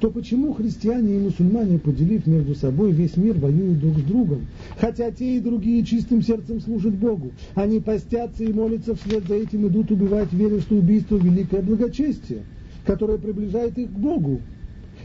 то 0.00 0.10
почему 0.10 0.54
христиане 0.54 1.16
и 1.16 1.18
мусульмане, 1.18 1.78
поделив 1.78 2.26
между 2.26 2.54
собой 2.54 2.92
весь 2.92 3.16
мир, 3.16 3.36
воюют 3.38 3.80
друг 3.80 3.98
с 3.98 4.02
другом? 4.02 4.46
Хотя 4.78 5.10
те 5.10 5.36
и 5.36 5.40
другие 5.40 5.84
чистым 5.84 6.22
сердцем 6.22 6.60
служат 6.60 6.94
Богу. 6.94 7.32
Они 7.54 7.80
постятся 7.80 8.44
и 8.44 8.52
молятся 8.52 8.94
вслед 8.94 9.26
за 9.26 9.34
этим, 9.34 9.68
идут 9.68 9.90
убивать, 9.90 10.32
веря, 10.32 10.60
что 10.60 10.76
убийство– 10.76 11.16
великое 11.18 11.60
благочестие 11.60 12.42
которое 12.84 13.18
приближает 13.18 13.76
их 13.78 13.88
к 13.90 13.98
Богу. 13.98 14.40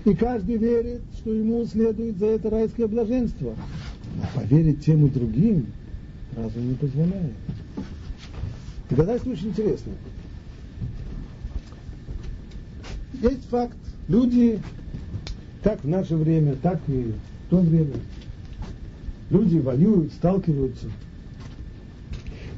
И 0.06 0.14
каждый 0.14 0.58
верит, 0.58 1.02
что 1.18 1.34
ему 1.34 1.66
следует 1.66 2.18
за 2.18 2.28
это 2.28 2.50
райское 2.50 2.88
блаженство. 2.88 3.56
А 4.22 4.40
поверить 4.40 4.86
тем 4.86 5.06
и 5.06 5.10
другим 5.10 5.68
разум 6.36 6.70
не 6.70 6.76
позволяет. 6.76 7.34
Доказательство 8.90 9.32
очень 9.32 9.48
интересно. 9.50 9.94
Есть 13.22 13.46
факт. 13.50 13.78
Люди, 14.08 14.60
как 15.64 15.84
в 15.84 15.88
наше 15.88 16.16
время, 16.16 16.56
так 16.62 16.80
и 16.88 17.14
в 17.48 17.50
то 17.50 17.60
время, 17.60 17.94
люди 19.30 19.58
воюют, 19.58 20.14
сталкиваются. 20.14 20.88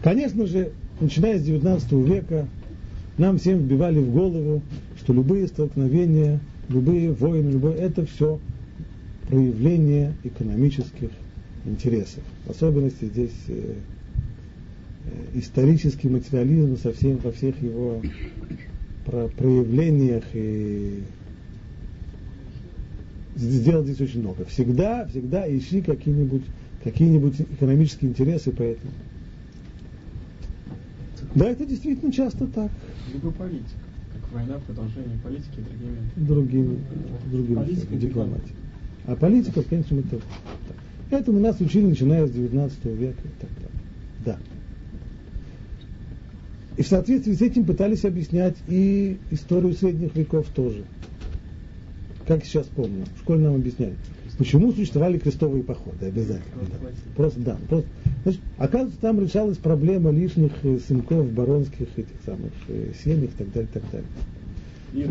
Конечно 0.04 0.46
же, 0.46 0.72
начиная 1.00 1.40
с 1.40 1.44
19 1.44 1.92
века, 1.94 2.48
нам 3.18 3.38
всем 3.38 3.60
вбивали 3.60 4.00
в 4.00 4.12
голову, 4.12 4.62
что 5.00 5.14
любые 5.14 5.48
столкновения, 5.48 6.40
любые 6.70 7.12
войны, 7.14 7.52
любое, 7.52 7.76
это 7.76 8.06
все 8.06 8.40
проявление 9.30 10.14
экономических 10.24 11.10
интересов. 11.68 12.24
В 12.46 12.52
особенности 12.52 13.06
здесь 13.06 13.36
э, 13.48 13.74
э, 15.06 15.40
исторический 15.40 16.10
материализм 16.10 16.78
совсем 16.78 17.18
во 17.18 17.32
всех 17.32 17.62
его 17.62 18.02
про 19.06 19.28
проявлениях 19.28 20.24
и 20.34 21.04
сделал 23.36 23.84
здесь 23.84 24.02
очень 24.02 24.22
много. 24.22 24.46
Всегда, 24.46 25.06
всегда 25.08 25.46
ищи 25.48 25.82
какие-нибудь 25.82 26.44
какие-нибудь 26.84 27.42
экономические 27.42 28.12
интересы 28.12 28.52
поэтому. 28.52 28.92
Да, 31.36 31.50
это 31.50 31.66
действительно 31.66 32.12
часто 32.12 32.48
так. 32.48 32.72
Либо 33.14 33.32
политика 33.32 33.88
война, 34.32 34.60
продолжение 34.66 35.18
политики 35.24 35.60
другими, 35.60 36.00
другими, 36.16 36.80
другими 37.32 37.56
политика 37.56 37.96
дипломатией. 37.96 38.56
А 39.06 39.16
политика, 39.16 39.62
в 39.62 39.68
конечном 39.68 40.02
итоге. 40.02 40.24
Этому 41.10 41.40
нас 41.40 41.60
учили, 41.62 41.86
начиная 41.86 42.28
с 42.28 42.32
19 42.32 42.86
века 42.86 43.22
и 43.24 43.42
так 43.42 43.50
далее. 43.56 43.72
Да. 44.26 44.38
И 46.76 46.84
в 46.84 46.88
соответствии 46.88 47.34
с 47.34 47.42
этим 47.42 47.66
пытались 47.66 48.06
объяснять 48.06 48.56
и 48.68 49.18
историю 49.32 49.74
средних 49.74 50.16
веков 50.16 50.48
тоже. 50.54 50.84
Как 52.28 52.44
сейчас 52.46 52.68
помню, 52.68 53.06
в 53.16 53.20
школе 53.22 53.42
нам 53.42 53.56
объясняли. 53.56 53.96
Почему 54.38 54.72
существовали 54.72 55.18
крестовые 55.18 55.64
походы? 55.64 56.06
Обязательно. 56.06 56.62
Да. 56.70 56.90
Просто 57.16 57.40
да. 57.40 57.58
Просто, 57.68 57.88
значит, 58.24 58.42
оказывается, 58.58 59.02
там 59.02 59.20
решалась 59.20 59.58
проблема 59.58 60.12
лишних 60.12 60.52
э, 60.64 60.78
сынков 60.88 61.32
баронских 61.32 61.88
этих 61.96 62.16
самых 62.24 62.52
э, 62.68 62.92
семьях 63.04 63.32
и 63.32 63.38
так 63.38 63.52
далее, 63.52 63.70
так 63.74 63.84
далее. 63.92 64.08
И. 64.94 65.10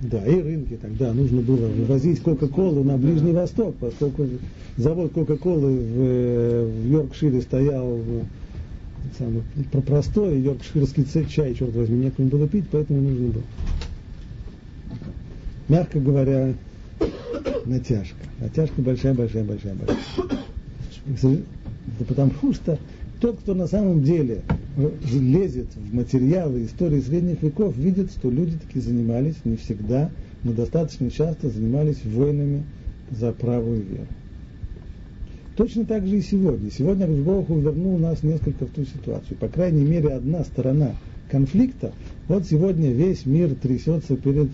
Да, 0.00 0.24
и 0.24 0.40
рынки 0.40 0.78
тогда 0.80 1.12
нужно 1.12 1.42
было 1.42 1.66
вывозить 1.66 2.20
Кока-Колу 2.22 2.84
на 2.84 2.96
Ближний 2.96 3.32
Восток, 3.32 3.74
поскольку 3.80 4.28
завод 4.76 5.12
Кока-Колы 5.12 5.76
в, 5.76 6.64
в 6.66 6.88
Йоркшире 6.88 7.42
стоял 7.42 7.98
самый 9.18 9.42
простой, 9.86 10.40
йоркширский 10.40 11.04
чай, 11.28 11.54
черт 11.54 11.74
возьми, 11.74 12.04
некому 12.04 12.28
было 12.28 12.46
пить, 12.46 12.66
поэтому 12.70 13.00
нужно 13.00 13.28
было. 13.28 13.42
Мягко 15.68 15.98
говоря, 15.98 16.54
натяжка. 17.64 18.16
Натяжка 18.38 18.80
большая, 18.80 19.14
большая, 19.14 19.44
большая, 19.44 19.74
большая. 19.74 21.38
Да 21.98 22.04
потому 22.06 22.32
что 22.52 22.78
тот, 23.20 23.38
кто 23.40 23.54
на 23.54 23.66
самом 23.66 24.02
деле 24.02 24.42
лезет 25.10 25.66
в 25.74 25.94
материалы 25.94 26.64
истории 26.64 27.00
средних 27.00 27.42
веков, 27.42 27.76
видит, 27.76 28.12
что 28.12 28.30
люди 28.30 28.56
таки 28.56 28.80
занимались 28.80 29.36
не 29.44 29.56
всегда, 29.56 30.10
но 30.44 30.52
достаточно 30.52 31.10
часто 31.10 31.50
занимались 31.50 32.04
войнами 32.04 32.64
за 33.10 33.32
правую 33.32 33.82
веру. 33.82 34.06
Точно 35.56 35.84
так 35.84 36.06
же 36.06 36.18
и 36.18 36.22
сегодня. 36.22 36.70
Сегодня 36.70 37.06
Рушбоху 37.06 37.58
вернул 37.58 37.98
нас 37.98 38.22
несколько 38.22 38.66
в 38.66 38.70
ту 38.70 38.84
ситуацию. 38.84 39.36
По 39.38 39.48
крайней 39.48 39.84
мере, 39.84 40.10
одна 40.10 40.44
сторона 40.44 40.92
конфликта, 41.28 41.92
вот 42.28 42.46
сегодня 42.46 42.92
весь 42.92 43.26
мир 43.26 43.54
трясется 43.56 44.16
перед 44.16 44.50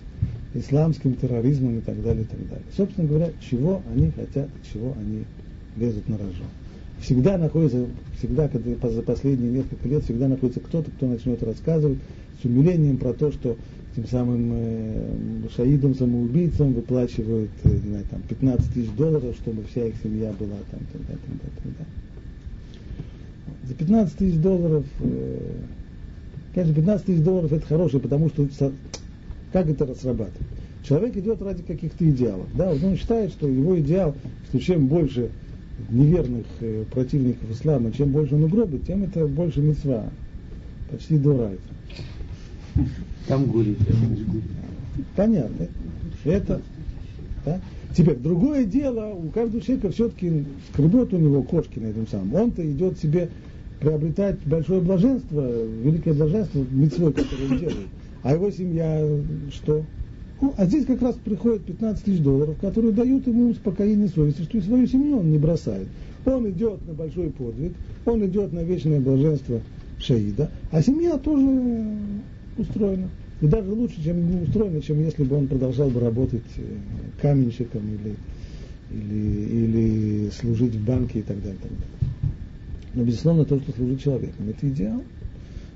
исламским 0.55 1.13
терроризмом 1.13 1.77
и 1.77 1.81
так 1.81 2.01
далее, 2.01 2.23
и 2.23 2.27
так 2.27 2.39
далее. 2.49 2.65
Собственно 2.75 3.07
говоря, 3.07 3.29
чего 3.47 3.83
они 3.93 4.09
хотят, 4.09 4.49
чего 4.73 4.95
они 4.99 5.25
лезут 5.77 6.09
на 6.09 6.17
рожон 6.17 6.47
всегда 7.01 7.37
находится, 7.37 7.85
всегда, 8.17 8.47
когда 8.47 8.89
за 8.89 9.01
последние 9.01 9.51
несколько 9.51 9.87
лет, 9.87 10.03
всегда 10.03 10.27
находится 10.27 10.59
кто-то, 10.59 10.89
кто 10.91 11.07
начнет 11.07 11.41
рассказывать 11.43 11.99
с 12.41 12.45
умилением 12.45 12.97
про 12.97 13.13
то, 13.13 13.31
что 13.31 13.57
тем 13.95 14.07
самым 14.07 14.51
э, 14.53 15.47
шаидам-самоубийцам 15.55 16.73
выплачивают, 16.73 17.51
э, 17.63 17.69
не 17.69 17.89
знаю, 17.89 18.05
там, 18.11 18.21
15 18.27 18.73
тысяч 18.73 18.89
долларов, 18.91 19.35
чтобы 19.41 19.63
вся 19.63 19.85
их 19.85 19.95
семья 20.03 20.33
была 20.37 20.57
там, 20.69 20.81
тогда, 20.91 21.13
тогда, 21.13 21.47
тогда. 21.63 21.85
За 23.67 23.73
15 23.73 24.17
тысяч 24.17 24.35
долларов, 24.37 24.85
э, 24.99 25.51
конечно, 26.53 26.75
15 26.75 27.05
тысяч 27.05 27.23
долларов 27.23 27.53
это 27.53 27.65
хорошее, 27.65 28.03
потому 28.03 28.29
что 28.29 28.47
как 29.53 29.69
это 29.69 29.85
срабатывает? 29.95 30.45
Человек 30.85 31.15
идет 31.15 31.41
ради 31.41 31.63
каких-то 31.63 32.07
идеалов. 32.09 32.47
Да? 32.53 32.73
Вот 32.73 32.83
он 32.83 32.97
считает, 32.97 33.31
что 33.31 33.47
его 33.47 33.79
идеал, 33.79 34.13
что 34.49 34.59
чем 34.59 34.87
больше 34.87 35.29
неверных 35.89 36.45
э, 36.61 36.83
противников 36.91 37.51
ислама, 37.51 37.91
чем 37.91 38.11
больше 38.11 38.35
он 38.35 38.45
угробит, 38.45 38.85
тем 38.85 39.03
это 39.03 39.27
больше 39.27 39.61
мецва. 39.61 40.05
Почти 40.89 41.17
дурайт. 41.17 41.59
Там 43.27 43.45
гури, 43.45 43.75
Понятно. 45.15 45.67
Это, 46.23 46.61
да? 47.45 47.59
Теперь, 47.95 48.17
другое 48.17 48.65
дело, 48.65 49.13
у 49.13 49.29
каждого 49.29 49.61
человека 49.61 49.89
все-таки 49.91 50.43
скребет 50.73 51.13
у 51.13 51.17
него 51.17 51.43
кошки 51.43 51.79
на 51.79 51.87
этом 51.87 52.07
самом. 52.07 52.33
Он-то 52.33 52.69
идет 52.69 52.99
себе 52.99 53.29
приобретать 53.79 54.37
большое 54.45 54.81
блаженство, 54.81 55.65
великое 55.81 56.13
блаженство, 56.13 56.65
мецвой, 56.71 57.13
которое 57.13 57.51
он 57.51 57.57
делает. 57.57 57.87
А 58.23 58.33
его 58.33 58.51
семья 58.51 59.05
что? 59.51 59.85
Ну, 60.41 60.53
а 60.57 60.65
здесь 60.65 60.85
как 60.85 61.01
раз 61.01 61.15
приходит 61.15 61.63
15 61.63 62.03
тысяч 62.03 62.19
долларов, 62.19 62.57
которые 62.59 62.91
дают 62.91 63.25
ему 63.25 63.49
успокоение 63.49 64.09
совести, 64.09 64.43
что 64.43 64.57
и 64.57 64.61
свою 64.61 64.85
семью 64.85 65.19
он 65.19 65.31
не 65.31 65.37
бросает. 65.37 65.87
Он 66.25 66.49
идет 66.49 66.85
на 66.87 66.93
большой 66.93 67.29
подвиг, 67.29 67.71
он 68.05 68.25
идет 68.25 68.51
на 68.51 68.63
вечное 68.63 68.99
блаженство 68.99 69.61
шаида, 69.99 70.51
а 70.71 70.81
семья 70.81 71.17
тоже 71.17 71.95
устроена. 72.57 73.09
И 73.41 73.47
даже 73.47 73.71
лучше, 73.71 74.03
чем 74.03 74.43
устроена, 74.43 74.81
чем 74.81 74.99
если 74.99 75.23
бы 75.23 75.37
он 75.37 75.47
продолжал 75.47 75.89
бы 75.89 75.99
работать 75.99 76.43
э, 76.57 76.63
каменщиком 77.21 77.81
или, 77.81 78.15
или, 78.91 79.65
или 79.65 80.29
служить 80.31 80.75
в 80.75 80.85
банке 80.85 81.19
и 81.19 81.21
так 81.21 81.37
далее. 81.41 81.59
так 81.61 81.71
далее. 81.71 82.15
Но, 82.93 83.03
безусловно, 83.03 83.45
то, 83.45 83.59
что 83.59 83.71
служит 83.73 84.01
человеком, 84.01 84.49
это 84.49 84.67
идеал 84.69 85.03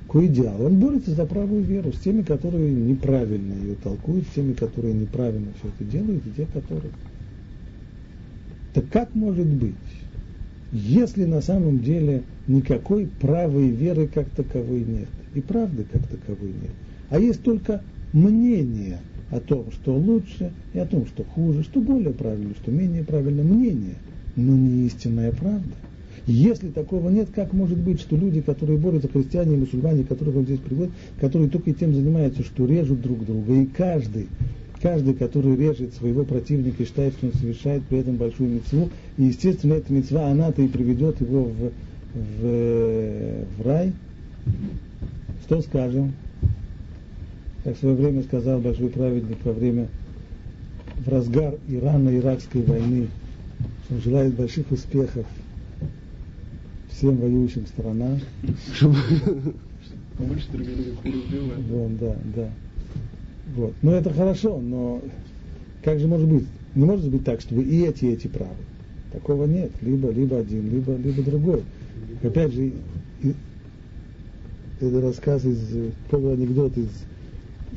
к 0.10 0.16
идеалу. 0.26 0.66
Он 0.66 0.80
борется 0.80 1.12
за 1.12 1.26
правую 1.26 1.64
веру 1.64 1.94
с 1.94 2.00
теми, 2.00 2.24
которые 2.24 2.72
неправильно 2.72 3.54
ее 3.54 3.76
толкуют, 3.76 4.26
с 4.28 4.34
теми, 4.34 4.54
которые 4.54 4.94
неправильно 4.94 5.50
все 5.60 5.70
это 5.70 5.84
делают, 5.90 6.24
и 6.26 6.32
те, 6.36 6.48
которые... 6.52 6.92
Так 8.74 8.90
как 8.90 9.14
может 9.16 9.46
быть, 9.46 9.74
если 10.72 11.26
на 11.26 11.42
самом 11.42 11.80
деле 11.80 12.24
никакой 12.48 13.08
правой 13.20 13.70
веры 13.70 14.08
как 14.08 14.30
таковой 14.30 14.84
нет, 14.84 15.08
и 15.36 15.42
правды 15.42 15.86
как 15.92 16.02
таковой 16.08 16.50
нет, 16.50 16.72
а 17.10 17.20
есть 17.20 17.44
только 17.44 17.84
мнение 18.14 19.00
о 19.30 19.40
том, 19.40 19.72
что 19.72 19.96
лучше, 19.96 20.52
и 20.74 20.80
о 20.80 20.86
том, 20.86 21.06
что 21.06 21.24
хуже, 21.24 21.64
что 21.64 21.82
более 21.82 22.14
правильно, 22.14 22.54
что 22.62 22.72
менее 22.72 23.04
правильно, 23.04 23.44
мнение, 23.44 23.96
но 24.36 24.56
не 24.56 24.88
истинная 24.88 25.32
правда– 25.32 25.74
если 26.28 26.70
такого 26.70 27.10
нет, 27.10 27.30
как 27.34 27.54
может 27.54 27.78
быть, 27.78 28.00
что 28.02 28.16
люди, 28.16 28.42
которые 28.42 28.78
борются, 28.78 29.08
христиане 29.08 29.56
и 29.56 29.60
мусульмане, 29.60 30.04
которых 30.04 30.36
он 30.36 30.44
здесь 30.44 30.60
приводит, 30.60 30.92
которые 31.20 31.50
только 31.50 31.72
тем 31.74 31.94
занимаются, 31.94 32.44
что 32.44 32.66
режут 32.66 33.02
друг 33.02 33.26
друга, 33.26 33.54
и 33.54 33.66
каждый, 33.66 34.28
каждый, 34.82 35.14
который 35.14 35.56
режет 35.56 35.94
своего 35.94 36.24
противника 36.24 36.84
и 36.84 36.86
считает, 36.86 37.14
что 37.14 37.28
он 37.28 37.34
совершает 37.34 37.84
при 37.84 38.00
этом 38.00 38.16
большую 38.16 38.50
мецву, 38.50 38.90
и, 39.18 39.24
естественно, 39.24 39.74
эта 39.74 39.92
мецва, 39.94 40.28
она-то 40.28 40.62
и 40.62 40.68
приведет 40.68 41.22
его 41.22 41.46
в, 41.46 41.72
в, 42.14 43.46
в 43.58 43.66
рай, 43.66 43.94
что 45.46 45.62
скажем? 45.62 46.14
Как 47.64 47.76
в 47.76 47.80
свое 47.80 47.96
время 47.96 48.24
сказал 48.24 48.60
большой 48.60 48.90
праведник 48.90 49.38
во 49.44 49.52
время, 49.52 49.88
в 50.98 51.08
разгар 51.08 51.56
Ирано-Иракской 51.68 52.62
войны, 52.64 53.08
что 53.86 53.96
он 53.96 54.02
желает 54.02 54.34
больших 54.36 54.72
успехов 54.72 55.26
всем 57.00 57.16
воюющим 57.16 57.66
сторонам. 57.66 58.20
Побольше 60.18 60.52
друг 60.52 60.68
друга 60.68 61.54
Вот, 61.70 61.98
да, 61.98 62.16
да. 62.36 62.50
Вот. 63.56 63.74
Но 63.82 63.94
это 63.94 64.12
хорошо, 64.12 64.60
но 64.60 65.02
как 65.82 66.00
же 66.00 66.08
может 66.08 66.28
быть? 66.28 66.44
Не 66.76 66.84
может 66.84 67.10
быть 67.10 67.24
так, 67.24 67.40
чтобы 67.40 67.64
и 67.64 67.86
эти, 67.86 68.06
и 68.06 68.10
эти 68.10 68.28
правы. 68.28 68.54
Такого 69.14 69.46
нет. 69.46 69.72
Либо, 69.82 70.12
либо 70.12 70.40
один, 70.40 70.70
либо, 70.70 70.96
либо 70.98 71.24
другой. 71.24 71.64
Опять 72.22 72.54
же, 72.54 72.74
это 74.82 75.02
рассказ 75.02 75.46
из, 75.46 75.94
полуанекдот 76.10 76.78
из, 76.78 76.90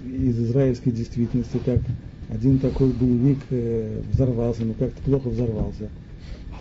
из 0.04 0.38
израильской 0.40 0.90
действительности, 0.92 1.60
как 1.64 1.78
один 2.28 2.58
такой 2.58 2.90
боевик 2.90 3.38
э, 3.50 4.02
взорвался, 4.12 4.64
ну 4.64 4.74
как-то 4.74 5.00
плохо 5.02 5.28
взорвался 5.28 5.88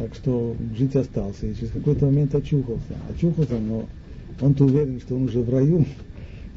так 0.02 0.16
что 0.16 0.56
жить 0.76 0.96
остался. 0.96 1.46
И 1.46 1.56
через 1.56 1.70
какой-то 1.70 2.08
момент 2.08 2.34
очухался. 2.34 2.96
Очухался, 3.14 3.60
но 3.60 3.88
он-то 4.40 4.66
уверен, 4.66 5.00
что 5.00 5.16
он 5.16 5.26
уже 5.26 5.42
в 5.42 5.50
раю, 5.52 5.86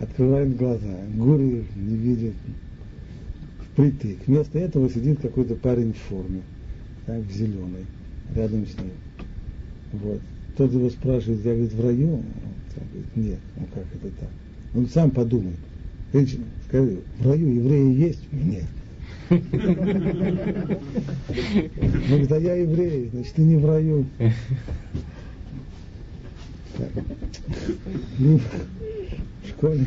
открывает 0.00 0.56
глаза. 0.56 0.96
Горы 1.14 1.64
не 1.76 1.96
видит 1.96 2.32
впритык. 3.60 4.16
Вместо 4.26 4.58
этого 4.58 4.88
сидит 4.88 5.20
какой-то 5.20 5.56
парень 5.56 5.92
в 5.92 5.98
форме, 6.08 6.40
так, 7.04 7.20
в 7.20 7.30
зеленой, 7.30 7.84
рядом 8.34 8.66
с 8.66 8.78
ним. 8.78 8.92
Вот. 9.92 10.20
Тот 10.56 10.72
его 10.72 10.88
спрашивает, 10.88 11.44
я 11.44 11.52
говорит, 11.52 11.72
в 11.74 11.84
раю? 11.84 12.12
Он 12.14 12.22
говорит, 12.76 13.16
нет, 13.16 13.38
ну 13.56 13.66
как 13.74 13.84
это 13.94 14.14
так? 14.20 14.30
Он 14.74 14.88
сам 14.88 15.10
подумай. 15.10 15.54
Женщина, 16.14 16.44
скажи, 16.66 16.96
в 17.18 17.28
раю 17.28 17.46
евреи 17.46 17.94
есть? 17.94 18.22
Нет. 18.32 18.64
Он 19.30 19.38
говорит, 22.08 22.32
а 22.32 22.38
я 22.38 22.54
еврей, 22.54 23.08
значит, 23.12 23.34
ты 23.34 23.42
не 23.42 23.56
в 23.56 23.66
раю. 23.66 24.04
Ну, 28.18 28.40
в 29.42 29.48
школе. 29.48 29.86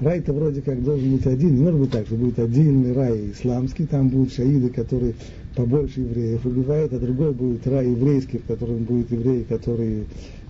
Рай-то 0.00 0.32
вроде 0.32 0.62
как 0.62 0.82
должен 0.84 1.16
быть 1.16 1.26
один, 1.26 1.56
не 1.56 1.62
может 1.62 1.80
быть 1.80 1.90
так, 1.90 2.06
что 2.06 2.14
будет 2.14 2.38
отдельный 2.38 2.92
рай 2.92 3.32
исламский, 3.32 3.84
там 3.84 4.08
будут 4.08 4.32
шаиды, 4.32 4.68
которые 4.68 5.14
побольше 5.56 6.02
евреев 6.02 6.46
убивают, 6.46 6.92
а 6.92 7.00
другой 7.00 7.32
будет 7.32 7.66
рай 7.66 7.90
еврейский, 7.90 8.38
в 8.38 8.44
котором 8.44 8.84
будут 8.84 9.10
евреи, 9.10 9.42
которые 9.42 10.04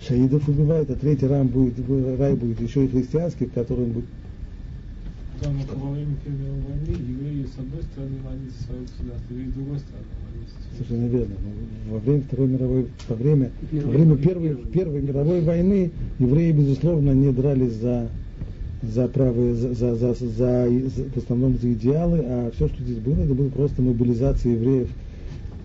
шаидов 0.06 0.46
убивают, 0.48 0.90
а 0.90 0.96
третий 0.96 1.26
рай 1.26 1.44
будет, 1.44 1.76
рай 2.18 2.34
будет 2.34 2.60
еще 2.60 2.84
и 2.84 2.88
христианский, 2.88 3.46
в 3.46 3.52
котором 3.52 3.86
будет 3.86 4.04
Там 5.40 5.54
во 5.76 5.90
время 5.90 6.16
Первой 6.24 6.38
мировой 6.40 6.62
войны 6.62 6.96
евреи 7.10 7.46
с 7.46 7.58
одной 7.58 7.82
стороны 7.82 8.16
молились 8.24 8.54
за 8.58 8.64
свое 8.64 8.80
государство, 8.82 9.34
и 9.34 9.46
с 9.46 9.52
другой 9.52 9.78
стороны 9.78 10.06
молились. 10.26 10.54
Совершенно 10.76 11.06
верно. 11.06 11.34
Во 11.90 11.98
время 11.98 12.22
Второй 12.22 12.48
мировой, 12.48 12.86
во 13.08 13.14
время, 13.14 13.50
во 13.72 13.90
время 13.90 14.16
Первой, 14.16 14.56
Первой 14.72 15.02
мировой 15.02 15.40
войны 15.42 15.90
евреи, 16.18 16.52
безусловно, 16.52 17.12
не 17.12 17.32
дрались 17.32 17.74
за, 17.74 18.08
за 18.82 19.08
правые, 19.08 19.54
за, 19.54 19.74
за, 19.74 19.94
за, 19.94 20.14
за, 20.14 20.68
в 20.68 21.16
основном 21.16 21.56
за 21.58 21.72
идеалы, 21.72 22.20
а 22.24 22.50
все, 22.54 22.68
что 22.68 22.82
здесь 22.82 22.98
было, 22.98 23.22
это 23.22 23.34
была 23.34 23.50
просто 23.50 23.80
мобилизация 23.80 24.52
евреев 24.52 24.88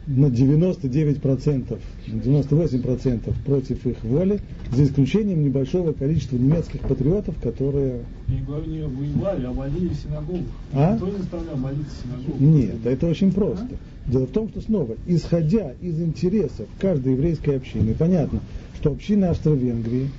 на 0.07 0.25
99%, 0.25 1.79
98% 2.07 3.33
против 3.45 3.85
их 3.85 4.03
воли, 4.03 4.39
за 4.71 4.83
исключением 4.83 5.43
небольшого 5.43 5.93
количества 5.93 6.35
немецких 6.35 6.81
патриотов, 6.81 7.35
которые... 7.41 8.01
И 8.27 8.43
главное, 8.45 8.87
воевали, 8.87 9.45
а 9.45 9.53
молили 9.53 9.89
в 9.89 9.95
синагогах. 9.95 10.41
А? 10.73 10.93
Никто 10.93 11.07
не 11.07 11.17
заставлял 11.17 11.57
молиться 11.57 11.91
в 11.91 12.03
синагогах. 12.03 12.39
Нет, 12.39 12.85
это 12.85 13.07
очень 13.07 13.31
просто. 13.31 13.69
Дело 14.07 14.25
в 14.25 14.31
том, 14.31 14.49
что 14.49 14.61
снова, 14.61 14.95
исходя 15.07 15.71
из 15.81 16.01
интересов 16.01 16.67
каждой 16.79 17.13
еврейской 17.13 17.55
общины, 17.55 17.93
понятно, 17.93 18.41
что 18.75 18.91
община 18.91 19.29
Австро-Венгрии, 19.29 20.09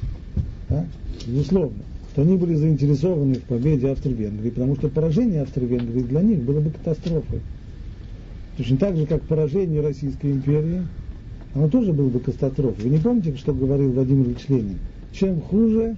да, 0.70 0.86
безусловно, 1.26 1.82
что 2.12 2.22
они 2.22 2.36
были 2.36 2.54
заинтересованы 2.54 3.34
в 3.34 3.42
победе 3.42 3.90
Австро-Венгрии, 3.90 4.48
потому 4.48 4.76
что 4.76 4.88
поражение 4.88 5.42
Австро-Венгрии 5.42 6.02
для 6.02 6.22
них 6.22 6.40
было 6.40 6.60
бы 6.60 6.70
катастрофой. 6.70 7.40
Точно 8.56 8.76
так 8.76 8.96
же, 8.96 9.06
как 9.06 9.22
поражение 9.22 9.80
Российской 9.80 10.30
империи, 10.30 10.82
оно 11.54 11.68
тоже 11.68 11.92
было 11.92 12.08
бы 12.08 12.20
катастрофой. 12.20 12.84
Вы 12.84 12.90
не 12.90 12.98
помните, 12.98 13.36
что 13.36 13.52
говорил 13.52 13.92
Владимир 13.92 14.26
Ильич 14.26 14.48
Ленин? 14.48 14.78
Чем 15.12 15.40
хуже, 15.40 15.96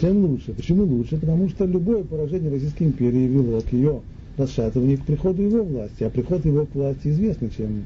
тем 0.00 0.24
лучше. 0.24 0.54
Почему 0.54 0.84
лучше? 0.84 1.18
Потому 1.18 1.48
что 1.48 1.64
любое 1.64 2.02
поражение 2.04 2.50
Российской 2.50 2.84
империи 2.84 3.26
вело 3.26 3.60
к 3.60 3.72
ее 3.72 4.00
расшатыванию, 4.36 4.98
к 4.98 5.04
приходу 5.04 5.42
его 5.42 5.62
власти. 5.62 6.04
А 6.04 6.10
приход 6.10 6.44
его 6.44 6.66
к 6.66 6.74
власти 6.74 7.08
известно, 7.08 7.48
чем, 7.56 7.84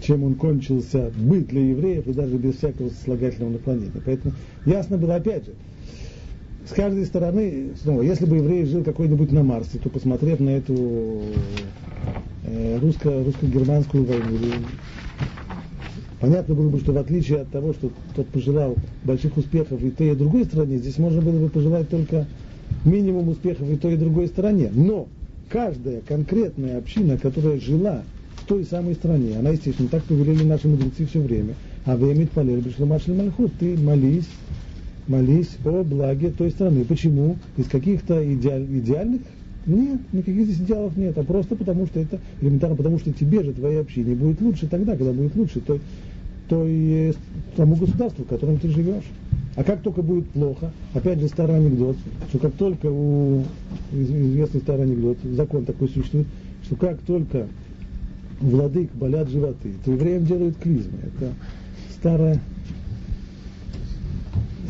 чем 0.00 0.24
он 0.24 0.34
кончился 0.34 1.10
быть 1.16 1.48
для 1.48 1.62
евреев 1.62 2.06
и 2.06 2.12
даже 2.12 2.36
без 2.36 2.56
всякого 2.56 2.88
сослагательного 2.88 3.52
наклонения. 3.52 4.02
Поэтому 4.04 4.34
ясно 4.64 4.96
было, 4.96 5.16
опять 5.16 5.46
же, 5.46 5.52
с 6.68 6.72
каждой 6.72 7.06
стороны, 7.06 7.70
снова, 7.80 8.02
если 8.02 8.26
бы 8.26 8.36
еврей 8.36 8.64
жил 8.64 8.82
какой-нибудь 8.82 9.30
на 9.30 9.44
Марсе, 9.44 9.78
то 9.78 9.88
посмотрев 9.88 10.40
на 10.40 10.50
эту 10.50 11.22
русско- 12.80 13.24
русско-германскую 13.24 14.04
войну, 14.04 14.38
понятно 16.20 16.54
было 16.54 16.68
бы, 16.68 16.78
что 16.78 16.92
в 16.92 16.98
отличие 16.98 17.40
от 17.40 17.50
того, 17.50 17.72
что 17.72 17.90
тот 18.14 18.26
пожелал 18.28 18.76
больших 19.04 19.36
успехов 19.36 19.82
и 19.82 19.90
той, 19.90 20.12
и 20.12 20.14
другой 20.14 20.44
стране, 20.44 20.78
здесь 20.78 20.98
можно 20.98 21.20
было 21.20 21.38
бы 21.38 21.48
пожелать 21.48 21.88
только 21.88 22.26
минимум 22.84 23.28
успехов 23.28 23.68
и 23.70 23.76
той, 23.76 23.94
и 23.94 23.96
другой 23.96 24.28
стороне. 24.28 24.70
Но 24.72 25.08
каждая 25.48 26.00
конкретная 26.00 26.78
община, 26.78 27.18
которая 27.18 27.60
жила 27.60 28.02
в 28.36 28.46
той 28.46 28.64
самой 28.64 28.94
стране, 28.94 29.36
она, 29.38 29.50
естественно, 29.50 29.88
так 29.88 30.04
повелели 30.04 30.44
наши 30.44 30.68
мудрецы 30.68 31.06
все 31.06 31.20
время, 31.20 31.54
а 31.84 31.96
имеете 31.96 32.30
полер 32.34 32.60
Бешламашли 32.60 33.14
Мальхут, 33.14 33.52
ты 33.58 33.76
молись 33.76 34.26
молись 35.08 35.56
о 35.64 35.84
благе 35.84 36.30
той 36.30 36.50
страны. 36.50 36.84
Почему? 36.84 37.36
Из 37.56 37.66
каких-то 37.68 38.32
идеаль, 38.34 38.64
идеальных? 38.64 39.22
Нет, 39.66 40.00
никаких 40.12 40.44
здесь 40.44 40.58
идеалов 40.58 40.96
нет, 40.96 41.18
а 41.18 41.24
просто 41.24 41.56
потому 41.56 41.86
что 41.86 41.98
это 41.98 42.20
элементарно, 42.40 42.76
потому 42.76 42.98
что 43.00 43.12
тебе 43.12 43.42
же, 43.42 43.52
твоей 43.52 43.80
общине 43.80 44.14
будет 44.14 44.40
лучше 44.40 44.68
тогда, 44.68 44.96
когда 44.96 45.12
будет 45.12 45.34
лучше 45.34 45.60
той, 45.60 45.80
той, 46.48 47.14
тому 47.56 47.74
государству, 47.74 48.24
в 48.24 48.28
котором 48.28 48.58
ты 48.58 48.68
живешь. 48.68 49.04
А 49.56 49.64
как 49.64 49.80
только 49.80 50.02
будет 50.02 50.28
плохо, 50.28 50.70
опять 50.94 51.18
же 51.18 51.28
старый 51.28 51.56
анекдот, 51.56 51.96
что 52.28 52.38
как 52.38 52.52
только 52.52 52.86
у 52.86 53.42
известный 53.92 54.60
старый 54.60 54.84
анекдот, 54.84 55.18
закон 55.24 55.64
такой 55.64 55.88
существует, 55.88 56.26
что 56.64 56.76
как 56.76 56.98
только 57.00 57.48
владык 58.40 58.92
болят 58.94 59.28
животы, 59.30 59.72
то 59.84 59.90
евреям 59.90 60.26
делают 60.26 60.56
клизмы. 60.58 60.98
Это 61.02 61.32
старая 61.98 62.40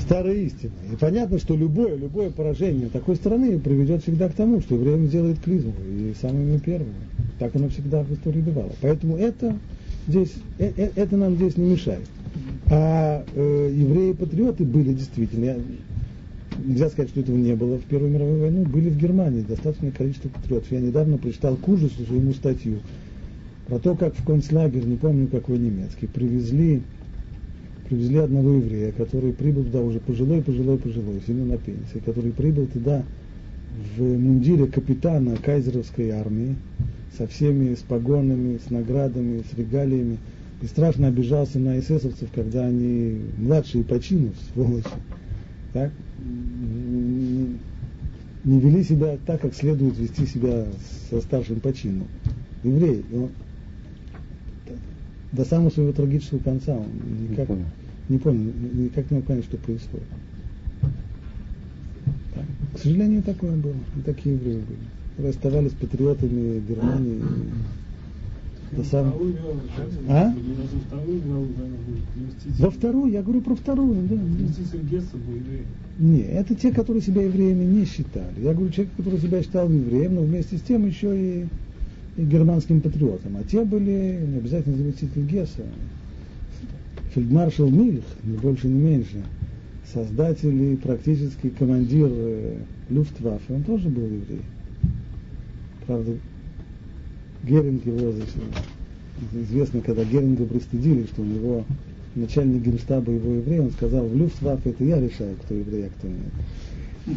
старая 0.07 0.35
истина. 0.35 0.73
И 0.91 0.97
понятно, 0.97 1.39
что 1.39 1.55
любое, 1.55 1.97
любое 1.97 2.31
поражение 2.31 2.89
такой 2.89 3.17
страны 3.17 3.59
приведет 3.59 4.03
всегда 4.03 4.29
к 4.29 4.33
тому, 4.33 4.61
что 4.61 4.77
время 4.77 5.07
сделает 5.07 5.41
клизму, 5.41 5.75
и 5.87 6.15
самыми 6.21 6.59
первыми. 6.59 6.95
Так 7.39 7.55
оно 7.55 7.69
всегда 7.69 8.03
в 8.03 8.13
истории 8.13 8.41
бывало. 8.41 8.71
Поэтому 8.81 9.17
это, 9.17 9.59
здесь, 10.09 10.33
э, 10.59 10.73
э, 10.77 10.91
это 10.95 11.17
нам 11.17 11.37
здесь 11.37 11.57
не 11.57 11.71
мешает. 11.71 12.07
А 12.71 13.25
э, 13.35 13.73
евреи-патриоты 13.75 14.65
были 14.65 14.93
действительно, 14.93 15.57
нельзя 16.65 16.89
сказать, 16.89 17.11
что 17.11 17.21
этого 17.21 17.37
не 17.37 17.55
было 17.55 17.77
в 17.77 17.85
Первую 17.85 18.13
мировую 18.13 18.41
войну, 18.41 18.65
были 18.65 18.89
в 18.89 18.97
Германии 18.97 19.43
достаточное 19.43 19.91
количество 19.91 20.29
патриотов. 20.29 20.71
Я 20.71 20.81
недавно 20.81 21.19
прочитал 21.19 21.57
к 21.57 21.69
ужасу 21.69 22.05
своему 22.07 22.33
статью 22.33 22.79
про 23.67 23.79
то, 23.79 23.97
как 23.97 24.15
в 24.15 24.25
концлагерь, 24.25 24.85
не 24.85 24.97
помню 24.97 25.27
какой 25.27 25.59
немецкий, 25.59 26.07
привезли 26.07 26.83
привезли 27.89 28.19
одного 28.19 28.55
еврея, 28.55 28.93
который 28.93 29.33
прибыл 29.33 29.65
туда 29.65 29.81
уже 29.81 30.01
пожилой, 30.01 30.43
пожилой, 30.43 30.79
пожилой, 30.79 31.21
сильно 31.27 31.45
на 31.45 31.59
пенсии, 31.59 31.99
который 32.05 32.33
прибыл 32.33 32.67
туда 32.67 33.03
в 33.97 34.03
мундире 34.03 34.67
капитана 34.67 35.37
кайзеровской 35.37 36.11
армии, 36.11 36.57
со 37.17 37.27
всеми, 37.27 37.75
с 37.75 37.81
погонами, 37.81 38.59
с 38.65 38.71
наградами, 38.71 39.43
с 39.51 39.57
регалиями, 39.57 40.19
и 40.63 40.67
страшно 40.67 41.09
обижался 41.09 41.59
на 41.59 41.79
эсэсовцев, 41.79 42.29
когда 42.35 42.67
они 42.67 43.21
младшие 43.39 43.85
по 43.85 44.01
чину, 44.01 44.33
сволочи, 44.53 44.89
так, 45.73 45.93
не 48.45 48.61
вели 48.61 48.83
себя 48.85 49.19
так, 49.27 49.41
как 49.41 49.55
следует 49.55 49.99
вести 49.99 50.27
себя 50.27 50.67
со 51.11 51.21
старшим 51.21 51.61
по 51.61 51.73
чину. 51.73 52.07
Еврей, 52.63 53.05
он, 53.13 53.31
до 55.33 55.45
самого 55.45 55.71
своего 55.71 55.93
трагического 55.93 56.39
конца 56.39 56.75
он 56.77 56.87
никак 57.31 57.49
не, 57.49 57.65
не 58.09 58.19
понял, 58.19 58.53
никак 58.75 59.11
не 59.11 59.17
мог 59.17 59.27
понять, 59.27 59.45
что 59.45 59.57
происходит. 59.57 60.07
Так. 62.35 62.45
К 62.75 62.79
сожалению, 62.79 63.23
такое 63.23 63.57
было. 63.57 63.75
И 63.97 64.01
такие 64.05 64.35
евреи 64.35 64.57
были. 64.57 64.79
Которые 65.11 65.31
оставались 65.31 65.73
патриотами 65.73 66.61
Германии. 66.61 67.23
До 68.73 68.85
сам... 68.85 69.15
А? 70.09 70.35
Во 72.59 72.71
вторую, 72.71 73.13
я 73.13 73.23
говорю 73.23 73.41
про 73.41 73.55
вторую, 73.55 74.03
да. 74.09 74.17
Нет, 75.99 76.27
это 76.29 76.55
те, 76.55 76.73
которые 76.73 77.03
себя 77.03 77.23
евреями 77.23 77.65
не 77.65 77.85
считали. 77.87 78.41
Я 78.43 78.53
говорю, 78.53 78.71
человек, 78.73 78.93
который 78.97 79.21
себя 79.21 79.43
считал 79.43 79.71
евреем, 79.71 80.17
но 80.17 80.23
вместе 80.23 80.59
с 80.59 80.63
тем 80.63 80.87
еще 80.87 81.17
и 81.17 81.47
германским 82.17 82.81
патриотам. 82.81 83.37
А 83.37 83.45
те 83.45 83.65
были 83.65 84.21
не 84.27 84.39
обязательно 84.39 84.77
заместитель 84.77 85.27
Гесса, 85.27 85.63
фельдмаршал 87.15 87.69
Мильх, 87.69 88.05
не 88.25 88.37
больше, 88.37 88.69
не 88.69 88.81
меньше, 88.81 89.23
создатель 89.93 90.73
и 90.73 90.77
практически 90.77 91.51
командир 91.51 92.09
э, 92.11 92.59
Люфтваффе, 92.89 93.55
он 93.55 93.63
тоже 93.65 93.89
был 93.89 94.05
еврей. 94.05 94.43
Правда, 95.87 96.13
Геринг 97.45 97.87
его 97.87 98.13
известно, 99.33 99.81
когда 99.81 100.05
Геринга 100.05 100.45
пристыдили, 100.45 101.07
что 101.07 101.23
у 101.23 101.25
него 101.25 101.65
начальник 102.15 102.63
генштаба 102.63 103.13
его 103.13 103.35
еврей, 103.35 103.61
он 103.61 103.71
сказал, 103.71 104.07
в 104.07 104.17
Люфтваффе 104.17 104.71
это 104.71 104.85
я 104.85 105.01
решаю, 105.01 105.37
кто 105.37 105.55
еврей, 105.55 105.87
а 105.87 105.91
кто 105.91 106.09
нет. 106.09 107.17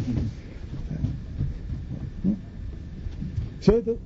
Ну, 2.22 2.36
все 3.60 3.78
это 3.78 3.96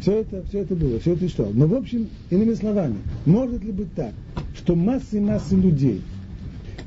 все 0.00 0.20
это, 0.20 0.42
все 0.48 0.60
это 0.60 0.74
было, 0.74 0.98
все 0.98 1.12
это 1.14 1.28
что. 1.28 1.50
Но 1.52 1.66
в 1.66 1.74
общем, 1.74 2.08
иными 2.30 2.54
словами, 2.54 2.96
может 3.26 3.62
ли 3.64 3.72
быть 3.72 3.92
так, 3.94 4.12
что 4.56 4.74
массы 4.74 5.18
и 5.18 5.20
массы 5.20 5.56
людей 5.56 6.02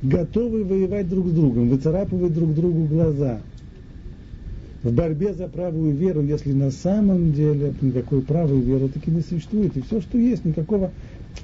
готовы 0.02 0.64
воевать 0.64 1.10
друг 1.10 1.28
с 1.28 1.32
другом, 1.32 1.70
выцарапывать 1.70 2.34
друг 2.34 2.54
другу 2.54 2.86
глаза 2.86 3.40
в 4.84 4.94
борьбе 4.94 5.34
за 5.34 5.48
правую 5.48 5.94
веру, 5.94 6.22
если 6.22 6.54
на 6.54 6.72
самом 6.72 7.34
деле 7.34 7.74
никакой 7.82 8.22
правой 8.22 8.62
веры 8.62 8.90
таки 8.90 9.12
не 9.12 9.22
существует. 9.22 9.76
И 9.76 9.82
все, 9.82 10.02
что 10.02 10.18
есть, 10.18 10.46
никакого... 10.46 10.92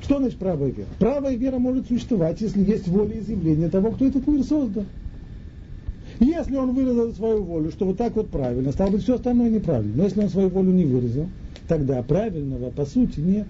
Что 0.02 0.18
значит 0.18 0.38
правая 0.38 0.70
вера? 0.70 0.88
Правая 0.98 1.36
вера 1.36 1.60
может 1.60 1.88
существовать, 1.88 2.42
если 2.42 2.64
есть 2.64 2.88
воля 2.88 3.20
изъявления 3.20 3.70
того, 3.70 3.92
кто 3.92 4.06
этот 4.06 4.26
мир 4.28 4.44
создал. 4.44 4.86
Если 6.20 6.56
он 6.56 6.74
выразил 6.74 7.14
свою 7.14 7.44
волю, 7.44 7.72
что 7.72 7.86
вот 7.86 7.98
так 7.98 8.16
вот 8.16 8.30
правильно, 8.30 8.72
стало 8.72 8.92
быть, 8.92 9.04
все 9.04 9.16
остальное 9.16 9.50
неправильно. 9.50 9.94
Но 9.96 10.04
если 10.04 10.22
он 10.22 10.30
свою 10.30 10.50
волю 10.50 10.72
не 10.72 10.86
выразил, 10.86 11.28
тогда 11.68 12.02
правильного 12.04 12.70
по 12.72 12.86
сути 12.86 13.20
нет. 13.20 13.48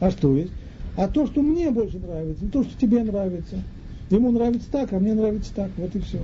А 0.00 0.10
что 0.10 0.36
есть? 0.36 0.52
А 0.96 1.08
то, 1.08 1.26
что 1.26 1.42
мне 1.42 1.70
больше 1.70 1.98
нравится, 1.98 2.44
то, 2.52 2.62
что 2.62 2.78
тебе 2.78 3.02
нравится. 3.02 3.56
Ему 4.10 4.30
нравится 4.30 4.70
так, 4.70 4.92
а 4.92 4.98
мне 4.98 5.14
нравится 5.14 5.52
так. 5.54 5.70
Вот 5.76 5.94
и 5.96 6.00
все. 6.00 6.20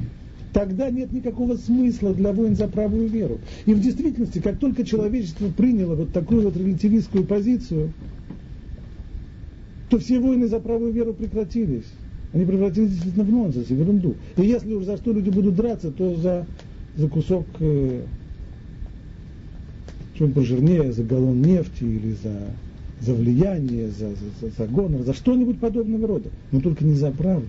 Тогда 0.53 0.91
нет 0.91 1.13
никакого 1.13 1.57
смысла 1.57 2.13
для 2.13 2.33
войн 2.33 2.57
за 2.57 2.69
правую 2.69 3.09
веру. 3.09 3.39
И 3.67 3.75
в 3.75 3.81
действительности, 3.81 4.41
как 4.41 4.59
только 4.59 4.85
человечество 4.85 5.49
приняло 5.49 5.95
вот 5.95 6.13
такую 6.13 6.43
вот 6.43 6.57
релятивистскую 6.57 7.25
позицию, 7.25 7.93
то 9.89 9.99
все 9.99 10.19
войны 10.19 10.49
за 10.49 10.61
правую 10.61 10.93
веру 10.93 11.15
прекратились. 11.15 11.87
Они 12.33 12.45
превратились 12.45 12.91
действительно 12.91 13.25
в 13.25 13.31
нонсенс 13.31 13.67
в 13.67 13.75
ерунду. 13.75 14.15
И 14.37 14.43
если 14.43 14.73
уж 14.73 14.85
за 14.85 14.97
что 14.97 15.13
люди 15.13 15.31
будут 15.31 15.57
драться, 15.57 15.91
то 15.91 16.15
за, 16.17 16.47
за 16.97 17.09
кусок 17.09 17.47
э, 17.59 18.03
что-нибудь 20.21 20.35
пожирнее, 20.35 20.93
за 20.93 21.03
галлон 21.03 21.41
нефти 21.41 21.85
или 21.85 22.15
за, 22.23 22.35
за 23.01 23.15
влияние, 23.15 23.89
за, 23.89 24.11
за, 24.11 24.51
за 24.57 24.67
гонор, 24.67 25.01
за 25.03 25.15
что-нибудь 25.15 25.59
подобного 25.59 26.07
рода. 26.07 26.29
Но 26.53 26.61
только 26.61 26.85
не 26.85 26.93
за 26.93 27.11
правду. 27.11 27.49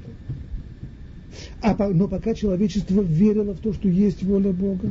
А, 1.61 1.76
но 1.89 2.07
пока 2.07 2.34
человечество 2.34 3.01
верило 3.01 3.53
в 3.53 3.57
то, 3.57 3.74
что 3.74 3.89
есть 3.89 4.24
воля 4.24 4.53
Бога, 4.53 4.89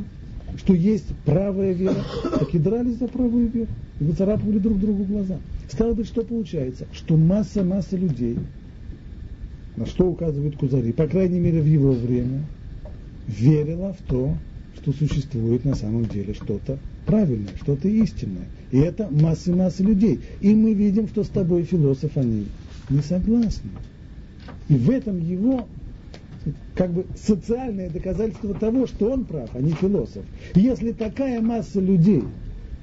что 0.57 0.73
есть 0.73 1.07
правая 1.25 1.73
вера, 1.73 2.05
так 2.23 2.53
и 2.53 2.59
дрались 2.59 2.97
за 2.97 3.07
правую 3.07 3.47
веру. 3.47 3.69
И 3.99 4.03
выцарапывали 4.03 4.59
друг 4.59 4.79
другу 4.79 5.03
глаза. 5.03 5.39
Стало 5.71 5.93
быть, 5.93 6.05
что 6.05 6.21
получается? 6.21 6.85
Что 6.93 7.17
масса-масса 7.17 7.97
людей, 7.97 8.37
на 9.75 9.87
что 9.87 10.07
указывают 10.07 10.55
Кузари, 10.55 10.91
по 10.91 11.07
крайней 11.07 11.39
мере 11.39 11.61
в 11.61 11.65
его 11.65 11.93
время, 11.93 12.43
верила 13.27 13.93
в 13.93 14.07
то, 14.07 14.35
что 14.75 14.93
существует 14.93 15.65
на 15.65 15.73
самом 15.73 16.05
деле 16.05 16.35
что-то 16.35 16.77
правильное, 17.05 17.53
что-то 17.61 17.87
истинное. 17.87 18.47
И 18.71 18.77
это 18.77 19.07
массы-массы 19.09 19.83
людей. 19.83 20.21
И 20.39 20.53
мы 20.53 20.73
видим, 20.73 21.07
что 21.07 21.23
с 21.23 21.29
тобой, 21.29 21.63
философ, 21.63 22.15
они 22.17 22.47
не 22.89 23.01
согласны. 23.01 23.71
И 24.69 24.75
в 24.75 24.89
этом 24.89 25.19
его 25.19 25.67
как 26.75 26.91
бы 26.91 27.05
социальное 27.15 27.89
доказательство 27.89 28.53
того, 28.53 28.87
что 28.87 29.11
он 29.11 29.25
прав, 29.25 29.49
а 29.53 29.61
не 29.61 29.73
философ. 29.73 30.23
Если 30.55 30.91
такая 30.91 31.41
масса 31.41 31.79
людей 31.79 32.23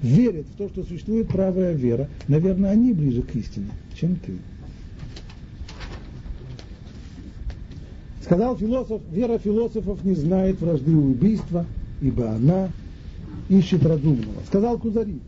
верит 0.03 0.47
в 0.47 0.57
то, 0.57 0.69
что 0.69 0.85
существует 0.85 1.29
правая 1.29 1.73
вера, 1.73 2.09
наверное, 2.29 2.71
они 2.71 2.93
ближе 2.93 3.23
к 3.23 3.35
истине, 3.35 3.71
чем 3.99 4.16
ты. 4.16 4.35
Сказал 8.23 8.57
философ, 8.57 9.01
вера 9.11 9.39
философов 9.39 10.05
не 10.05 10.14
знает 10.14 10.61
вражды 10.61 10.95
убийства, 10.95 11.64
ибо 12.03 12.31
она 12.31 12.69
ищет 13.49 13.84
разумного. 13.84 14.42
Сказал 14.46 14.78
Кузари, 14.78 15.20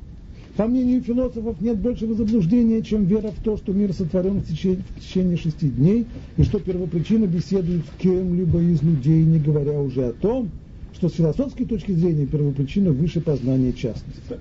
по 0.57 0.67
мнению 0.67 1.03
философов, 1.03 1.61
нет 1.61 1.79
большего 1.79 2.15
заблуждения, 2.15 2.83
чем 2.83 3.05
вера 3.05 3.31
в 3.31 3.43
то, 3.43 3.57
что 3.57 3.73
мир 3.73 3.93
сотворен 3.93 4.41
в 4.41 4.47
течение, 4.47 4.83
в 4.97 5.01
течение 5.01 5.37
шести 5.37 5.69
дней, 5.71 6.07
и 6.37 6.43
что 6.43 6.59
первопричина 6.59 7.27
беседует 7.27 7.83
с 7.87 8.03
кем-либо 8.03 8.61
из 8.61 8.83
людей, 8.83 9.25
не 9.25 9.39
говоря 9.39 9.81
уже 9.81 10.09
о 10.09 10.13
том, 10.13 10.51
что 10.93 11.09
с 11.09 11.15
философской 11.15 11.65
точки 11.65 11.93
зрения 11.93 12.27
первопричина 12.27 12.91
выше 12.91 13.23
познания 13.23 13.73
частности. 13.73 14.37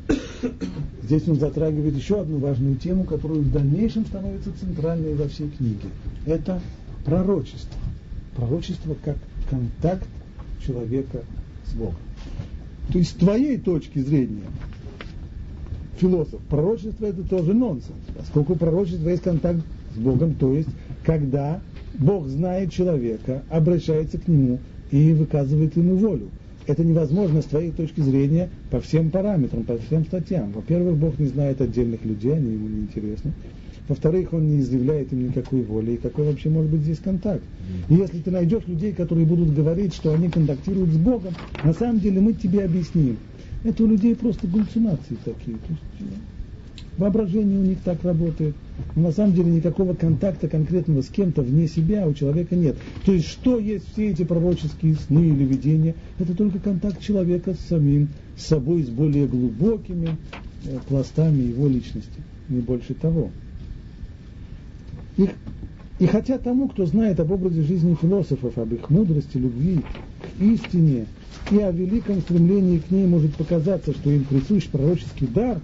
Здесь 1.04 1.28
он 1.28 1.40
затрагивает 1.40 1.96
еще 1.96 2.20
одну 2.20 2.40
важную 2.40 2.76
тему, 2.76 3.06
которая 3.06 3.40
в 3.40 3.52
дальнейшем 3.52 4.06
становится 4.06 4.52
центральной 4.60 5.16
во 5.16 5.28
всей 5.30 5.50
книге. 5.50 5.88
Это 6.26 6.62
пророчество. 7.06 7.80
Пророчество 8.36 8.96
как 9.06 9.18
контакт 9.50 10.08
человека 10.66 11.22
с 11.66 11.74
Богом. 11.76 11.96
То 12.92 12.98
есть 12.98 13.12
с 13.12 13.14
твоей 13.14 13.58
точки 13.58 14.00
зрения, 14.00 14.44
философ, 15.98 16.42
пророчество 16.50 17.06
это 17.06 17.24
тоже 17.24 17.54
нонсенс, 17.54 18.00
поскольку 18.18 18.56
пророчество 18.56 19.10
есть 19.10 19.24
контакт 19.24 19.60
с 19.94 19.98
Богом, 20.00 20.34
то 20.36 20.54
есть 20.54 20.70
когда 21.04 21.62
Бог 21.96 22.28
знает 22.28 22.72
человека, 22.72 23.44
обращается 23.50 24.18
к 24.18 24.28
нему 24.28 24.60
и 24.92 25.14
выказывает 25.14 25.76
ему 25.78 25.96
волю. 25.98 26.30
Это 26.70 26.84
невозможно 26.84 27.42
с 27.42 27.46
твоей 27.46 27.72
точки 27.72 28.00
зрения 28.02 28.52
по 28.70 28.80
всем 28.80 29.10
параметрам, 29.10 29.64
по 29.64 29.76
всем 29.80 30.06
статьям. 30.06 30.52
Во-первых, 30.52 30.98
Бог 30.98 31.18
не 31.18 31.26
знает 31.26 31.60
отдельных 31.62 32.06
людей, 32.06 32.32
они 32.36 32.54
ему 32.54 32.68
не 32.68 32.82
интересны. 32.82 33.34
Во-вторых, 33.88 34.34
он 34.34 34.48
не 34.48 34.60
изъявляет 34.60 35.12
им 35.12 35.30
никакой 35.30 35.64
воли. 35.64 35.94
И 35.94 35.98
какой 35.98 36.26
вообще 36.26 36.50
может 36.50 36.70
быть 36.70 36.82
здесь 36.82 37.00
контакт? 37.00 37.42
И 37.90 37.96
если 37.96 38.20
ты 38.20 38.30
найдешь 38.30 38.68
людей, 38.68 38.94
которые 38.94 39.26
будут 39.26 39.52
говорить, 39.52 39.96
что 39.96 40.14
они 40.14 40.30
контактируют 40.30 40.92
с 40.92 40.98
Богом, 40.98 41.34
на 41.64 41.74
самом 41.74 42.00
деле 42.02 42.22
мы 42.22 42.34
тебе 42.34 42.66
объясним. 42.66 43.18
Это 43.64 43.84
у 43.84 43.88
людей 43.88 44.16
просто 44.16 44.46
галлюцинации 44.46 45.18
такие. 45.26 45.58
То 45.58 45.74
есть, 45.74 46.14
воображение 47.00 47.58
у 47.58 47.64
них 47.64 47.80
так 47.84 48.04
работает. 48.04 48.56
Но 48.96 49.04
на 49.04 49.12
самом 49.12 49.34
деле 49.34 49.52
никакого 49.52 49.94
контакта 49.94 50.48
конкретного 50.48 51.02
с 51.02 51.08
кем-то 51.08 51.42
вне 51.42 51.68
себя 51.68 52.06
у 52.06 52.14
человека 52.14 52.56
нет. 52.56 52.78
То 53.06 53.14
есть 53.14 53.28
что 53.28 53.58
есть 53.58 53.92
все 53.94 54.12
эти 54.12 54.24
пророческие 54.24 54.96
сны 54.96 55.22
или 55.22 55.46
видения? 55.46 55.96
Это 56.20 56.36
только 56.36 56.60
контакт 56.60 57.02
человека 57.02 57.54
с 57.54 57.68
самим 57.68 58.10
с 58.38 58.46
собой, 58.46 58.84
с 58.84 58.90
более 58.90 59.28
глубокими 59.28 60.10
э, 60.66 60.78
пластами 60.88 61.42
его 61.42 61.68
личности. 61.68 62.22
Не 62.50 62.62
больше 62.62 62.94
того. 62.94 63.32
И, 65.18 65.30
и 66.00 66.06
хотя 66.06 66.38
тому, 66.38 66.68
кто 66.70 66.86
знает 66.86 67.20
об 67.20 67.32
образе 67.32 67.64
жизни 67.64 67.96
философов, 68.00 68.58
об 68.58 68.74
их 68.74 68.90
мудрости, 68.90 69.38
любви 69.38 69.80
к 70.22 70.42
истине 70.42 71.06
и 71.52 71.58
о 71.60 71.72
великом 71.72 72.22
стремлении 72.22 72.78
к 72.78 72.92
ней 72.92 73.08
может 73.08 73.36
показаться, 73.36 73.92
что 73.94 74.12
им 74.12 74.24
присущ 74.24 74.68
пророческий 74.68 75.28
дар, 75.28 75.60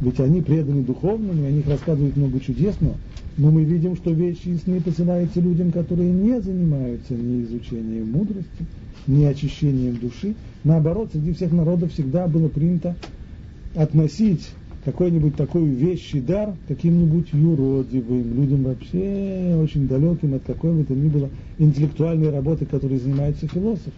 ведь 0.00 0.20
они 0.20 0.42
преданы 0.42 0.82
духовному, 0.82 1.44
и 1.44 1.46
о 1.46 1.50
них 1.50 1.66
рассказывают 1.68 2.16
много 2.16 2.40
чудесного, 2.40 2.94
но 3.36 3.50
мы 3.50 3.64
видим, 3.64 3.96
что 3.96 4.10
вещи 4.10 4.48
и 4.48 4.56
сны 4.56 4.80
посылаются 4.80 5.40
людям, 5.40 5.70
которые 5.70 6.10
не 6.10 6.40
занимаются 6.40 7.14
ни 7.14 7.44
изучением 7.44 8.10
мудрости, 8.10 8.66
ни 9.06 9.24
очищением 9.24 9.96
души. 9.96 10.34
Наоборот, 10.64 11.10
среди 11.12 11.32
всех 11.32 11.52
народов 11.52 11.92
всегда 11.92 12.26
было 12.26 12.48
принято 12.48 12.96
относить 13.76 14.48
какой-нибудь 14.84 15.36
такой 15.36 15.66
вещий 15.66 16.20
дар 16.20 16.54
каким-нибудь 16.66 17.28
юродивым, 17.32 18.34
людям 18.34 18.64
вообще 18.64 19.56
очень 19.60 19.86
далеким 19.86 20.34
от 20.34 20.42
какой 20.44 20.72
бы 20.72 20.84
то 20.84 20.94
ни 20.94 21.08
было 21.08 21.28
интеллектуальной 21.58 22.30
работы, 22.30 22.64
которой 22.66 22.98
занимаются 22.98 23.46
философы. 23.46 23.92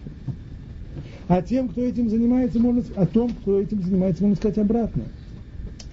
А 1.31 1.41
тем, 1.41 1.69
кто 1.69 1.81
этим 1.81 2.09
занимается, 2.09 2.59
можно, 2.59 2.83
о 2.97 3.05
том, 3.05 3.29
кто 3.29 3.61
этим 3.61 3.81
занимается, 3.81 4.21
можно 4.21 4.35
сказать 4.35 4.57
обратно. 4.57 5.03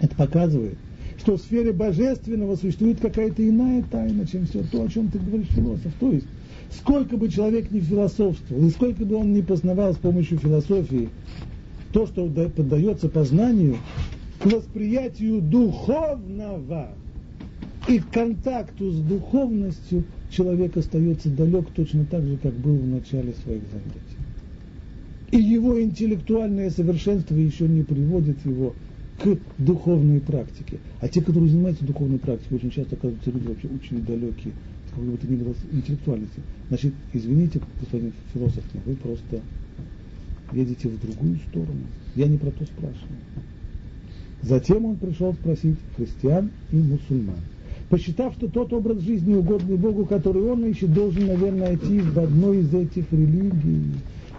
Это 0.01 0.12
показывает, 0.16 0.74
что 1.16 1.36
в 1.36 1.41
сфере 1.41 1.72
божественного 1.72 2.57
существует 2.57 2.99
какая-то 2.99 3.49
иная 3.49 3.84
тайна, 3.89 4.26
чем 4.26 4.47
все 4.47 4.64
то, 4.64 4.82
о 4.82 4.89
чем 4.89 5.07
ты 5.07 5.20
говоришь, 5.20 5.47
философ. 5.51 5.93
То 6.01 6.11
есть, 6.11 6.26
сколько 6.76 7.16
бы 7.16 7.28
человек 7.28 7.70
ни 7.70 7.78
философствовал, 7.78 8.66
и 8.66 8.70
сколько 8.70 9.05
бы 9.05 9.14
он 9.14 9.32
ни 9.32 9.41
познавал 9.41 9.95
с 9.95 9.99
помощью 9.99 10.39
философии 10.39 11.09
то, 11.93 12.09
что 12.09 12.26
поддается 12.28 13.09
познанию, 13.09 13.76
восприятию 14.43 15.41
духовного 15.41 16.89
и 17.86 18.01
контакту 18.01 18.91
с 18.91 18.99
духовностью 19.03 20.03
человек 20.32 20.76
остается 20.76 21.30
далек 21.30 21.68
точно 21.76 22.05
так 22.07 22.24
же, 22.24 22.39
как 22.39 22.55
был 22.55 22.76
в 22.76 22.89
начале 22.89 23.34
своих 23.45 23.62
занятий. 23.72 24.17
И 25.30 25.36
его 25.36 25.80
интеллектуальное 25.80 26.70
совершенство 26.70 27.34
еще 27.34 27.68
не 27.68 27.82
приводит 27.82 28.44
его 28.46 28.74
к 29.22 29.36
духовной 29.58 30.20
практике. 30.20 30.78
А 31.00 31.08
те, 31.08 31.20
которые 31.20 31.50
занимаются 31.50 31.84
духовной 31.84 32.18
практикой, 32.18 32.54
очень 32.54 32.70
часто 32.70 32.96
оказываются 32.96 33.30
люди 33.30 33.46
вообще 33.46 33.68
очень 33.68 34.04
далекие 34.04 34.54
от 34.86 34.90
какой 34.90 35.10
бы 35.10 35.18
то 35.18 35.26
ни 35.26 35.36
было 35.36 35.54
интеллектуальности. 35.72 36.40
Значит, 36.68 36.94
извините, 37.12 37.60
господин 37.80 38.12
философ, 38.32 38.64
вы 38.86 38.94
просто 38.94 39.40
едете 40.52 40.88
в 40.88 41.00
другую 41.00 41.38
сторону. 41.50 41.82
Я 42.14 42.26
не 42.26 42.38
про 42.38 42.50
то 42.50 42.64
спрашиваю. 42.64 43.18
Затем 44.42 44.84
он 44.86 44.96
пришел 44.96 45.34
спросить 45.34 45.76
христиан 45.96 46.50
и 46.72 46.76
мусульман. 46.76 47.36
Посчитав, 47.90 48.34
что 48.34 48.48
тот 48.48 48.72
образ 48.72 49.00
жизни, 49.00 49.34
угодный 49.34 49.76
Богу, 49.76 50.04
который 50.04 50.42
он 50.42 50.64
ищет, 50.64 50.92
должен, 50.92 51.26
наверное, 51.26 51.68
найти 51.68 52.00
в 52.00 52.18
одной 52.18 52.60
из 52.60 52.72
этих 52.72 53.10
религий. 53.10 53.82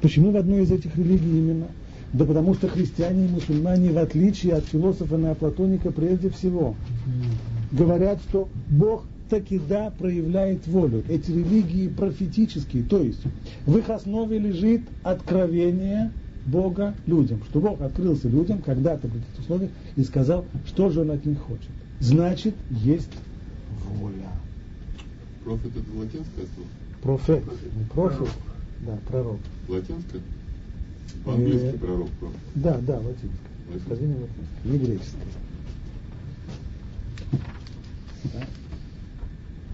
Почему 0.01 0.31
в 0.31 0.37
одной 0.37 0.63
из 0.63 0.71
этих 0.71 0.95
религий 0.95 1.39
именно? 1.39 1.67
Да 2.13 2.25
потому 2.25 2.55
что 2.55 2.67
христиане 2.67 3.25
и 3.25 3.29
мусульмане, 3.29 3.91
в 3.91 3.97
отличие 3.97 4.53
от 4.53 4.65
философа 4.65 5.15
неоплатоника, 5.15 5.91
прежде 5.91 6.29
всего, 6.29 6.75
говорят, 7.71 8.19
что 8.29 8.49
Бог 8.69 9.05
таки 9.29 9.59
да 9.59 9.91
проявляет 9.91 10.65
волю. 10.67 11.03
Эти 11.07 11.31
религии 11.31 11.87
профетические, 11.87 12.83
то 12.83 13.01
есть 13.01 13.21
в 13.65 13.77
их 13.77 13.89
основе 13.89 14.39
лежит 14.39 14.81
откровение 15.03 16.11
Бога 16.45 16.95
людям, 17.05 17.41
что 17.49 17.59
Бог 17.59 17.79
открылся 17.81 18.27
людям 18.27 18.61
когда-то 18.61 19.07
в 19.07 19.15
этих 19.15 19.39
условиях 19.39 19.71
и 19.95 20.03
сказал, 20.03 20.45
что 20.65 20.89
же 20.89 21.01
Он 21.01 21.11
от 21.11 21.25
них 21.25 21.39
хочет. 21.39 21.69
Значит, 21.99 22.55
есть 22.71 23.11
воля. 23.99 24.29
Профет 25.43 25.71
это 25.75 25.97
латинское 25.97 26.45
слово? 26.55 26.69
Профет, 27.01 27.43
не 27.75 27.83
профет, 27.85 28.29
да, 28.81 28.97
пророк. 29.07 29.39
По-английски 31.25 31.75
Э, 31.75 31.77
пророк, 31.77 32.09
профет. 32.19 32.37
Да, 32.55 32.77
да. 32.79 32.97
Латинское. 32.99 33.79
Сказание 33.85 34.15
латинское, 34.15 34.71
не 34.71 34.77
греческое. 34.79 35.23
Да. 38.23 38.47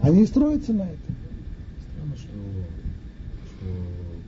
Они 0.02 0.26
строятся 0.26 0.74
на 0.74 0.84
этом. 0.84 1.16
Странно, 1.82 2.16
что, 2.18 2.28
что 3.48 3.66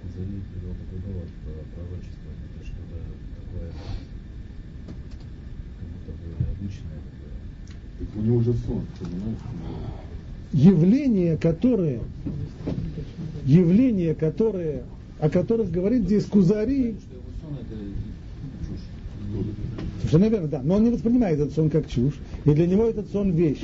Кузари 0.01 0.41
привел 0.53 0.73
такой 0.73 0.99
довод 1.05 1.30
про 1.43 1.53
пророчество. 1.75 2.30
Это 2.55 2.65
что-то 2.65 2.97
такое, 3.41 3.71
как 5.78 5.88
будто 5.89 6.11
бы 6.11 6.51
обычное 6.51 6.99
такое. 7.07 7.36
Так 7.99 8.15
у 8.15 8.21
него 8.21 8.41
же 8.41 8.53
сон, 8.65 8.86
понимаешь? 8.99 10.07
Явления, 10.54 11.38
которые, 11.38 12.00
явления, 13.45 14.14
которые, 14.14 14.84
о 15.20 15.30
которых 15.30 15.72
говорит 15.72 16.04
здесь 16.04 16.26
Кузари. 16.26 16.95
Совершенно 19.98 20.30
верно, 20.30 20.48
да. 20.48 20.62
Но 20.64 20.76
он 20.76 20.84
не 20.86 20.89
воспринимает 20.89 21.39
этот 21.39 21.54
сон 21.54 21.70
как 21.70 21.88
чушь. 21.89 22.14
И 22.45 22.52
для 22.52 22.66
него 22.66 22.86
этот 22.86 23.10
сон 23.12 23.32
вещь. 23.32 23.64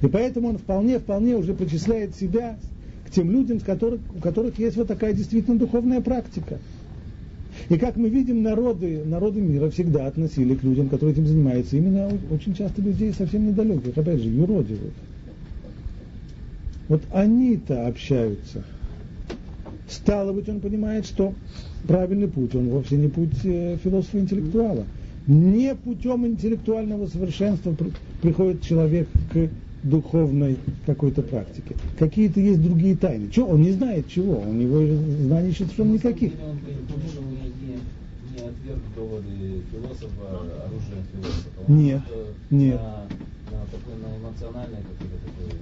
И 0.00 0.06
поэтому 0.06 0.48
он 0.48 0.58
вполне, 0.58 0.98
вполне 0.98 1.36
уже 1.36 1.52
причисляет 1.54 2.14
себя 2.16 2.58
к 3.06 3.10
тем 3.10 3.30
людям, 3.30 3.60
которых, 3.60 4.00
у 4.16 4.20
которых 4.20 4.58
есть 4.58 4.76
вот 4.76 4.88
такая 4.88 5.12
действительно 5.12 5.58
духовная 5.58 6.00
практика. 6.00 6.58
И 7.68 7.76
как 7.76 7.96
мы 7.96 8.08
видим, 8.08 8.42
народы, 8.42 9.02
народы 9.04 9.40
мира 9.40 9.68
всегда 9.68 10.06
относили 10.06 10.54
к 10.54 10.62
людям, 10.62 10.88
которые 10.88 11.14
этим 11.14 11.26
занимаются, 11.26 11.76
именно 11.76 12.10
очень 12.30 12.54
часто 12.54 12.80
людей 12.80 13.12
совсем 13.12 13.46
недалеких, 13.46 13.96
опять 13.96 14.20
же, 14.20 14.28
юродивых. 14.28 14.92
Вот 16.88 17.02
они-то 17.12 17.86
общаются. 17.86 18.64
Стало 19.88 20.32
быть, 20.32 20.48
он 20.48 20.60
понимает, 20.60 21.06
что 21.06 21.34
правильный 21.86 22.28
путь, 22.28 22.54
он 22.54 22.68
вовсе 22.68 22.96
не 22.96 23.08
путь 23.08 23.44
э, 23.44 23.78
философа-интеллектуала. 23.82 24.84
Не 25.26 25.74
путем 25.74 26.26
интеллектуального 26.26 27.06
совершенства 27.06 27.74
приходит 28.22 28.62
человек 28.62 29.08
к 29.32 29.48
духовной 29.82 30.56
какой-то 30.86 31.22
практике. 31.22 31.76
Какие-то 31.98 32.40
есть 32.40 32.62
другие 32.62 32.96
тайны. 32.96 33.30
Чего? 33.30 33.48
Он 33.48 33.62
не 33.62 33.72
знает 33.72 34.08
чего. 34.08 34.40
У 34.40 34.52
него 34.52 34.80
знаний 35.26 35.52
совершенно 35.52 35.92
никаких. 35.92 36.32
Он 36.32 36.58
не, 38.32 38.40
отверг 38.40 38.82
доводы 38.96 39.62
философа, 39.70 40.40
оружие 40.64 41.04
философа. 41.12 41.48
Нет, 41.68 42.02
нет. 42.50 42.80
На, 42.80 43.58
на 43.58 43.64
такой 43.66 43.94
на 44.02 44.16
эмоциональное 44.16 44.82
какое-то 44.82 45.16
такое. 45.16 45.17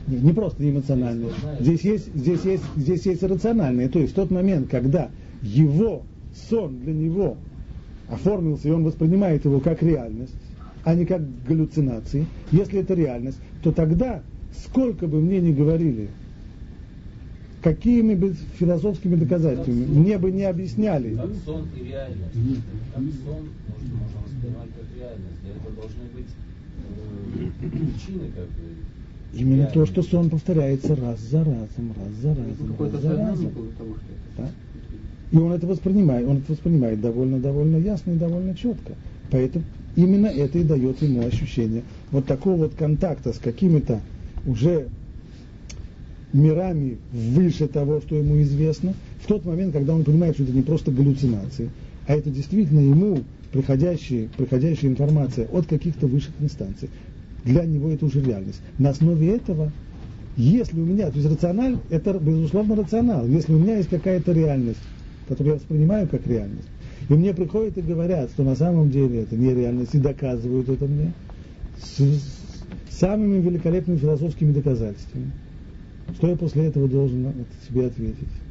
Не, 0.07 0.17
не 0.19 0.33
просто 0.33 0.69
эмоциональное. 0.69 1.31
Здесь 1.61 1.81
есть, 1.83 2.15
здесь 2.15 2.45
есть, 2.45 2.65
здесь 2.77 3.07
есть 3.07 3.23
рациональное. 3.23 3.89
То 3.89 3.99
есть 3.99 4.13
в 4.13 4.17
тот 4.17 4.31
момент, 4.31 4.69
когда 4.69 5.11
его 5.43 6.03
сон 6.49 6.79
для 6.81 6.93
него 6.93 7.37
оформился, 8.09 8.69
и 8.69 8.71
он 8.71 8.85
воспринимает 8.85 9.45
его 9.45 9.61
как 9.61 9.83
реальность, 9.83 10.35
а 10.85 10.95
не 10.95 11.05
как 11.05 11.23
галлюцинации, 11.47 12.27
если 12.53 12.81
это 12.81 12.95
реальность, 12.95 13.39
то 13.63 13.73
тогда, 13.73 14.23
сколько 14.65 15.09
бы 15.09 15.21
мне 15.21 15.41
ни 15.41 15.53
говорили, 15.53 16.09
какими 17.63 18.15
бы 18.15 18.35
философскими 18.59 19.17
доказательствами 19.17 19.85
мне 19.87 20.19
бы 20.19 20.31
не 20.31 20.45
объясняли. 20.45 21.17
Как 21.17 21.31
сон 21.45 21.69
и 21.77 21.89
реальность. 21.89 22.33
Как 22.95 23.03
сон 23.03 23.49
может, 23.67 23.93
можно 23.93 24.21
воспринимать 24.25 24.69
как 24.79 24.97
реальность. 24.97 25.41
Для 25.43 25.51
этого 25.51 25.75
должны 25.75 26.05
быть 26.15 26.31
э, 27.35 27.69
причины, 27.69 28.31
как 28.31 28.45
бы. 28.45 28.96
Именно 29.37 29.67
то, 29.67 29.85
что 29.87 30.03
сон 30.03 30.31
повторяется 30.31 30.97
раз 30.97 31.21
за 31.21 31.39
разом, 31.39 31.95
раз 31.97 32.13
за 32.23 32.29
разом, 32.29 32.77
раз 32.79 33.03
за 33.03 33.17
разом. 33.17 33.53
Да? 34.37 34.51
И 35.33 35.37
он 35.37 35.53
это 35.53 35.67
воспринимает, 35.67 36.27
он 36.27 36.39
это 36.39 36.53
воспринимает 36.53 37.01
довольно, 37.01 37.39
довольно 37.39 37.77
ясно 37.77 38.13
и 38.13 38.17
довольно 38.17 38.55
четко. 38.55 38.95
Поэтому 39.31 39.65
именно 39.97 40.27
это 40.27 40.59
и 40.59 40.65
дает 40.65 41.03
ему 41.03 41.27
ощущение 41.27 41.83
вот 42.11 42.27
такого 42.27 42.57
вот 42.57 42.75
контакта 42.75 43.33
с 43.33 43.39
какими-то 43.39 44.01
уже 44.47 44.89
мирами 46.33 46.99
выше 47.13 47.67
того, 47.67 48.01
что 48.01 48.17
ему 48.17 48.41
известно, 48.43 48.95
в 49.23 49.27
тот 49.27 49.45
момент, 49.45 49.73
когда 49.73 49.95
он 49.95 50.05
понимает, 50.05 50.35
что 50.35 50.45
это 50.45 50.53
не 50.53 50.63
просто 50.63 50.91
галлюцинации, 50.91 51.71
а 52.07 52.15
это 52.15 52.31
действительно 52.31 52.81
ему 52.81 53.23
приходящая, 53.53 54.29
приходящая 54.37 54.91
информация 54.91 55.47
от 55.49 55.67
каких-то 55.67 56.07
высших 56.07 56.33
инстанций. 56.41 56.89
Для 57.47 57.65
него 57.65 57.89
это 57.91 58.05
уже 58.05 58.21
реальность. 58.21 58.61
На 58.77 58.91
основе 58.91 59.37
этого, 59.37 59.73
если 60.35 60.81
у 60.81 60.85
меня, 60.85 61.11
то 61.11 61.17
есть 61.17 61.31
рациональ, 61.31 61.79
это 61.89 62.19
безусловно 62.19 62.75
рационал, 62.75 63.25
если 63.29 63.55
у 63.55 63.59
меня 63.59 63.77
есть 63.77 63.89
какая-то 63.89 64.33
реальность, 64.33 64.83
которую 65.29 65.55
я 65.55 65.59
воспринимаю 65.61 66.09
как 66.09 66.27
реальность, 66.27 66.69
и 67.09 67.15
мне 67.15 67.33
приходят 67.33 67.79
и 67.79 67.83
говорят, 67.83 68.31
что 68.33 68.43
на 68.43 68.57
самом 68.57 68.91
деле 68.91 69.23
это 69.23 69.37
не 69.37 69.55
реальность, 69.55 69.95
и 69.95 69.99
доказывают 69.99 70.69
это 70.69 70.87
мне 70.87 71.15
с, 71.79 72.01
с 72.01 72.99
самыми 72.99 73.41
великолепными 73.41 73.97
философскими 73.97 74.53
доказательствами. 74.53 75.31
Что 76.17 76.29
я 76.29 76.37
после 76.37 76.67
этого 76.67 76.89
должен 76.89 77.47
себе 77.69 77.87
ответить? 77.87 78.46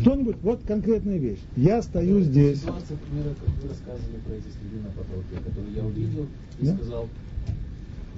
Кто-нибудь, 0.00 0.36
вот 0.42 0.60
конкретная 0.66 1.18
вещь. 1.18 1.40
Я 1.56 1.82
стою 1.82 2.18
да, 2.18 2.24
здесь. 2.24 2.60
Ситуация, 2.60 2.96
например, 2.96 3.34
как 3.34 3.62
вы 3.62 3.68
рассказывали 3.68 4.18
про 4.24 4.34
эти 4.34 4.44
следы 4.44 4.82
на 4.82 4.90
потолке, 4.90 5.36
которые 5.44 5.74
я 5.74 5.84
увидел 5.84 6.26
и 6.60 6.66
да? 6.66 6.74
сказал, 6.76 7.08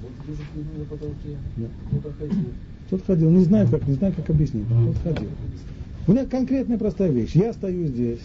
вот 0.02 0.12
вижу 0.28 0.42
следы 0.52 0.78
на 0.78 0.84
потолке, 0.84 1.36
да. 1.56 1.66
кто-то 1.88 2.14
ходил. 2.18 2.44
Кто-то 2.86 3.04
ходил, 3.04 3.30
не 3.30 3.44
знаю 3.44 3.68
как, 3.68 3.88
не 3.88 3.94
знаю 3.94 4.12
как 4.12 4.28
объяснить, 4.28 4.66
кто-то 4.66 4.98
ходил. 5.00 5.30
У 6.06 6.12
меня 6.12 6.26
конкретная 6.26 6.76
простая 6.76 7.10
вещь. 7.10 7.34
Я 7.34 7.54
стою 7.54 7.86
здесь. 7.86 8.20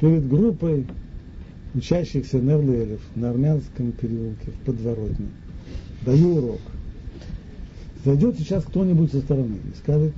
Перед 0.00 0.28
группой 0.28 0.86
учащихся 1.74 2.38
Невлелев 2.38 3.00
на 3.14 3.30
армянском 3.30 3.92
переулке 3.92 4.50
в 4.50 4.66
подворотне. 4.66 5.28
Даю 6.04 6.36
урок. 6.36 6.60
Зайдет 8.06 8.38
сейчас 8.38 8.62
кто-нибудь 8.62 9.10
со 9.10 9.18
стороны 9.18 9.56
и 9.56 9.76
скажет, 9.78 10.12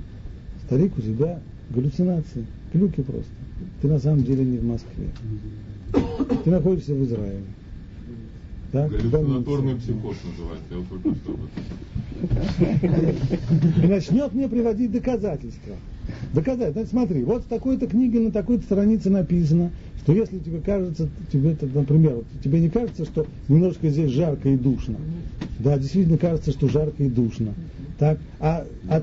старик, 0.67 0.95
у 0.95 1.01
тебя 1.01 1.39
галлюцинации, 1.71 2.45
глюки 2.71 3.01
просто. 3.01 3.31
Ты 3.81 3.87
на 3.87 3.97
самом 3.97 4.23
деле 4.23 4.45
не 4.45 4.59
в 4.59 4.63
Москве. 4.63 5.07
Ты 6.43 6.51
находишься 6.51 6.93
в 6.93 7.03
Израиле. 7.03 7.41
Так, 8.71 8.91
Галлюцинаторный 8.91 9.75
психоз 9.75 10.15
называется, 10.23 10.75
я 10.75 10.85
только 10.89 11.15
что 11.15 11.35
И 13.81 13.87
начнет 13.87 14.33
мне 14.33 14.47
приводить 14.47 14.91
доказательства. 14.91 15.75
Доказать, 16.33 16.73
значит, 16.73 16.91
смотри, 16.91 17.23
вот 17.23 17.45
в 17.45 17.47
такой-то 17.47 17.87
книге 17.87 18.19
на 18.19 18.31
такой-то 18.31 18.63
странице 18.63 19.09
написано, 19.09 19.71
что 20.03 20.13
если 20.13 20.37
тебе 20.37 20.61
кажется, 20.61 21.09
тебе, 21.31 21.57
например, 21.73 22.17
вот, 22.17 22.25
тебе 22.43 22.59
не 22.59 22.69
кажется, 22.69 23.05
что 23.05 23.25
немножко 23.47 23.89
здесь 23.89 24.11
жарко 24.11 24.49
и 24.49 24.55
душно. 24.55 24.99
Да, 25.57 25.77
действительно 25.77 26.17
кажется, 26.17 26.51
что 26.51 26.67
жарко 26.67 27.03
и 27.03 27.09
душно. 27.09 27.55
Так, 27.97 28.19
а, 28.39 28.65
а 28.87 29.01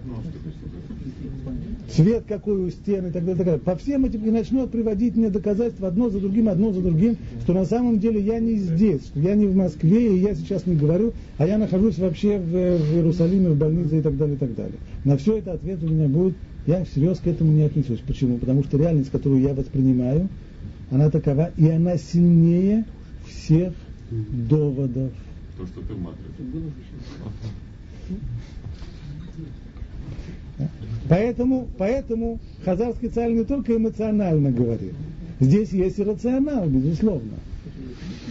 цвет 1.90 2.24
какой 2.26 2.66
у 2.66 2.70
стены 2.70 3.08
и 3.08 3.10
так 3.10 3.24
далее, 3.24 3.36
так 3.36 3.46
далее. 3.46 3.60
По 3.60 3.76
всем 3.76 4.04
этим 4.04 4.24
и 4.24 4.30
начнет 4.30 4.70
приводить 4.70 5.16
мне 5.16 5.30
доказательства 5.30 5.88
одно 5.88 6.08
за 6.08 6.20
другим, 6.20 6.48
одно 6.48 6.72
за 6.72 6.80
другим, 6.80 7.16
что 7.42 7.52
на 7.52 7.64
самом 7.64 7.98
деле 7.98 8.20
я 8.20 8.38
не 8.38 8.56
здесь, 8.56 9.02
что 9.06 9.20
я 9.20 9.34
не 9.34 9.46
в 9.46 9.56
Москве, 9.56 10.16
и 10.16 10.20
я 10.20 10.34
сейчас 10.34 10.66
не 10.66 10.76
говорю, 10.76 11.12
а 11.38 11.46
я 11.46 11.58
нахожусь 11.58 11.98
вообще 11.98 12.38
в, 12.38 12.50
в 12.50 12.94
Иерусалиме, 12.94 13.50
в 13.50 13.56
больнице 13.56 13.98
и 13.98 14.02
так 14.02 14.16
далее, 14.16 14.36
и 14.36 14.38
так 14.38 14.54
далее. 14.54 14.76
На 15.04 15.16
все 15.16 15.38
это 15.38 15.52
ответ 15.52 15.82
у 15.82 15.88
меня 15.88 16.08
будет, 16.08 16.34
я 16.66 16.84
всерьез 16.84 17.18
к 17.18 17.26
этому 17.26 17.52
не 17.52 17.62
отнесусь. 17.62 18.00
Почему? 18.06 18.38
Потому 18.38 18.64
что 18.64 18.76
реальность, 18.78 19.10
которую 19.10 19.40
я 19.42 19.54
воспринимаю, 19.54 20.28
она 20.90 21.10
такова, 21.10 21.50
и 21.56 21.68
она 21.68 21.96
сильнее 21.96 22.84
всех 23.28 23.72
доводов. 24.10 25.12
То, 25.58 25.66
что 25.66 25.80
ты 25.80 25.94
матрица. 25.94 26.42
Поэтому, 31.08 31.68
поэтому 31.78 32.38
Хазар 32.64 32.92
специально 32.94 33.38
не 33.38 33.44
только 33.44 33.76
эмоционально 33.76 34.50
говорит. 34.50 34.94
Здесь 35.40 35.70
есть 35.70 35.98
и 35.98 36.02
рационал, 36.02 36.66
безусловно. 36.66 37.34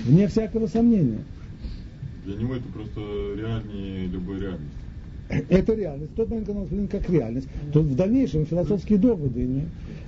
Вне 0.05 0.27
всякого 0.27 0.67
сомнения. 0.67 1.19
Для 2.25 2.35
него 2.35 2.55
это 2.55 2.67
просто 2.73 2.99
реальнее 3.37 4.07
любой 4.07 4.39
реальности. 4.39 4.84
Это 5.29 5.73
реальность. 5.73 6.11
В 6.11 6.15
тот 6.15 6.29
момент, 6.29 6.47
когда 6.47 6.59
он 6.59 6.65
воспринят 6.65 6.91
как 6.91 7.09
реальность, 7.09 7.47
то 7.73 7.81
в 7.81 7.95
дальнейшем 7.95 8.45
философские 8.45 8.99
доводы 8.99 9.43
не, 9.43 9.63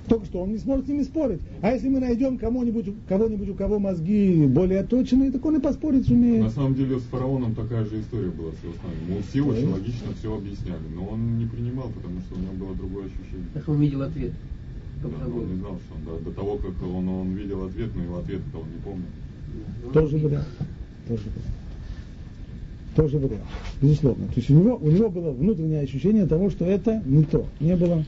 только 0.08 0.26
что 0.26 0.42
он 0.42 0.52
не 0.52 0.58
сможет 0.58 0.86
с 0.86 0.88
ними 0.88 1.02
спорить. 1.02 1.40
А 1.60 1.72
если 1.72 1.88
мы 1.88 2.00
найдем 2.00 2.38
кого-нибудь, 2.38 2.86
кого-нибудь, 3.08 3.48
у 3.50 3.54
кого 3.54 3.78
мозги 3.78 4.46
более 4.46 4.84
точные, 4.84 5.32
так 5.32 5.44
он 5.44 5.56
и 5.56 5.60
поспорить 5.60 6.06
сумеет. 6.06 6.44
На 6.44 6.50
самом 6.50 6.74
деле 6.74 6.98
с 6.98 7.02
фараоном 7.02 7.54
такая 7.54 7.84
же 7.84 8.00
история 8.00 8.30
была 8.30 8.52
с 8.52 8.64
его 8.64 8.74
Мы 9.08 9.22
все 9.22 9.42
очень 9.42 9.72
логично 9.72 10.06
все 10.18 10.36
объясняли, 10.36 10.86
но 10.94 11.06
он 11.06 11.38
не 11.38 11.46
принимал, 11.46 11.88
потому 11.88 12.20
что 12.20 12.36
у 12.36 12.38
него 12.38 12.66
было 12.66 12.74
другое 12.76 13.06
ощущение. 13.06 13.48
Так 13.54 13.68
он 13.68 13.80
видел 13.80 14.02
ответ. 14.02 14.32
Да, 15.02 15.08
он 15.26 15.48
не 15.48 15.60
знал, 15.60 15.78
что 15.84 15.94
он 15.94 16.18
до, 16.18 16.24
до 16.24 16.36
того, 16.36 16.56
как 16.56 16.72
он, 16.82 17.08
он 17.08 17.32
видел 17.34 17.64
ответ, 17.64 17.90
но 17.94 18.02
его 18.02 18.18
ответ 18.18 18.40
он 18.54 18.66
не 18.70 18.80
помнил. 18.82 19.92
Тоже 19.92 20.16
вариант. 20.18 20.46
Тоже 21.06 21.22
вариант. 21.22 21.67
Тоже 22.96 23.18
вариант. 23.18 23.44
Безусловно. 23.80 24.26
То 24.26 24.32
есть 24.36 24.50
у 24.50 24.54
него, 24.54 24.78
у 24.80 24.90
него 24.90 25.08
было 25.10 25.30
внутреннее 25.30 25.82
ощущение 25.82 26.26
того, 26.26 26.50
что 26.50 26.64
это 26.64 27.02
не 27.06 27.22
то. 27.22 27.46
Не 27.60 27.76
было 27.76 28.04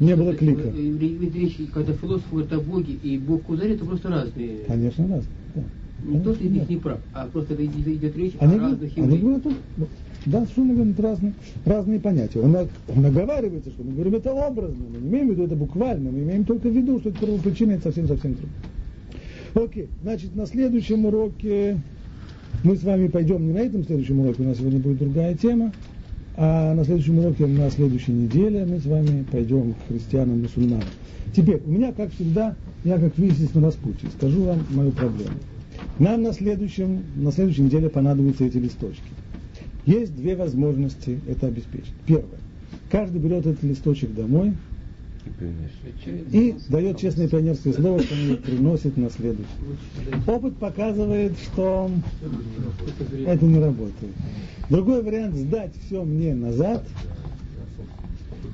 не 0.00 0.16
было 0.16 0.34
клика. 0.34 0.68
Вещи, 0.68 1.66
когда 1.66 1.92
философ 1.92 2.24
говорит 2.30 2.52
о 2.52 2.60
Боге 2.60 2.94
и 3.02 3.18
Бог 3.18 3.42
Кузаре, 3.44 3.74
это 3.74 3.84
просто 3.84 4.08
разные. 4.08 4.58
Конечно, 4.66 5.04
разные. 5.04 5.24
Да. 5.54 5.62
Не 6.04 6.20
то, 6.20 6.34
что 6.34 6.44
из 6.44 6.50
них 6.50 6.68
не 6.68 6.76
прав, 6.76 6.98
а 7.14 7.26
просто 7.26 7.54
это 7.54 7.64
идет 7.64 8.16
речь 8.16 8.34
они, 8.38 8.56
о 8.56 8.58
разных 8.58 8.96
они 8.96 9.18
говорят, 9.18 9.44
ну, 9.44 9.86
да, 10.26 10.40
совершенно 10.42 10.72
верно, 10.72 10.90
это 10.90 11.02
разные, 11.02 11.34
разные 11.64 12.00
понятия. 12.00 12.40
Он, 12.40 12.54
он 12.54 13.06
оговаривается, 13.06 13.70
что 13.70 13.82
мы 13.82 13.92
говорим 13.92 14.14
это 14.14 14.32
образно, 14.32 14.84
мы 14.92 14.98
не 15.00 15.08
имеем 15.08 15.28
в 15.28 15.30
виду 15.32 15.44
это 15.44 15.56
буквально, 15.56 16.10
мы 16.10 16.18
имеем 16.18 16.44
только 16.44 16.68
в 16.68 16.76
виду, 16.76 17.00
что 17.00 17.08
это 17.08 17.18
первопричина, 17.18 17.72
это 17.72 17.84
совсем-совсем 17.84 18.34
другое. 18.34 19.68
Окей, 19.68 19.88
значит, 20.02 20.36
на 20.36 20.46
следующем 20.46 21.06
уроке 21.06 21.80
мы 22.66 22.76
с 22.76 22.82
вами 22.82 23.06
пойдем 23.06 23.46
не 23.46 23.52
на 23.52 23.58
этом 23.58 23.84
следующем 23.84 24.18
уроке, 24.18 24.42
у 24.42 24.46
нас 24.46 24.58
сегодня 24.58 24.80
будет 24.80 24.98
другая 24.98 25.36
тема, 25.36 25.72
а 26.36 26.74
на 26.74 26.84
следующем 26.84 27.20
уроке, 27.20 27.46
на 27.46 27.70
следующей 27.70 28.10
неделе 28.10 28.66
мы 28.68 28.80
с 28.80 28.86
вами 28.86 29.24
пойдем 29.30 29.74
к 29.74 29.88
христианам 29.88 30.42
мусульманам. 30.42 30.88
Теперь, 31.34 31.62
у 31.64 31.70
меня, 31.70 31.92
как 31.92 32.10
всегда, 32.12 32.56
я 32.82 32.98
как 32.98 33.16
выяснилось 33.16 33.54
на 33.54 33.60
распутье, 33.62 34.08
скажу 34.16 34.42
вам 34.42 34.66
мою 34.70 34.90
проблему. 34.90 35.36
Нам 36.00 36.22
на, 36.22 36.32
следующем, 36.32 37.04
на 37.14 37.30
следующей 37.30 37.62
неделе 37.62 37.88
понадобятся 37.88 38.44
эти 38.44 38.56
листочки. 38.56 39.10
Есть 39.84 40.16
две 40.16 40.34
возможности 40.34 41.20
это 41.28 41.46
обеспечить. 41.46 41.94
Первое. 42.04 42.40
Каждый 42.90 43.20
берет 43.20 43.46
этот 43.46 43.62
листочек 43.62 44.12
домой 44.12 44.54
и 46.32 46.56
дает 46.68 46.98
честное 46.98 47.28
пионерское 47.28 47.72
слово, 47.72 48.02
что 48.02 48.14
он 48.14 48.36
приносит 48.38 48.96
на 48.96 49.10
следующий. 49.10 49.50
Опыт 50.26 50.56
показывает, 50.56 51.32
что 51.38 51.90
это 53.26 53.44
не 53.44 53.58
работает. 53.58 54.14
Другой 54.70 55.02
вариант 55.02 55.36
сдать 55.36 55.72
все 55.86 56.04
мне 56.04 56.34
назад. 56.34 56.84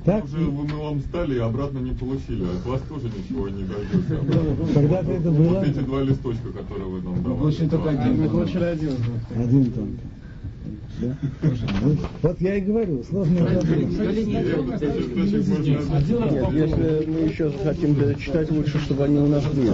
Так, 0.05 0.25
уже 0.25 0.37
вы, 0.37 0.67
мы 0.67 0.77
вам 0.79 0.99
сдали 0.99 1.35
и 1.35 1.39
обратно 1.39 1.79
не 1.79 1.91
получили. 1.91 2.43
От 2.43 2.65
вас 2.65 2.81
тоже 2.89 3.07
ничего 3.07 3.47
не 3.47 3.63
дойдет. 3.63 4.73
Когда-то 4.73 5.11
это 5.11 5.31
было. 5.31 5.59
Вот 5.59 5.67
эти 5.67 5.79
два 5.79 6.01
листочка, 6.01 6.51
которые 6.51 6.85
вы 6.89 7.01
нам 7.01 7.23
давали. 7.23 7.43
Очень 7.43 7.69
только 7.69 7.89
один. 7.91 8.21
Мы 8.21 8.29
получили 8.29 8.63
один. 8.63 8.91
Один 9.37 9.71
только. 9.71 10.12
Да? 10.99 11.15
Ну, 11.81 11.97
вот 12.21 12.41
я 12.41 12.55
и 12.55 12.61
говорю, 12.61 13.03
сложная 13.03 13.45
проблема. 13.45 13.91
Если 16.53 17.05
мы 17.09 17.19
еще 17.19 17.51
хотим 17.63 18.17
читать, 18.17 18.51
лучше, 18.51 18.79
чтобы 18.79 19.05
они 19.05 19.17
у 19.17 19.27
нас 19.27 19.43
были. 19.45 19.71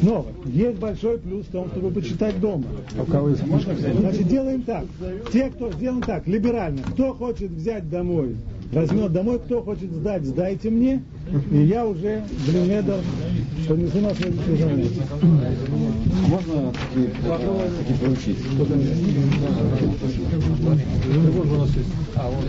Снова, 0.00 0.26
есть 0.46 0.78
большой 0.78 1.18
плюс 1.18 1.46
в 1.46 1.50
том, 1.50 1.68
чтобы 1.70 1.90
почитать 1.90 2.38
дома. 2.40 2.64
Значит, 2.96 4.28
делаем 4.28 4.62
так. 4.62 4.84
Те, 5.32 5.50
кто 5.50 5.72
сделан 5.72 6.02
так, 6.02 6.26
либерально. 6.26 6.82
Кто 6.92 7.14
хочет 7.14 7.50
взять 7.50 7.88
домой, 7.88 8.36
возьмет 8.72 9.12
домой, 9.12 9.38
кто 9.38 9.62
хочет 9.62 9.90
сдать, 9.92 10.24
сдайте 10.24 10.70
мне, 10.70 11.02
и 11.50 11.58
я 11.58 11.86
уже 11.86 12.22
блинедер 12.46 13.00
понесу 13.68 14.00
на 14.00 14.14
следующее 14.14 14.56
занятие. 14.56 15.02
Можно 16.28 16.72
такие 17.78 17.98
получить? 17.98 18.38
Вот 18.56 18.70
у 21.50 21.58
нас 21.58 21.70
есть. 21.76 21.88
А, 22.16 22.30
вот. 22.30 22.44